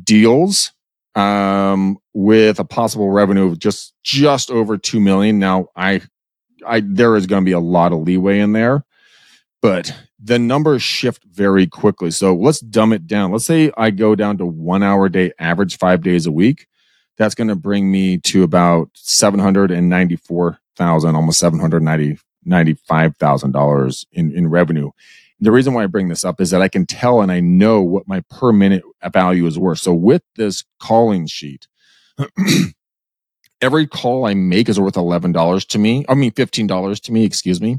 deals 0.02 0.72
um, 1.14 1.98
with 2.12 2.58
a 2.58 2.64
possible 2.64 3.10
revenue 3.10 3.46
of 3.46 3.58
just 3.58 3.94
just 4.02 4.50
over 4.50 4.76
two 4.76 5.00
million. 5.00 5.38
Now, 5.38 5.68
I, 5.76 6.02
I 6.66 6.80
there 6.80 7.16
is 7.16 7.26
going 7.26 7.42
to 7.42 7.48
be 7.48 7.52
a 7.52 7.60
lot 7.60 7.92
of 7.92 8.00
leeway 8.00 8.40
in 8.40 8.52
there, 8.52 8.84
but 9.62 9.94
the 10.18 10.38
numbers 10.38 10.82
shift 10.82 11.22
very 11.24 11.66
quickly. 11.66 12.10
So 12.10 12.34
let's 12.34 12.60
dumb 12.60 12.92
it 12.92 13.06
down. 13.06 13.30
Let's 13.30 13.44
say 13.44 13.70
I 13.76 13.90
go 13.90 14.14
down 14.16 14.38
to 14.38 14.46
one 14.46 14.82
hour 14.82 15.06
a 15.06 15.12
day 15.12 15.32
average, 15.38 15.78
five 15.78 16.02
days 16.02 16.26
a 16.26 16.32
week. 16.32 16.66
That's 17.18 17.34
going 17.34 17.48
to 17.48 17.54
bring 17.54 17.90
me 17.90 18.18
to 18.18 18.42
about 18.42 18.90
seven 18.94 19.38
hundred 19.40 19.70
and 19.70 19.88
ninety-four 19.88 20.58
thousand, 20.74 21.14
almost 21.14 21.38
seven 21.38 21.60
hundred 21.60 21.82
ninety 21.82 22.18
$95,000 22.46 24.06
in, 24.12 24.32
in 24.32 24.48
revenue. 24.48 24.90
The 25.38 25.52
reason 25.52 25.74
why 25.74 25.84
I 25.84 25.86
bring 25.86 26.08
this 26.08 26.24
up 26.24 26.40
is 26.40 26.50
that 26.50 26.62
I 26.62 26.68
can 26.68 26.86
tell 26.86 27.20
and 27.20 27.30
I 27.30 27.40
know 27.40 27.82
what 27.82 28.08
my 28.08 28.22
per 28.30 28.52
minute 28.52 28.82
value 29.12 29.46
is 29.46 29.58
worth. 29.58 29.78
So 29.78 29.92
with 29.92 30.22
this 30.36 30.64
calling 30.80 31.26
sheet, 31.26 31.66
every 33.60 33.86
call 33.86 34.26
I 34.26 34.34
make 34.34 34.68
is 34.68 34.80
worth 34.80 34.94
$11 34.94 35.68
to 35.68 35.78
me. 35.78 36.04
I 36.08 36.14
mean, 36.14 36.32
$15 36.32 37.00
to 37.02 37.12
me, 37.12 37.24
excuse 37.24 37.60
me. 37.60 37.78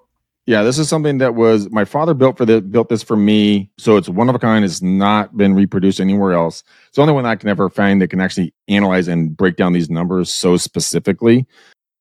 Yeah, 0.47 0.63
this 0.63 0.79
is 0.79 0.91
something 0.91 1.17
that 1.19 1.35
was 1.35 1.71
my 1.71 1.87
father 1.87 2.13
built 2.13 2.37
for 2.37 2.45
the 2.45 2.61
built 2.61 2.91
this 2.91 3.03
for 3.03 3.17
me. 3.17 3.71
So 3.79 3.97
it's 3.97 4.11
one 4.11 4.29
of 4.29 4.35
a 4.35 4.39
kind. 4.39 4.63
It's 4.63 4.83
not 4.83 5.35
been 5.35 5.55
reproduced 5.55 6.01
anywhere 6.01 6.35
else. 6.35 6.63
It's 6.89 6.97
the 6.97 7.03
only 7.03 7.15
one 7.15 7.25
I 7.25 7.37
can 7.37 7.49
ever 7.49 7.71
find 7.71 8.03
that 8.03 8.09
can 8.09 8.21
actually 8.21 8.53
analyze 8.69 9.09
and 9.09 9.35
break 9.35 9.57
down 9.57 9.73
these 9.73 9.89
numbers 9.89 10.31
so 10.33 10.59
specifically. 10.59 11.47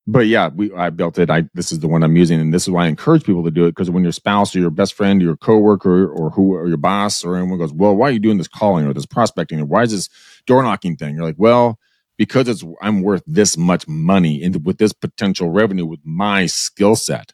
But 0.06 0.28
yeah, 0.28 0.50
we 0.54 0.74
I 0.74 0.90
built 0.90 1.18
it. 1.18 1.30
I 1.30 1.44
this 1.54 1.72
is 1.72 1.80
the 1.80 1.88
one 1.88 2.04
I'm 2.04 2.18
using, 2.18 2.40
and 2.40 2.54
this 2.54 2.64
is 2.64 2.70
why 2.70 2.86
I 2.86 2.88
encourage 2.90 3.24
people 3.24 3.44
to 3.46 3.52
do 3.52 3.66
it 3.66 3.72
because 3.72 3.90
when 3.90 4.04
your 4.04 4.12
spouse 4.12 4.54
or 4.56 4.60
your 4.60 4.70
best 4.70 4.94
friend, 4.96 5.22
or 5.22 5.26
your 5.26 5.38
coworker, 5.38 6.08
or 6.08 6.30
who 6.32 6.54
or 6.56 6.68
your 6.68 6.78
boss 6.78 7.24
or 7.24 7.38
anyone 7.38 7.58
goes, 7.58 7.72
well, 7.72 7.96
why 7.96 8.10
are 8.10 8.12
you 8.12 8.20
doing 8.20 8.38
this 8.38 8.50
calling 8.50 8.86
or 8.86 8.94
this 8.94 9.06
prospecting 9.06 9.62
or 9.62 9.66
why 9.66 9.84
is 9.84 9.92
this 9.92 10.10
door 10.46 10.62
knocking 10.62 10.98
thing? 10.98 11.16
You're 11.16 11.24
like, 11.24 11.38
well, 11.38 11.80
because 12.18 12.50
it's 12.50 12.66
I'm 12.82 13.02
worth 13.02 13.24
this 13.26 13.58
much 13.58 13.88
money 13.88 14.44
and 14.44 14.66
with 14.66 14.78
this 14.78 14.92
potential 14.92 15.50
revenue 15.50 15.86
with 15.86 16.02
my 16.04 16.48
skill 16.48 16.98
set. 16.98 17.32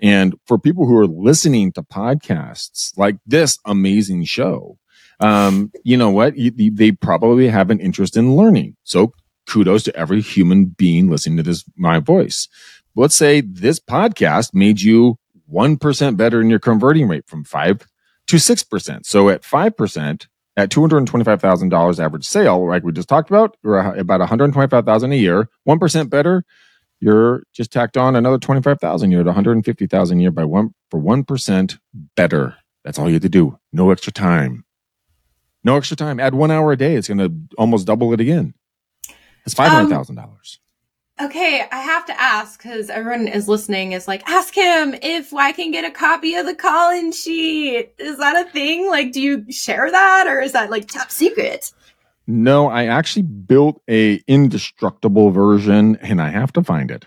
And 0.00 0.34
for 0.44 0.58
people 0.58 0.86
who 0.86 0.98
are 0.98 1.06
listening 1.06 1.72
to 1.72 1.82
podcasts 1.82 2.96
like 2.98 3.16
this 3.26 3.58
amazing 3.64 4.24
show, 4.24 4.78
um, 5.20 5.72
you 5.84 5.96
know 5.96 6.10
what? 6.10 6.36
You, 6.36 6.50
they 6.50 6.92
probably 6.92 7.48
have 7.48 7.70
an 7.70 7.80
interest 7.80 8.18
in 8.18 8.36
learning. 8.36 8.76
So 8.84 9.14
kudos 9.46 9.82
to 9.84 9.96
every 9.96 10.20
human 10.20 10.66
being 10.66 11.10
listening 11.10 11.36
to 11.38 11.42
this, 11.42 11.64
my 11.76 11.98
voice. 11.98 12.48
Let's 12.94 13.14
say 13.14 13.40
this 13.40 13.78
podcast 13.78 14.54
made 14.54 14.80
you 14.80 15.18
1% 15.52 16.16
better 16.16 16.40
in 16.40 16.50
your 16.50 16.58
converting 16.58 17.08
rate 17.08 17.26
from 17.26 17.44
five 17.44 17.86
to 18.26 18.36
6%. 18.36 19.06
So 19.06 19.28
at 19.28 19.42
5%, 19.42 20.26
at 20.58 20.70
$225,000 20.70 21.98
average 22.04 22.24
sale, 22.24 22.66
like 22.66 22.82
we 22.82 22.92
just 22.92 23.08
talked 23.08 23.30
about, 23.30 23.56
or 23.62 23.76
about 23.76 24.20
125,000 24.20 25.12
a 25.12 25.16
year, 25.16 25.48
1% 25.68 26.10
better, 26.10 26.44
you're 27.00 27.42
just 27.52 27.70
tacked 27.70 27.96
on 27.96 28.16
another 28.16 28.38
25,000. 28.38 29.10
You're 29.10 29.20
at 29.20 29.26
150,000 29.26 30.18
a 30.18 30.20
year 30.20 30.30
by 30.30 30.44
one 30.44 30.74
for 30.90 31.00
1% 31.00 31.78
better. 32.16 32.56
That's 32.84 32.98
all 32.98 33.08
you 33.08 33.14
have 33.14 33.22
to 33.22 33.28
do. 33.28 33.58
No 33.72 33.90
extra 33.90 34.12
time. 34.12 34.64
No 35.62 35.76
extra 35.76 35.96
time. 35.96 36.20
Add 36.20 36.34
one 36.34 36.50
hour 36.50 36.72
a 36.72 36.76
day. 36.76 36.94
It's 36.94 37.08
going 37.08 37.18
to 37.18 37.32
almost 37.58 37.86
double 37.86 38.12
it 38.12 38.20
again. 38.20 38.54
It's 39.46 39.54
$500,000. 39.54 40.58
Um, 41.18 41.26
okay, 41.26 41.64
I 41.70 41.80
have 41.80 42.04
to 42.06 42.20
ask 42.20 42.62
because 42.62 42.90
everyone 42.90 43.28
is 43.28 43.48
listening. 43.48 43.92
Is 43.92 44.08
like, 44.08 44.28
ask 44.28 44.54
him 44.54 44.94
if 45.02 45.32
I 45.32 45.52
can 45.52 45.70
get 45.70 45.84
a 45.84 45.90
copy 45.90 46.34
of 46.34 46.46
the 46.46 46.54
call-in 46.54 47.12
sheet. 47.12 47.94
Is 47.98 48.18
that 48.18 48.46
a 48.46 48.50
thing? 48.50 48.88
Like, 48.90 49.12
do 49.12 49.22
you 49.22 49.50
share 49.50 49.90
that, 49.90 50.26
or 50.26 50.40
is 50.40 50.52
that 50.52 50.70
like 50.70 50.88
top 50.88 51.10
secret? 51.10 51.72
No, 52.26 52.68
I 52.68 52.86
actually 52.86 53.22
built 53.22 53.80
a 53.88 54.16
indestructible 54.26 55.30
version 55.30 55.96
and 56.02 56.20
I 56.20 56.28
have 56.28 56.52
to 56.54 56.62
find 56.62 56.90
it. 56.90 57.06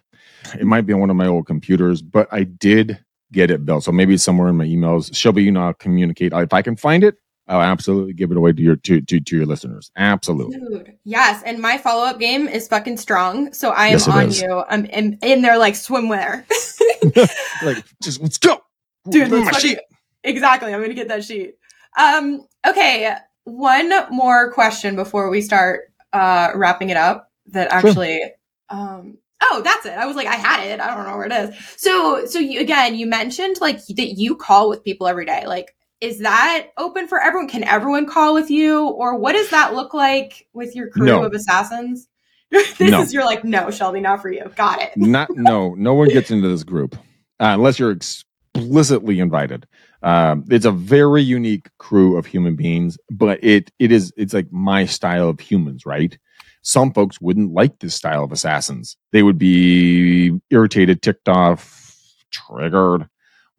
It 0.58 0.66
might 0.66 0.86
be 0.86 0.94
on 0.94 1.02
one 1.02 1.10
of 1.10 1.18
my 1.18 1.28
old 1.28 1.46
computers, 1.46 2.02
but 2.02 2.30
I 2.32 2.44
did 2.44 2.98
get 3.34 3.52
it 3.52 3.66
built. 3.66 3.84
So 3.84 3.92
maybe 3.92 4.14
it's 4.14 4.24
somewhere 4.24 4.48
in 4.48 4.56
my 4.56 4.66
emails. 4.66 5.14
Shelby, 5.14 5.44
you 5.44 5.52
know, 5.52 5.62
I'll 5.62 5.74
communicate. 5.74 6.32
If 6.34 6.54
I 6.54 6.62
can 6.62 6.78
find 6.78 7.04
it, 7.04 7.18
I'll 7.50 7.62
absolutely 7.62 8.14
give 8.14 8.32
it 8.32 8.38
away 8.38 8.54
to 8.54 8.62
your 8.62 8.76
to, 8.78 9.02
to, 9.02 9.20
to 9.20 9.36
your 9.36 9.45
listeners. 9.45 9.91
Absolutely. 9.97 10.60
Dude, 10.60 10.97
yes. 11.04 11.41
And 11.43 11.60
my 11.60 11.78
follow-up 11.78 12.20
game 12.20 12.47
is 12.47 12.68
fucking 12.68 12.97
strong, 12.97 13.52
so 13.54 13.72
I 13.72 13.88
am 13.88 13.91
Yes, 13.93 14.08
on 14.08 14.28
is. 14.28 14.41
you. 14.41 14.64
I'm 14.70 14.86
in, 14.86 15.18
in 15.24 15.41
there 15.41 15.58
like 15.58 15.74
swimwear. 15.74 16.45
Like, 17.64 17.84
just 18.02 18.22
let's 18.22 18.38
go. 18.38 18.62
Dude, 19.10 19.30
let's 19.30 19.45
my 19.45 19.52
fucking- 19.52 19.70
sheet. 19.72 19.80
exactly. 20.24 20.74
I'm 20.74 20.82
gonna 20.82 20.93
get 20.93 21.08
that 21.10 21.24
sheet. 21.24 21.56
Um, 21.97 22.45
okay, 22.68 23.16
one 23.45 23.91
more 24.12 24.52
question 24.54 24.95
before 24.95 25.30
we 25.30 25.41
start 25.41 25.91
uh 26.14 26.52
wrapping 26.56 26.89
it 26.89 26.97
up. 26.97 27.32
That 27.47 27.70
Sure. 27.72 27.89
actually, 27.89 28.22
um, 28.70 29.18
oh, 29.41 29.62
that's 29.64 29.86
it. 29.88 29.93
I 29.97 30.06
was 30.06 30.16
like, 30.16 30.28
I 30.28 30.36
had 30.36 30.64
it. 30.68 30.80
I 30.80 30.93
don't 30.95 31.08
know 31.08 31.18
where 31.18 31.26
it 31.26 31.32
is. 31.32 31.56
So, 31.78 32.26
so 32.28 32.38
you 32.39 32.60
again, 32.62 32.95
you 32.95 33.08
mentioned 33.08 33.58
like 33.60 33.84
that 33.88 34.14
you 34.20 34.36
call 34.36 34.70
with 34.70 34.84
people 34.84 35.08
every 35.08 35.26
day. 35.26 35.45
Like, 35.47 35.76
is 36.02 36.20
that 36.20 36.68
open 36.78 37.08
for 37.08 37.20
everyone? 37.20 37.50
Can 37.50 37.64
everyone 37.64 38.06
call 38.06 38.34
with 38.34 38.50
you, 38.50 38.88
or 38.88 39.18
what 39.18 39.34
does 39.34 39.50
that 39.50 39.74
look 39.74 39.93
like 39.93 40.47
with 40.54 40.76
your 40.76 40.89
crew 40.89 41.06
No. 41.06 41.24
of 41.24 41.34
assassins? 41.34 42.08
this 42.52 42.80
No. 42.80 43.02
is 43.02 43.14
you're 43.14 43.26
like, 43.26 43.43
no, 43.43 43.70
Shelby, 43.70 44.00
not 44.02 44.22
for 44.22 44.32
you. 44.32 44.45
Got 44.56 44.82
it. 44.82 44.91
Not 44.97 45.30
no, 45.36 45.76
no 45.76 45.93
one 45.93 46.10
gets 46.10 46.32
into 46.32 46.47
this 46.47 46.64
group 46.64 46.95
uh, 47.39 47.54
unless 47.54 47.78
you're 47.78 47.91
explicitly 47.91 49.20
invited. 49.20 49.68
Um, 50.02 50.45
it's 50.50 50.66
a 50.66 50.72
very 50.72 51.22
unique 51.22 51.68
crew 51.78 52.18
of 52.18 52.26
human 52.26 52.56
beings, 52.56 52.97
but 53.12 53.43
it 53.43 53.70
it 53.80 53.91
is 53.91 54.14
it's 54.18 54.34
like 54.34 54.52
my 54.52 54.86
style 54.86 55.30
of 55.30 55.39
humans, 55.39 55.86
right? 55.86 56.18
Some 56.62 56.91
folks 56.93 57.22
wouldn't 57.22 57.54
like 57.54 57.80
this 57.80 57.95
style 57.95 58.24
of 58.24 58.32
assassins. 58.32 58.97
They 59.12 59.24
would 59.24 59.38
be 59.38 60.32
irritated, 60.50 61.02
ticked 61.02 61.30
off, 61.30 62.02
triggered, 62.32 63.08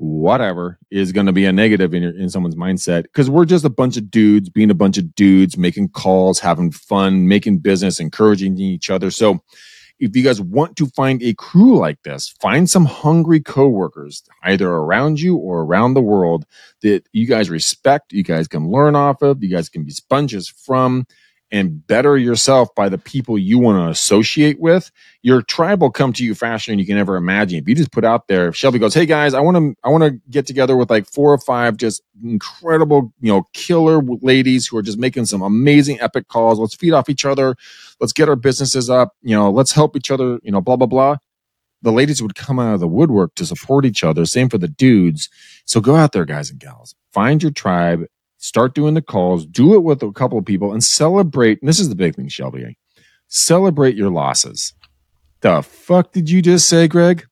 whatever 0.01 0.79
is 0.91 1.13
going 1.13 1.27
to 1.27 1.33
be 1.33 1.45
a 1.45 1.53
negative 1.53 1.93
in 1.93 2.03
your, 2.03 2.19
in 2.19 2.31
someone's 2.31 2.57
mindset 2.57 3.03
because 3.03 3.29
we're 3.29 3.45
just 3.45 3.67
a 3.67 3.71
bunch 3.71 3.99
of 3.99 4.11
dudes 4.11 4.49
being 4.49 4.71
a 4.71 4.75
bunch 4.75 4.97
of 4.97 5.15
dudes, 5.15 5.59
making 5.59 5.91
calls, 5.91 6.41
having 6.41 6.71
fun, 6.71 7.29
making 7.29 7.59
business, 7.59 8.01
encouraging 8.01 8.59
each 8.59 8.89
other. 8.89 9.11
So 9.11 9.43
if 9.99 10.17
you 10.17 10.23
guys 10.23 10.41
want 10.41 10.77
to 10.77 10.87
find 10.87 11.23
a 11.23 11.35
crew 11.35 11.77
like 11.77 12.03
this, 12.03 12.31
find 12.41 12.69
some 12.69 12.87
hungry 12.87 13.41
coworkers 13.41 14.23
either 14.43 14.71
around 14.71 15.21
you 15.21 15.37
or 15.37 15.61
around 15.61 15.93
the 15.93 16.01
world 16.01 16.47
that 16.81 17.07
you 17.13 17.27
guys 17.27 17.51
respect, 17.51 18.15
you 18.15 18.25
guys 18.25 18.49
can 18.49 18.71
learn 18.71 18.97
off 18.97 19.21
of, 19.21 19.43
you 19.43 19.51
guys 19.51 19.69
can 19.69 19.85
be 19.85 19.91
sponges 19.91 20.49
from 20.49 21.07
and 21.53 21.87
better 21.87 22.17
yourself 22.17 22.75
by 22.75 22.89
the 22.89 22.99
people 22.99 23.39
you 23.39 23.59
want 23.59 23.79
to 23.79 23.91
associate 23.91 24.61
with. 24.61 24.91
Your 25.23 25.43
tribe 25.43 25.81
will 25.83 25.91
come 25.91 26.13
to 26.15 26.25
you 26.25 26.35
faster 26.35 26.71
than 26.73 26.79
you 26.79 26.87
can 26.87 26.99
ever 26.99 27.17
imagine. 27.17 27.59
If 27.59 27.69
you 27.69 27.75
just 27.75 27.93
put 27.93 28.05
out 28.05 28.29
there, 28.29 28.49
if 28.49 28.57
Shelby 28.57 28.79
goes, 28.79 28.95
Hey 28.95 29.07
guys, 29.07 29.35
I 29.35 29.41
want 29.41 29.57
to, 29.57 29.75
I 29.85 29.89
want 29.91 30.05
to 30.05 30.21
get 30.31 30.47
together 30.47 30.77
with 30.77 30.91
like 30.91 31.07
four 31.07 31.33
or 31.33 31.39
five 31.39 31.77
just 31.77 32.03
incredible, 32.23 33.13
you 33.21 33.33
know, 33.33 33.49
killer 33.53 34.01
ladies 34.23 34.67
who 34.67 34.77
are 34.77 34.83
just 34.83 34.99
making 34.99 35.27
some 35.27 35.43
amazing 35.43 36.01
epic 36.01 36.29
calls. 36.29 36.59
Let's 36.59 36.75
feed 36.75 36.93
off 36.93 37.09
each 37.09 37.25
other 37.25 37.57
let's 38.01 38.13
get 38.13 38.29
our 38.29 38.37
businesses 38.37 38.91
up 38.91 39.15
you 39.23 39.37
know 39.37 39.51
let's 39.51 39.73
help 39.73 39.97
each 39.97 40.11
other 40.11 40.39
you 40.43 40.51
know 40.51 40.61
blah 40.61 40.77
blah 40.77 40.87
blah 40.87 41.17
the 41.83 41.93
ladies 41.93 42.23
would 42.23 42.35
come 42.35 42.59
out 42.59 42.75
of 42.75 42.81
the 42.81 42.89
woodwork 42.89 43.35
to 43.35 43.47
support 43.47 43.85
each 43.85 44.03
other 44.03 44.25
same 44.25 44.49
for 44.49 44.59
the 44.59 44.69
dudes 44.69 45.29
so 45.65 45.81
go 45.81 45.97
out 45.97 46.13
there 46.13 46.25
guys 46.25 46.51
and 46.51 46.59
gals 46.59 46.95
find 47.13 47.43
your 47.43 47.53
tribe 47.53 48.05
start 48.41 48.75
doing 48.75 48.95
the 48.95 49.03
calls 49.03 49.47
do 49.47 49.75
it 49.75 49.83
with 49.83 50.03
a 50.03 50.13
couple 50.13 50.39
of 50.39 50.45
people 50.45 50.73
and 50.73 50.83
celebrate 50.83 51.61
and 51.63 51.69
this 51.69 51.79
is 51.79 51.89
the 51.89 51.95
big 51.95 52.15
thing 52.15 52.29
shelby 52.29 52.65
eh? 52.65 53.03
celebrate 53.29 53.95
your 53.95 54.11
losses 54.11 54.75
the 55.41 55.63
fuck 55.63 56.13
did 56.13 56.29
you 56.29 56.43
just 56.43 56.69
say 56.69 56.89
greg 56.89 57.27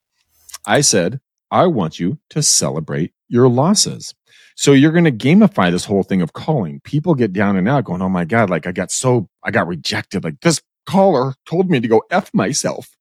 i 0.65 0.79
said 0.79 1.19
i 1.51 1.67
want 1.67 1.99
you 1.99 2.17
to 2.29 2.41
celebrate 2.41 3.11
your 3.27 3.49
losses 3.49 4.15
so 4.59 4.73
you're 4.73 4.91
going 4.91 5.05
to 5.05 5.11
gamify 5.11 5.71
this 5.71 5.85
whole 5.85 6.03
thing 6.03 6.21
of 6.21 6.33
calling. 6.33 6.81
People 6.81 7.15
get 7.15 7.31
down 7.31 7.55
and 7.55 7.65
out 7.69 7.85
going, 7.85 8.01
Oh 8.01 8.09
my 8.09 8.25
God, 8.25 8.49
like 8.49 8.67
I 8.67 8.73
got 8.73 8.91
so, 8.91 9.29
I 9.41 9.51
got 9.51 9.67
rejected. 9.67 10.25
Like 10.25 10.41
this 10.41 10.61
caller 10.85 11.33
told 11.45 11.69
me 11.69 11.79
to 11.79 11.87
go 11.87 12.03
F 12.11 12.29
myself. 12.33 12.97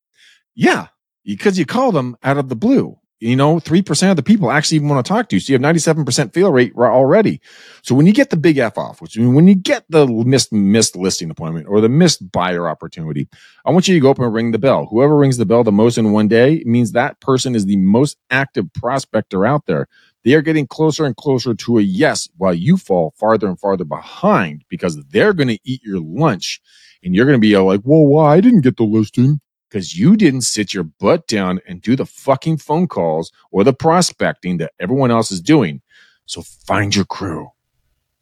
Yeah. 0.54 0.86
Because 1.24 1.58
you 1.58 1.66
call 1.66 1.90
them 1.90 2.16
out 2.22 2.38
of 2.38 2.48
the 2.48 2.54
blue. 2.54 2.96
You 3.20 3.34
know, 3.34 3.56
3% 3.56 4.10
of 4.10 4.16
the 4.16 4.22
people 4.22 4.50
actually 4.50 4.76
even 4.76 4.88
want 4.88 5.04
to 5.04 5.08
talk 5.08 5.28
to 5.28 5.36
you. 5.36 5.40
So 5.40 5.52
you 5.52 5.58
have 5.58 5.74
97% 5.74 6.32
fail 6.32 6.52
rate 6.52 6.72
already. 6.76 7.40
So 7.82 7.94
when 7.94 8.06
you 8.06 8.12
get 8.12 8.30
the 8.30 8.36
big 8.36 8.58
F 8.58 8.78
off, 8.78 9.00
which 9.02 9.16
when 9.16 9.48
you 9.48 9.56
get 9.56 9.84
the 9.88 10.06
missed, 10.06 10.52
missed 10.52 10.94
listing 10.94 11.30
appointment 11.30 11.66
or 11.68 11.80
the 11.80 11.88
missed 11.88 12.30
buyer 12.30 12.68
opportunity, 12.68 13.28
I 13.64 13.72
want 13.72 13.88
you 13.88 13.94
to 13.94 14.00
go 14.00 14.10
up 14.10 14.20
and 14.20 14.32
ring 14.32 14.52
the 14.52 14.58
bell. 14.58 14.86
Whoever 14.86 15.16
rings 15.16 15.36
the 15.36 15.46
bell 15.46 15.64
the 15.64 15.72
most 15.72 15.98
in 15.98 16.12
one 16.12 16.28
day 16.28 16.62
means 16.64 16.92
that 16.92 17.20
person 17.20 17.56
is 17.56 17.66
the 17.66 17.76
most 17.76 18.16
active 18.30 18.72
prospector 18.72 19.44
out 19.44 19.66
there 19.66 19.88
they 20.24 20.34
are 20.34 20.42
getting 20.42 20.66
closer 20.66 21.06
and 21.06 21.16
closer 21.16 21.54
to 21.54 21.78
a 21.78 21.82
yes 21.82 22.28
while 22.36 22.54
you 22.54 22.76
fall 22.76 23.14
farther 23.16 23.46
and 23.46 23.58
farther 23.58 23.84
behind 23.84 24.64
because 24.68 25.02
they're 25.06 25.32
going 25.32 25.48
to 25.48 25.58
eat 25.64 25.82
your 25.82 26.00
lunch 26.00 26.60
and 27.02 27.14
you're 27.14 27.24
going 27.24 27.40
to 27.40 27.40
be 27.40 27.56
like, 27.56 27.80
well, 27.84 28.06
why 28.06 28.34
I 28.36 28.40
didn't 28.40 28.62
get 28.62 28.76
the 28.76 28.82
listing? 28.82 29.40
Because 29.68 29.98
you 29.98 30.16
didn't 30.16 30.42
sit 30.42 30.72
your 30.72 30.84
butt 30.84 31.26
down 31.26 31.60
and 31.66 31.82
do 31.82 31.94
the 31.94 32.06
fucking 32.06 32.58
phone 32.58 32.86
calls 32.86 33.30
or 33.50 33.64
the 33.64 33.72
prospecting 33.72 34.58
that 34.58 34.72
everyone 34.80 35.10
else 35.10 35.30
is 35.30 35.40
doing. 35.40 35.82
So 36.26 36.42
find 36.42 36.94
your 36.94 37.04
crew, 37.04 37.50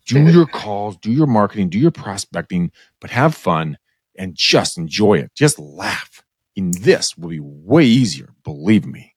do 0.06 0.26
your 0.30 0.46
calls, 0.46 0.96
do 0.96 1.12
your 1.12 1.26
marketing, 1.26 1.68
do 1.68 1.78
your 1.78 1.90
prospecting, 1.90 2.72
but 3.00 3.10
have 3.10 3.34
fun 3.34 3.78
and 4.16 4.34
just 4.34 4.78
enjoy 4.78 5.18
it. 5.18 5.32
Just 5.34 5.58
laugh. 5.58 6.22
And 6.56 6.74
this 6.74 7.16
will 7.18 7.28
be 7.28 7.40
way 7.40 7.84
easier, 7.84 8.34
believe 8.44 8.86
me. 8.86 9.15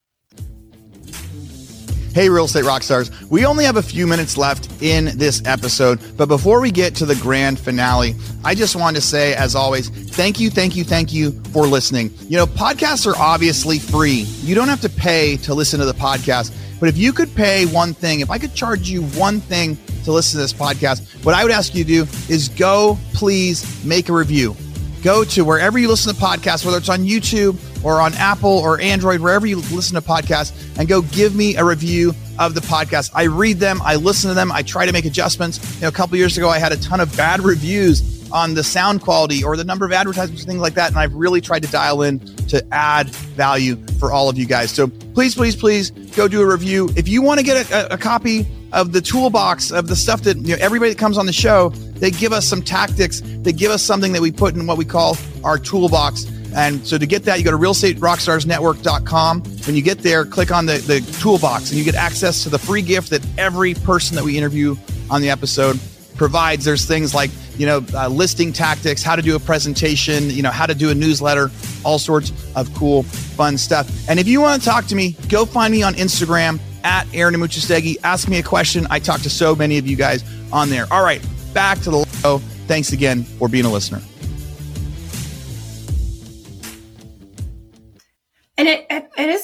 Hey, 2.14 2.28
real 2.28 2.45
estate 2.45 2.66
rock 2.66 2.82
stars. 2.82 3.12
We 3.30 3.45
only 3.45 3.66
have 3.66 3.78
a 3.78 3.84
few 3.84 4.07
minutes 4.07 4.36
left 4.36 4.82
in 4.82 5.16
this 5.18 5.43
episode, 5.45 5.99
but 6.18 6.26
before 6.26 6.60
we 6.60 6.72
get 6.72 6.95
to 6.95 7.05
the 7.05 7.16
grand 7.16 7.60
finale, 7.60 8.16
I 8.43 8.55
just 8.55 8.76
wanted 8.76 8.99
to 8.99 9.05
say, 9.05 9.36
as 9.36 9.53
always, 9.53 9.89
thank 9.89 10.39
you, 10.39 10.49
thank 10.49 10.76
you, 10.76 10.84
thank 10.84 11.14
you 11.14 11.32
for 11.53 11.68
listening. 11.68 12.12
You 12.22 12.38
know, 12.38 12.47
podcasts 12.47 13.05
are 13.05 13.16
obviously 13.18 13.78
free. 13.78 14.26
You 14.41 14.55
don't 14.55 14.70
have 14.70 14.82
to 14.82 14.89
pay 14.89 15.38
to 15.38 15.53
listen 15.53 15.80
to 15.82 15.86
the 15.86 15.93
podcast. 15.93 16.51
But 16.80 16.89
if 16.89 16.97
you 16.97 17.14
could 17.14 17.34
pay 17.36 17.68
one 17.68 17.93
thing, 17.93 18.22
if 18.22 18.32
I 18.32 18.39
could 18.39 18.55
charge 18.55 18.89
you 18.89 19.03
one 19.03 19.39
thing 19.39 19.78
to 20.05 20.12
listen 20.12 20.39
to 20.39 20.41
this 20.41 20.53
podcast, 20.53 21.24
what 21.24 21.36
I 21.36 21.43
would 21.43 21.51
ask 21.51 21.76
you 21.76 21.84
to 21.84 22.05
do 22.05 22.12
is 22.28 22.49
go, 22.49 22.97
please 23.14 23.86
make 23.86 24.10
a 24.10 24.14
review. 24.14 24.55
Go 25.03 25.24
to 25.26 25.45
wherever 25.45 25.78
you 25.78 25.88
listen 25.88 26.14
to 26.14 26.20
podcasts, 26.20 26.66
whether 26.66 26.78
it's 26.78 26.89
on 26.89 27.01
YouTube 27.01 27.57
or 27.84 28.01
on 28.01 28.13
Apple 28.15 28.49
or 28.49 28.80
Android, 28.82 29.19
wherever 29.19 29.45
you 29.45 29.57
listen 29.57 29.95
to 29.95 30.01
podcasts, 30.01 30.77
and 30.77 30.88
go 30.88 31.01
give 31.01 31.36
me 31.36 31.55
a 31.55 31.63
review 31.63 32.13
of 32.38 32.53
the 32.53 32.61
podcast. 32.61 33.11
I 33.13 33.23
read 33.23 33.57
them, 33.57 33.82
I 33.84 33.95
listen 33.95 34.30
to 34.30 34.34
them, 34.34 34.51
I 34.51 34.61
try 34.61 34.86
to 34.86 34.91
make 34.91 35.05
adjustments. 35.05 35.75
You 35.75 35.82
know, 35.84 35.88
a 35.89 35.91
couple 35.91 36.17
years 36.17 36.38
ago, 36.38 36.49
I 36.49 36.59
had 36.59 36.71
a 36.71 36.77
ton 36.77 36.99
of 36.99 37.15
bad 37.15 37.41
reviews 37.41 38.19
on 38.32 38.53
the 38.53 38.63
sound 38.63 39.01
quality 39.01 39.43
or 39.43 39.57
the 39.57 39.63
number 39.63 39.86
of 39.86 39.91
advertisements, 39.91 40.45
things 40.45 40.61
like 40.61 40.75
that. 40.75 40.89
And 40.89 40.97
I've 40.97 41.13
really 41.13 41.41
tried 41.41 41.63
to 41.63 41.71
dial 41.71 42.01
in 42.01 42.19
to 42.47 42.65
add 42.71 43.09
value 43.09 43.75
for 43.99 44.11
all 44.11 44.30
of 44.30 44.38
you 44.38 44.45
guys. 44.45 44.71
So 44.71 44.88
please, 44.88 45.36
please, 45.36 45.55
please 45.55 45.91
go 45.91 46.27
do 46.27 46.41
a 46.41 46.45
review. 46.45 46.89
If 46.95 47.07
you 47.07 47.21
want 47.21 47.39
to 47.39 47.45
get 47.45 47.69
a, 47.71 47.93
a, 47.93 47.97
copy 47.97 48.47
of 48.71 48.91
the 48.91 49.01
toolbox 49.01 49.71
of 49.71 49.88
the 49.88 49.95
stuff 49.95 50.21
that 50.23 50.38
you 50.38 50.55
know 50.55 50.57
everybody 50.59 50.91
that 50.91 50.99
comes 50.99 51.17
on 51.17 51.25
the 51.25 51.34
show, 51.34 51.69
they 51.69 52.11
give 52.11 52.34
us 52.34 52.47
some 52.47 52.61
tactics, 52.61 53.21
they 53.23 53.51
give 53.51 53.71
us 53.71 53.82
something 53.82 54.13
that 54.13 54.21
we 54.21 54.32
put 54.32 54.55
in 54.55 54.65
what 54.67 54.77
we 54.77 54.86
call 54.86 55.17
our 55.43 55.57
toolbox. 55.57 56.25
And 56.55 56.85
so 56.85 56.97
to 56.97 57.05
get 57.05 57.23
that, 57.25 57.39
you 57.39 57.45
go 57.45 57.51
to 57.51 57.57
realestaterockstarsnetwork.com. 57.57 59.43
When 59.43 59.75
you 59.75 59.81
get 59.81 59.99
there, 59.99 60.25
click 60.25 60.51
on 60.51 60.65
the, 60.65 60.77
the 60.77 61.01
toolbox 61.19 61.69
and 61.69 61.77
you 61.77 61.85
get 61.85 61.95
access 61.95 62.43
to 62.43 62.49
the 62.49 62.59
free 62.59 62.81
gift 62.81 63.09
that 63.11 63.25
every 63.37 63.73
person 63.73 64.15
that 64.15 64.23
we 64.23 64.37
interview 64.37 64.75
on 65.09 65.21
the 65.21 65.29
episode 65.29 65.79
provides. 66.15 66.65
There's 66.65 66.85
things 66.85 67.15
like, 67.15 67.31
you 67.57 67.65
know, 67.65 67.83
uh, 67.93 68.07
listing 68.07 68.53
tactics, 68.53 69.01
how 69.01 69.15
to 69.15 69.21
do 69.21 69.35
a 69.35 69.39
presentation, 69.39 70.29
you 70.29 70.43
know, 70.43 70.51
how 70.51 70.65
to 70.65 70.75
do 70.75 70.89
a 70.91 70.95
newsletter, 70.95 71.49
all 71.83 71.97
sorts 71.97 72.31
of 72.55 72.71
cool, 72.75 73.03
fun 73.03 73.57
stuff. 73.57 73.89
And 74.07 74.19
if 74.19 74.27
you 74.27 74.41
want 74.41 74.61
to 74.61 74.69
talk 74.69 74.85
to 74.87 74.95
me, 74.95 75.15
go 75.29 75.45
find 75.45 75.71
me 75.71 75.81
on 75.81 75.93
Instagram 75.95 76.59
at 76.83 77.07
Aaron 77.13 77.33
Amuchastegui. 77.33 77.97
Ask 78.03 78.27
me 78.27 78.39
a 78.39 78.43
question. 78.43 78.85
I 78.89 78.99
talk 78.99 79.21
to 79.21 79.29
so 79.29 79.55
many 79.55 79.77
of 79.77 79.87
you 79.87 79.95
guys 79.95 80.23
on 80.51 80.69
there. 80.69 80.85
All 80.91 81.03
right, 81.03 81.25
back 81.53 81.79
to 81.81 81.91
the 81.91 82.05
show. 82.21 82.39
Thanks 82.67 82.91
again 82.91 83.23
for 83.23 83.47
being 83.47 83.65
a 83.65 83.71
listener. 83.71 84.01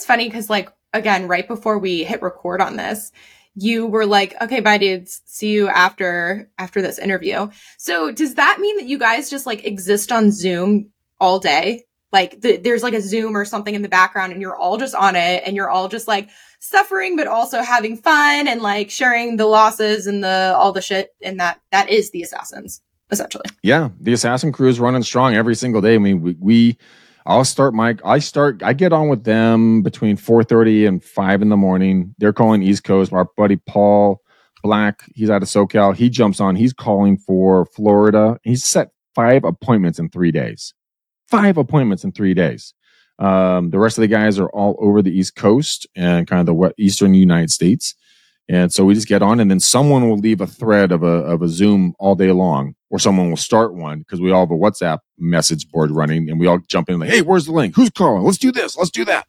Funny 0.06 0.28
because, 0.28 0.50
like, 0.50 0.70
again, 0.94 1.28
right 1.28 1.48
before 1.48 1.78
we 1.78 2.04
hit 2.04 2.22
record 2.22 2.62
on 2.62 2.78
this, 2.78 3.12
you 3.56 3.86
were 3.86 4.06
like, 4.06 4.36
okay, 4.42 4.60
bye 4.60 4.78
dudes. 4.78 5.22
See 5.26 5.52
you 5.52 5.68
after, 5.68 6.50
after 6.58 6.82
this 6.82 7.00
interview. 7.00 7.50
So 7.78 8.12
does 8.12 8.36
that 8.36 8.60
mean 8.60 8.78
that 8.78 8.86
you 8.86 8.98
guys 8.98 9.30
just 9.30 9.46
like 9.46 9.66
exist 9.66 10.12
on 10.12 10.32
Zoom 10.32 10.92
all 11.20 11.40
day? 11.40 11.86
Like 12.12 12.42
the, 12.42 12.58
there's 12.58 12.84
like 12.84 12.94
a 12.94 13.02
Zoom 13.02 13.36
or 13.36 13.46
something 13.46 13.74
in 13.74 13.82
the 13.82 13.90
background 13.90 14.34
and 14.34 14.42
you're 14.42 14.56
all 14.56 14.78
just 14.78 14.94
on 14.96 15.16
it 15.16 15.44
and 15.46 15.56
you're 15.56 15.70
all 15.70 15.88
just 15.88 16.08
like 16.08 16.30
suffering, 16.60 17.16
but 17.16 17.28
also 17.28 17.62
having 17.62 17.98
fun 17.98 18.48
and 18.48 18.62
like 18.62 18.90
sharing 18.90 19.38
the 19.38 19.46
losses 19.46 20.08
and 20.08 20.24
the, 20.24 20.54
all 20.58 20.72
the 20.72 20.82
shit. 20.82 21.10
And 21.22 21.40
that, 21.40 21.62
that 21.72 21.90
is 21.90 22.12
the 22.12 22.24
assassins 22.24 22.82
essentially. 23.12 23.46
Yeah. 23.64 23.90
The 24.00 24.14
assassin 24.14 24.52
crew 24.52 24.70
is 24.70 24.80
running 24.80 25.04
strong 25.04 25.34
every 25.36 25.56
single 25.56 25.82
day. 25.82 25.96
I 25.96 25.98
mean, 25.98 26.22
we, 26.22 26.36
we 26.40 26.78
I'll 27.26 27.46
start 27.46 27.74
my 27.74 27.98
I 28.06 28.20
start 28.20 28.62
I 28.62 28.74
get 28.74 28.94
on 28.94 29.10
with 29.10 29.24
them 29.24 29.82
between 29.82 30.16
4:30 30.18 30.88
and 30.88 31.04
5 31.04 31.42
in 31.42 31.50
the 31.50 31.58
morning. 31.58 32.14
They're 32.20 32.34
calling 32.34 32.62
East 32.62 32.84
Coast. 32.84 33.12
Our 33.12 33.28
buddy 33.36 33.56
Paul 33.56 34.22
Black, 34.64 35.04
he's 35.14 35.30
out 35.30 35.42
of 35.42 35.48
SoCal. 35.48 35.96
He 35.96 36.10
jumps 36.10 36.40
on. 36.40 36.56
He's 36.56 36.74
calling 36.74 37.18
for 37.18 37.66
Florida. 37.68 38.38
He's 38.44 38.64
set 38.64 38.90
five 39.14 39.44
appointments 39.44 40.00
in 40.00 40.10
3 40.10 40.32
days. 40.32 40.74
Five 41.30 41.58
appointments 41.58 42.04
in 42.04 42.12
3 42.12 42.34
days. 42.34 42.74
Um, 43.18 43.70
the 43.70 43.80
rest 43.80 43.98
of 43.98 44.02
the 44.02 44.08
guys 44.08 44.40
are 44.40 44.50
all 44.50 44.76
over 44.80 45.02
the 45.02 45.18
East 45.18 45.36
Coast 45.36 45.88
and 45.96 46.28
kind 46.28 46.48
of 46.48 46.48
the 46.48 46.74
eastern 46.78 47.14
United 47.14 47.50
States. 47.50 47.96
And 48.48 48.72
so 48.72 48.86
we 48.86 48.94
just 48.94 49.08
get 49.08 49.24
on 49.24 49.40
and 49.40 49.50
then 49.50 49.60
someone 49.60 50.08
will 50.08 50.18
leave 50.18 50.40
a 50.40 50.48
thread 50.48 50.92
of 50.92 51.02
a, 51.02 51.08
of 51.08 51.42
a 51.42 51.48
Zoom 51.48 51.96
all 51.98 52.16
day 52.16 52.32
long 52.32 52.76
or 52.92 53.00
someone 53.00 53.30
will 53.30 53.38
start 53.38 53.74
one 53.74 54.00
because 54.00 54.22
we 54.22 54.32
all 54.32 54.42
have 54.46 54.52
a 54.52 54.56
WhatsApp 54.58 55.00
message 55.18 55.68
board 55.70 55.90
running 55.90 56.30
and 56.30 56.40
we 56.40 56.46
all 56.46 56.60
jump 56.68 56.90
in 56.90 57.00
like, 57.00 57.10
Hey, 57.10 57.22
where's 57.22 57.46
the 57.46 57.52
link? 57.52 57.76
Who's 57.76 57.90
calling? 57.90 58.24
Let's 58.24 58.38
do 58.38 58.52
this. 58.52 58.78
Let's 58.78 58.92
do 58.92 59.04
that. 59.06 59.28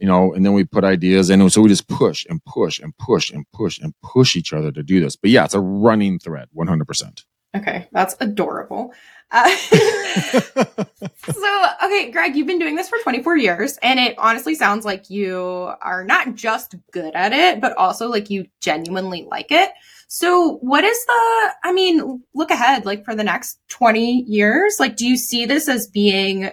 You 0.00 0.06
know, 0.06 0.32
and 0.32 0.44
then 0.44 0.52
we 0.52 0.64
put 0.64 0.84
ideas 0.84 1.30
in. 1.30 1.48
So 1.50 1.60
we 1.60 1.68
just 1.68 1.88
push 1.88 2.26
and 2.28 2.44
push 2.44 2.78
and 2.80 2.96
push 2.98 3.30
and 3.30 3.44
push 3.52 3.78
and 3.78 3.94
push 4.02 4.36
each 4.36 4.52
other 4.52 4.72
to 4.72 4.82
do 4.82 5.00
this. 5.00 5.16
But 5.16 5.30
yeah, 5.30 5.44
it's 5.44 5.54
a 5.54 5.60
running 5.60 6.18
thread, 6.18 6.48
100%. 6.56 7.24
Okay. 7.56 7.88
That's 7.92 8.16
adorable. 8.20 8.92
Uh, 9.30 9.54
so, 11.32 11.66
okay, 11.84 12.10
Greg, 12.10 12.34
you've 12.34 12.46
been 12.46 12.58
doing 12.58 12.76
this 12.76 12.88
for 12.88 12.98
24 12.98 13.36
years, 13.36 13.78
and 13.82 14.00
it 14.00 14.14
honestly 14.18 14.54
sounds 14.54 14.84
like 14.84 15.10
you 15.10 15.72
are 15.82 16.04
not 16.04 16.34
just 16.34 16.74
good 16.92 17.14
at 17.14 17.32
it, 17.32 17.60
but 17.60 17.76
also 17.76 18.08
like 18.08 18.30
you 18.30 18.46
genuinely 18.60 19.26
like 19.30 19.50
it. 19.50 19.70
So, 20.08 20.56
what 20.62 20.84
is 20.84 21.04
the, 21.04 21.52
I 21.64 21.72
mean, 21.72 22.22
look 22.34 22.50
ahead, 22.50 22.86
like 22.86 23.04
for 23.04 23.14
the 23.14 23.24
next 23.24 23.58
20 23.68 24.22
years, 24.22 24.76
like, 24.80 24.96
do 24.96 25.06
you 25.06 25.18
see 25.18 25.44
this 25.44 25.68
as 25.68 25.86
being, 25.86 26.50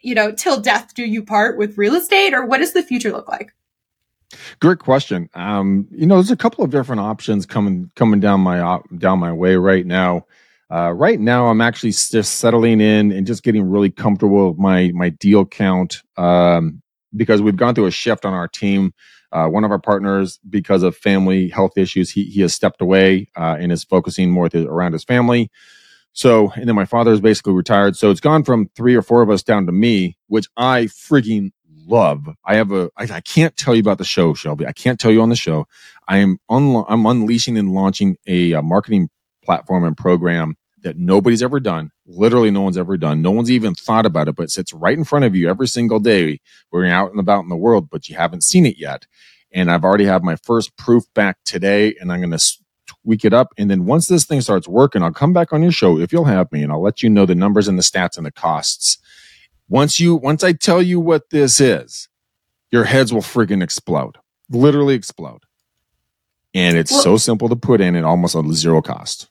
you 0.00 0.14
know, 0.14 0.32
till 0.32 0.60
death 0.60 0.94
do 0.94 1.04
you 1.04 1.24
part 1.24 1.56
with 1.56 1.78
real 1.78 1.94
estate, 1.94 2.34
or 2.34 2.44
what 2.44 2.58
does 2.58 2.74
the 2.74 2.82
future 2.82 3.12
look 3.12 3.28
like? 3.28 3.54
Great 4.60 4.78
question. 4.78 5.28
Um, 5.34 5.88
you 5.90 6.06
know, 6.06 6.16
there's 6.16 6.30
a 6.30 6.36
couple 6.36 6.62
of 6.62 6.70
different 6.70 7.00
options 7.00 7.46
coming 7.46 7.90
coming 7.96 8.20
down 8.20 8.40
my 8.40 8.60
op, 8.60 8.86
down 8.98 9.18
my 9.18 9.32
way 9.32 9.56
right 9.56 9.84
now. 9.84 10.26
Uh, 10.70 10.92
right 10.92 11.18
now, 11.18 11.46
I'm 11.48 11.60
actually 11.60 11.90
just 11.90 12.36
settling 12.36 12.80
in 12.80 13.10
and 13.10 13.26
just 13.26 13.42
getting 13.42 13.68
really 13.68 13.90
comfortable 13.90 14.50
with 14.50 14.58
my 14.58 14.92
my 14.94 15.08
deal 15.08 15.44
count 15.44 16.02
um, 16.16 16.80
because 17.16 17.42
we've 17.42 17.56
gone 17.56 17.74
through 17.74 17.86
a 17.86 17.90
shift 17.90 18.24
on 18.24 18.34
our 18.34 18.48
team. 18.48 18.92
Uh, 19.32 19.46
one 19.48 19.64
of 19.64 19.70
our 19.70 19.78
partners, 19.78 20.38
because 20.48 20.82
of 20.82 20.96
family 20.96 21.48
health 21.48 21.76
issues, 21.76 22.10
he 22.10 22.24
he 22.24 22.40
has 22.42 22.54
stepped 22.54 22.80
away 22.80 23.28
uh, 23.36 23.56
and 23.58 23.72
is 23.72 23.82
focusing 23.84 24.30
more 24.30 24.48
around 24.54 24.92
his 24.92 25.04
family. 25.04 25.50
So, 26.12 26.50
and 26.52 26.68
then 26.68 26.74
my 26.76 26.84
father 26.84 27.12
is 27.12 27.20
basically 27.20 27.52
retired. 27.52 27.96
So 27.96 28.10
it's 28.10 28.20
gone 28.20 28.44
from 28.44 28.68
three 28.76 28.94
or 28.94 29.02
four 29.02 29.22
of 29.22 29.30
us 29.30 29.42
down 29.42 29.66
to 29.66 29.72
me, 29.72 30.16
which 30.26 30.46
I 30.56 30.84
freaking 30.84 31.50
love. 31.86 32.28
I 32.44 32.56
have 32.56 32.72
a. 32.72 32.90
I, 32.96 33.04
I 33.04 33.20
can't 33.20 33.56
tell 33.56 33.74
you 33.74 33.80
about 33.80 33.98
the 33.98 34.04
show, 34.04 34.34
Shelby. 34.34 34.66
I 34.66 34.72
can't 34.72 35.00
tell 35.00 35.10
you 35.10 35.22
on 35.22 35.30
the 35.30 35.36
show. 35.36 35.66
I 36.08 36.18
am 36.18 36.38
unlo- 36.50 36.86
I'm 36.88 37.06
unleashing 37.06 37.58
and 37.58 37.72
launching 37.72 38.16
a, 38.26 38.52
a 38.52 38.62
marketing 38.62 39.08
platform 39.42 39.84
and 39.84 39.96
program 39.96 40.56
that 40.82 40.96
nobody's 40.96 41.42
ever 41.42 41.60
done. 41.60 41.90
Literally, 42.06 42.50
no 42.50 42.62
one's 42.62 42.78
ever 42.78 42.96
done. 42.96 43.22
No 43.22 43.30
one's 43.30 43.50
even 43.50 43.74
thought 43.74 44.06
about 44.06 44.28
it, 44.28 44.36
but 44.36 44.44
it 44.44 44.50
sits 44.50 44.72
right 44.72 44.96
in 44.96 45.04
front 45.04 45.24
of 45.24 45.36
you 45.36 45.48
every 45.48 45.68
single 45.68 46.00
day. 46.00 46.40
We're 46.70 46.86
out 46.86 47.10
and 47.10 47.20
about 47.20 47.42
in 47.42 47.48
the 47.48 47.56
world, 47.56 47.90
but 47.90 48.08
you 48.08 48.16
haven't 48.16 48.44
seen 48.44 48.66
it 48.66 48.78
yet. 48.78 49.06
And 49.52 49.70
I've 49.70 49.84
already 49.84 50.04
have 50.04 50.22
my 50.22 50.36
first 50.36 50.76
proof 50.76 51.04
back 51.14 51.38
today, 51.44 51.94
and 52.00 52.12
I'm 52.12 52.20
going 52.20 52.36
to 52.36 52.52
tweak 52.86 53.24
it 53.24 53.32
up. 53.32 53.52
And 53.58 53.70
then 53.70 53.84
once 53.84 54.06
this 54.06 54.24
thing 54.24 54.40
starts 54.40 54.68
working, 54.68 55.02
I'll 55.02 55.12
come 55.12 55.32
back 55.32 55.52
on 55.52 55.62
your 55.62 55.72
show 55.72 55.98
if 55.98 56.12
you'll 56.12 56.24
have 56.24 56.50
me, 56.52 56.62
and 56.62 56.72
I'll 56.72 56.82
let 56.82 57.02
you 57.02 57.10
know 57.10 57.26
the 57.26 57.34
numbers 57.34 57.68
and 57.68 57.78
the 57.78 57.82
stats 57.82 58.16
and 58.16 58.24
the 58.24 58.32
costs. 58.32 58.98
Once 59.68 60.00
you, 60.00 60.14
once 60.14 60.42
I 60.42 60.52
tell 60.52 60.82
you 60.82 60.98
what 60.98 61.30
this 61.30 61.60
is, 61.60 62.08
your 62.70 62.84
heads 62.84 63.12
will 63.12 63.20
friggin' 63.20 63.62
explode, 63.62 64.16
literally 64.48 64.94
explode. 64.94 65.44
And 66.54 66.76
it's 66.76 66.90
well, 66.90 67.02
so 67.02 67.16
simple 67.16 67.48
to 67.48 67.56
put 67.56 67.80
in 67.80 67.94
at 67.96 68.04
almost 68.04 68.34
a 68.34 68.42
zero 68.52 68.82
cost 68.82 69.28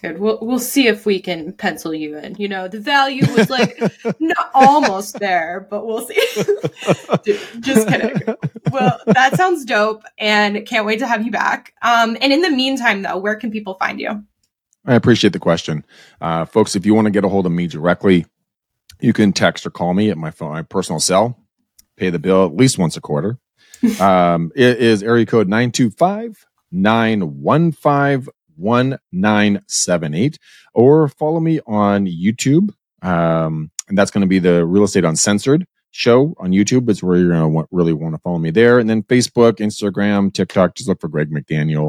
good. 0.00 0.18
We'll 0.18 0.38
we'll 0.40 0.58
see 0.58 0.86
if 0.86 1.06
we 1.06 1.20
can 1.20 1.52
pencil 1.52 1.94
you 1.94 2.16
in. 2.18 2.36
You 2.36 2.48
know, 2.48 2.68
the 2.68 2.80
value 2.80 3.24
was 3.34 3.50
like 3.50 3.80
not 4.20 4.50
almost 4.54 5.18
there, 5.18 5.66
but 5.70 5.86
we'll 5.86 6.06
see. 6.06 6.20
Dude, 7.24 7.40
just 7.60 7.88
kidding. 7.88 8.22
Well, 8.70 8.98
that 9.06 9.36
sounds 9.36 9.64
dope, 9.64 10.02
and 10.18 10.66
can't 10.66 10.86
wait 10.86 10.98
to 11.00 11.06
have 11.06 11.24
you 11.24 11.30
back. 11.30 11.74
Um, 11.82 12.16
and 12.20 12.32
in 12.32 12.42
the 12.42 12.50
meantime, 12.50 13.02
though, 13.02 13.18
where 13.18 13.36
can 13.36 13.50
people 13.50 13.74
find 13.74 14.00
you? 14.00 14.24
I 14.86 14.94
appreciate 14.94 15.32
the 15.32 15.38
question, 15.38 15.84
uh, 16.20 16.44
folks. 16.44 16.76
If 16.76 16.86
you 16.86 16.94
want 16.94 17.06
to 17.06 17.10
get 17.10 17.24
a 17.24 17.28
hold 17.28 17.46
of 17.46 17.52
me 17.52 17.66
directly, 17.66 18.26
you 19.00 19.12
can 19.12 19.32
text 19.32 19.66
or 19.66 19.70
call 19.70 19.94
me 19.94 20.10
at 20.10 20.16
my 20.16 20.30
phone, 20.30 20.52
my 20.52 20.62
personal 20.62 21.00
cell. 21.00 21.38
Pay 21.96 22.10
the 22.10 22.18
bill 22.18 22.46
at 22.46 22.54
least 22.54 22.78
once 22.78 22.96
a 22.96 23.00
quarter. 23.00 23.38
Um, 24.00 24.52
it 24.54 24.78
is 24.78 25.02
area 25.02 25.26
code 25.26 25.48
925 25.48 26.46
915 26.70 28.28
1978 28.58 30.38
or 30.74 31.08
follow 31.08 31.40
me 31.40 31.60
on 31.66 32.06
YouTube. 32.06 32.74
Um, 33.02 33.70
and 33.88 33.96
that's 33.96 34.10
going 34.10 34.22
to 34.22 34.26
be 34.26 34.38
the 34.38 34.66
Real 34.66 34.84
Estate 34.84 35.04
Uncensored 35.04 35.66
show 35.90 36.34
on 36.38 36.50
YouTube. 36.50 36.88
It's 36.90 37.02
where 37.02 37.16
you're 37.16 37.30
going 37.30 37.54
to 37.54 37.68
really 37.70 37.92
want 37.92 38.14
to 38.14 38.20
follow 38.20 38.38
me 38.38 38.50
there. 38.50 38.78
And 38.78 38.90
then 38.90 39.02
Facebook, 39.04 39.54
Instagram, 39.54 40.32
TikTok, 40.32 40.74
just 40.74 40.88
look 40.88 41.00
for 41.00 41.08
Greg 41.08 41.30
McDaniel 41.30 41.86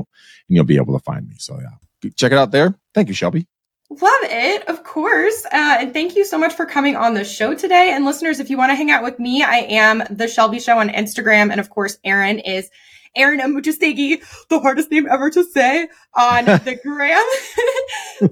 and 0.48 0.56
you'll 0.56 0.64
be 0.64 0.78
able 0.78 0.98
to 0.98 1.04
find 1.04 1.28
me. 1.28 1.36
So 1.40 1.60
yeah, 1.60 2.12
check 2.16 2.32
it 2.32 2.38
out 2.38 2.52
there. 2.52 2.76
Thank 2.94 3.08
you, 3.08 3.14
Shelby. 3.14 3.48
Love 3.92 4.22
it, 4.24 4.68
of 4.70 4.84
course. 4.84 5.46
Uh, 5.46 5.78
and 5.80 5.94
thank 5.94 6.16
you 6.16 6.24
so 6.24 6.38
much 6.38 6.54
for 6.54 6.66
coming 6.66 6.96
on 6.96 7.16
the 7.16 7.26
show 7.26 7.56
today. 7.56 7.92
And 7.92 8.06
listeners, 8.06 8.40
if 8.40 8.50
you 8.50 8.58
want 8.58 8.70
to 8.70 8.76
hang 8.76 8.92
out 8.92 9.04
with 9.04 9.18
me, 9.18 9.42
I 9.42 9.58
am 9.62 10.04
The 10.12 10.28
Shelby 10.28 10.60
Show 10.60 10.78
on 10.78 10.90
Instagram. 10.90 11.50
And 11.50 11.60
of 11.60 11.72
course, 11.72 11.98
Aaron 12.04 12.38
is 12.38 12.70
Aaron 13.16 13.40
Amuchastegui, 13.40 14.48
the 14.50 14.60
hardest 14.60 14.92
name 14.92 15.08
ever 15.10 15.32
to 15.32 15.44
say 15.44 15.88
on 16.16 16.46
the 16.46 16.80
gram. 16.84 17.26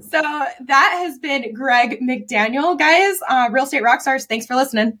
so 0.00 0.20
that 0.20 1.00
has 1.02 1.18
been 1.18 1.52
Greg 1.52 1.98
McDaniel, 2.00 2.78
guys. 2.78 3.18
Uh, 3.28 3.48
Real 3.50 3.64
Estate 3.64 3.82
Rockstars. 3.82 4.26
Thanks 4.26 4.46
for 4.46 4.54
listening. 4.54 5.00